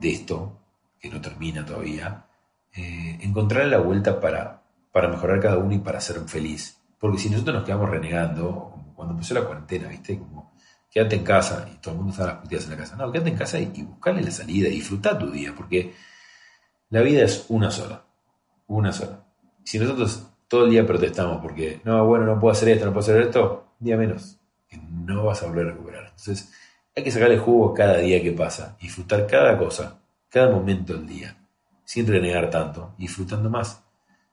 [0.01, 0.59] de esto,
[0.99, 2.27] que no termina todavía,
[2.75, 4.63] eh, encontrar la vuelta para,
[4.93, 6.79] para mejorar cada uno y para ser feliz.
[6.99, 10.19] Porque si nosotros nos quedamos renegando, como cuando empezó la cuarentena, ¿viste?
[10.19, 10.53] Como
[10.91, 12.97] quédate en casa y todo el mundo está las puteadas en la casa.
[12.97, 15.95] No, quédate en casa y, y buscale la salida y disfruta tu día, porque
[16.91, 18.05] la vida es una sola.
[18.69, 19.25] Una sola.
[19.65, 23.05] Si nosotros todo el día protestamos porque, no, bueno, no puedo hacer esto, no puedo
[23.05, 24.37] hacer esto, un día menos,
[24.69, 26.05] que no vas a volver a recuperar.
[26.07, 26.53] Entonces,
[26.97, 31.37] hay que sacarle jugo cada día que pasa, disfrutar cada cosa, cada momento del día,
[31.85, 33.81] sin renegar tanto, disfrutando más.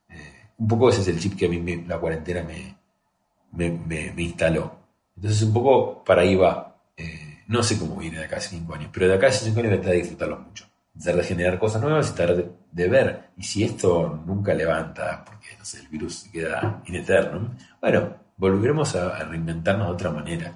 [0.08, 4.14] Eh, un poco ese es el chip que a mí me- la cuarentena me, me,
[4.22, 4.72] instaló.
[5.16, 6.76] Entonces, un poco para ahí va.
[6.96, 9.60] Eh, no sé cómo viene de acá a cinco años, pero de acá a cinco
[9.60, 10.67] años voy a disfrutarlo mucho.
[11.02, 13.28] Tratar de generar cosas nuevas y tratar de, de ver.
[13.36, 17.48] Y si esto nunca levanta, porque no sé, el virus queda in eternum,
[17.80, 20.46] bueno, volveremos a, a reinventarnos de otra manera.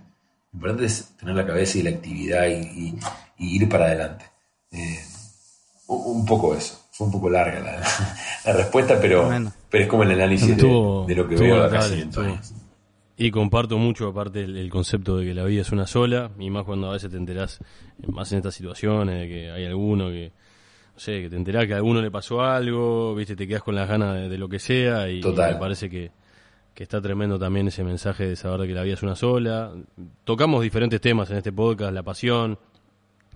[0.53, 2.99] Lo importante es tener la cabeza y la actividad y, y-
[3.39, 4.25] y ir para adelante.
[4.73, 4.99] Eh,
[5.89, 6.79] un poco eso.
[6.91, 7.81] Fue un poco larga la,
[8.45, 9.31] la respuesta, pero,
[9.71, 12.07] pero es como el análisis de, Estuvo- de lo que veo acá a notable, 500
[12.25, 12.25] estuvo.
[12.35, 12.53] años.
[13.25, 16.51] Y comparto mucho, aparte, el, el concepto de que la vida es una sola, y
[16.51, 17.61] más cuando a veces te enterás,
[18.09, 20.33] más en estas situaciones, de que hay alguno que
[20.93, 23.77] no sé, que te enterás que a alguno le pasó algo, viste, te quedas con
[23.77, 25.55] las ganas de, de lo que sea y Total.
[25.55, 26.11] me parece que,
[26.75, 29.73] que está tremendo también ese mensaje de saber que la vida es una sola.
[30.25, 32.59] Tocamos diferentes temas en este podcast, la pasión,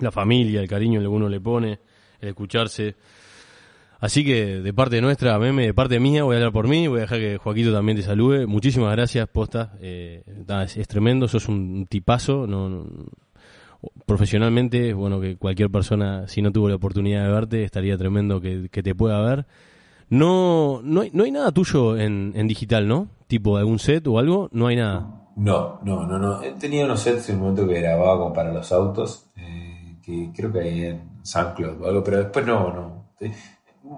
[0.01, 1.79] la familia, el cariño que uno le pone,
[2.21, 2.97] el escucharse.
[3.99, 6.99] Así que de parte nuestra, meme, de parte mía, voy a hablar por mí, voy
[6.99, 8.47] a dejar que Joaquito también te salude.
[8.47, 9.73] Muchísimas gracias, posta.
[9.81, 10.23] Eh,
[10.65, 12.47] es, es tremendo, sos un tipazo.
[12.47, 12.85] No, no-
[14.05, 18.69] profesionalmente, bueno, que cualquier persona, si no tuvo la oportunidad de verte, estaría tremendo que,
[18.71, 19.47] que te pueda ver.
[20.09, 23.09] No, no, hay, no hay nada tuyo en, digital, ¿no?
[23.27, 25.25] Tipo algún set o algo, no hay nada.
[25.37, 26.43] No, no, no, no.
[26.43, 30.31] Eh, Tenía unos sets en un momento que grababa como para los autos, eh, que
[30.35, 33.07] creo que hay en SoundCloud o algo, pero después no, no.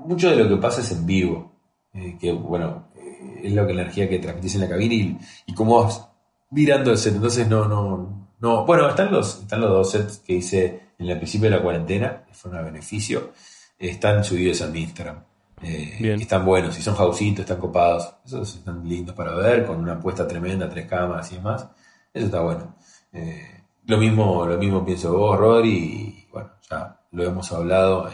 [0.06, 1.52] Mucho de lo que pasa es en vivo,
[1.94, 5.18] eh, que bueno, eh, es lo que la energía que transmitís en la cabina y,
[5.46, 6.08] y cómo vas
[6.50, 7.14] virando el set.
[7.14, 8.64] Entonces no, no, no.
[8.66, 12.24] Bueno, están los, están los dos sets que hice en el principio de la cuarentena,
[12.26, 13.32] que fueron a beneficio,
[13.78, 15.24] están subidos a mi Instagram.
[15.62, 16.16] Eh.
[16.20, 18.14] Están buenos, y son jausitos, están copados.
[18.24, 21.68] Esos están lindos para ver, con una apuesta tremenda, tres cámaras y demás.
[22.12, 22.76] Eso está bueno.
[23.12, 28.08] Eh, lo mismo, lo mismo pienso vos, Rodri, y bueno, ya lo hemos hablado.
[28.08, 28.12] eh,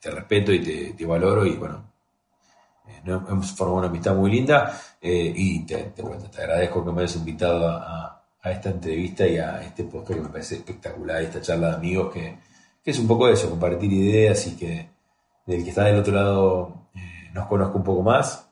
[0.00, 1.84] te respeto y te, valoro, y bueno,
[2.88, 4.80] eh, hemos formado una amistad muy linda.
[5.00, 7.76] eh, y te, te, bueno, te agradezco que me hayas invitado a,
[8.06, 8.14] a-
[8.50, 12.38] esta entrevista y a este podcast que me parece espectacular, esta charla de amigos que,
[12.82, 14.88] que es un poco eso, compartir ideas y que
[15.46, 18.47] del que está del otro lado eh, nos conozca un poco más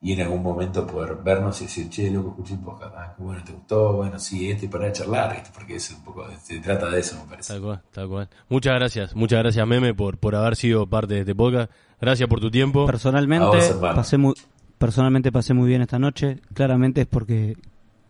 [0.00, 3.22] y en algún momento poder vernos y decir, che, loco, escuché un podcast, ah, qué
[3.22, 5.50] bueno, te gustó, bueno, sí, este y para charlar, ¿viste?
[5.52, 7.52] porque es un poco, se trata de eso, me parece.
[7.52, 8.28] Tal cual, tal cual.
[8.48, 11.72] Muchas gracias, muchas gracias Meme por, por haber sido parte de este podcast.
[12.00, 12.84] Gracias por tu tiempo.
[12.84, 14.34] A Personalmente vos, pasé muy
[14.78, 16.38] personalmente pasé muy bien esta noche.
[16.54, 17.56] Claramente es porque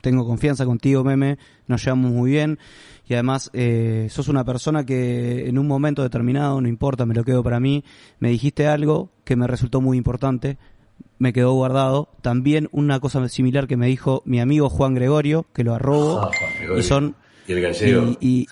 [0.01, 1.39] tengo confianza contigo, meme.
[1.66, 2.59] Nos llevamos muy bien
[3.06, 7.24] y además eh, sos una persona que en un momento determinado, no importa, me lo
[7.24, 7.85] quedo para mí.
[8.19, 10.59] Me dijiste algo que me resultó muy importante.
[11.19, 12.09] Me quedó guardado.
[12.23, 16.20] También una cosa similar que me dijo mi amigo Juan Gregorio, que lo arrobo.
[16.23, 16.31] Ah,
[16.78, 17.16] y son
[17.47, 18.03] Y el gallego.
[18.20, 18.47] y, y-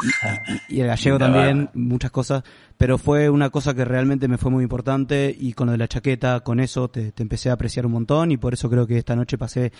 [0.68, 2.42] y- el gallego también, muchas cosas,
[2.76, 5.86] pero fue una cosa que realmente me fue muy importante y con lo de la
[5.88, 8.98] chaqueta, con eso te, te empecé a apreciar un montón y por eso creo que
[8.98, 9.72] esta noche pasé,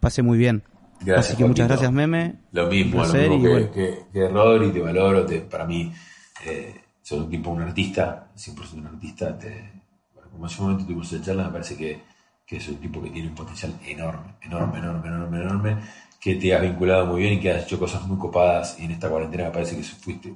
[0.00, 0.62] pasé muy bien.
[1.00, 2.36] Gracias, Así que muchas gracias, Meme.
[2.52, 3.70] Lo mismo, lo mismo que, bueno.
[3.72, 5.92] que, que Rodri, te valoro, te, para mí,
[6.46, 9.70] eh, sos un tipo, un artista, 100% un artista, te,
[10.14, 12.00] bueno, como hace un momento tuvimos esa charla, me parece que,
[12.46, 15.76] que es un tipo que tiene un potencial enorme, enorme, enorme, enorme, enorme,
[16.20, 18.92] que te has vinculado muy bien y que has hecho cosas muy copadas y en
[18.92, 20.32] esta cuarentena me parece que fuiste,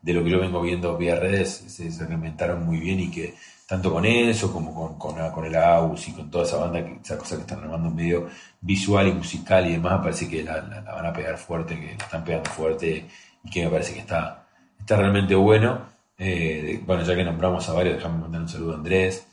[0.00, 3.34] de lo que yo vengo viendo vía redes, se, se muy bien y que
[3.66, 6.98] tanto con eso como con, con, con el AUS y con toda esa banda, que,
[7.02, 8.28] esa cosa que están armando medio
[8.60, 12.04] visual y musical y demás, me parece que la, van a pegar fuerte, que la
[12.04, 13.06] están pegando fuerte
[13.42, 14.46] y que me parece que está,
[14.78, 15.92] está realmente bueno.
[16.16, 19.26] Eh, bueno, ya que nombramos a varios, déjame mandar un saludo a Andrés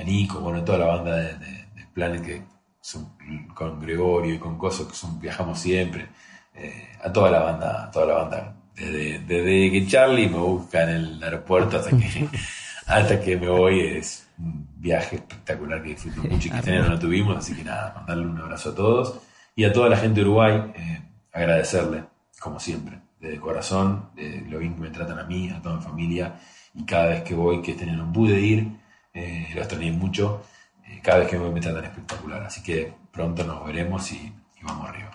[0.00, 2.42] a Nico, bueno, toda la banda de, de, de Planet que
[2.80, 3.16] son
[3.54, 6.08] con Gregorio y con Coso, que son, viajamos siempre.
[6.54, 8.56] Eh, a toda la banda, a toda la banda.
[8.74, 12.28] Desde, desde que Charlie me busca en el aeropuerto hasta que,
[12.86, 16.88] hasta que me voy es un viaje espectacular que disfruto mucho y que este no
[16.88, 19.20] lo tuvimos, así que nada, mandarle un abrazo a todos
[19.56, 21.02] y a toda la gente de Uruguay, eh,
[21.32, 22.04] agradecerle,
[22.40, 25.82] como siempre, de corazón, de lo bien que me tratan a mí, a toda mi
[25.82, 26.34] familia
[26.74, 28.68] y cada vez que voy, que este año no pude ir,
[29.14, 30.42] eh, lo extrañé mucho,
[30.86, 34.16] eh, cada vez que me voy me tratan espectacular, así que pronto nos veremos y,
[34.16, 35.10] y vamos arriba.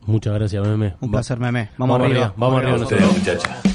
[0.00, 0.96] Muchas gracias Meme.
[1.00, 1.70] Un placer, Meme.
[1.78, 2.34] Vamos, arriba.
[2.36, 3.10] Vamos arriba Vamos nosotros.
[3.16, 3.73] ustedes, muchachos.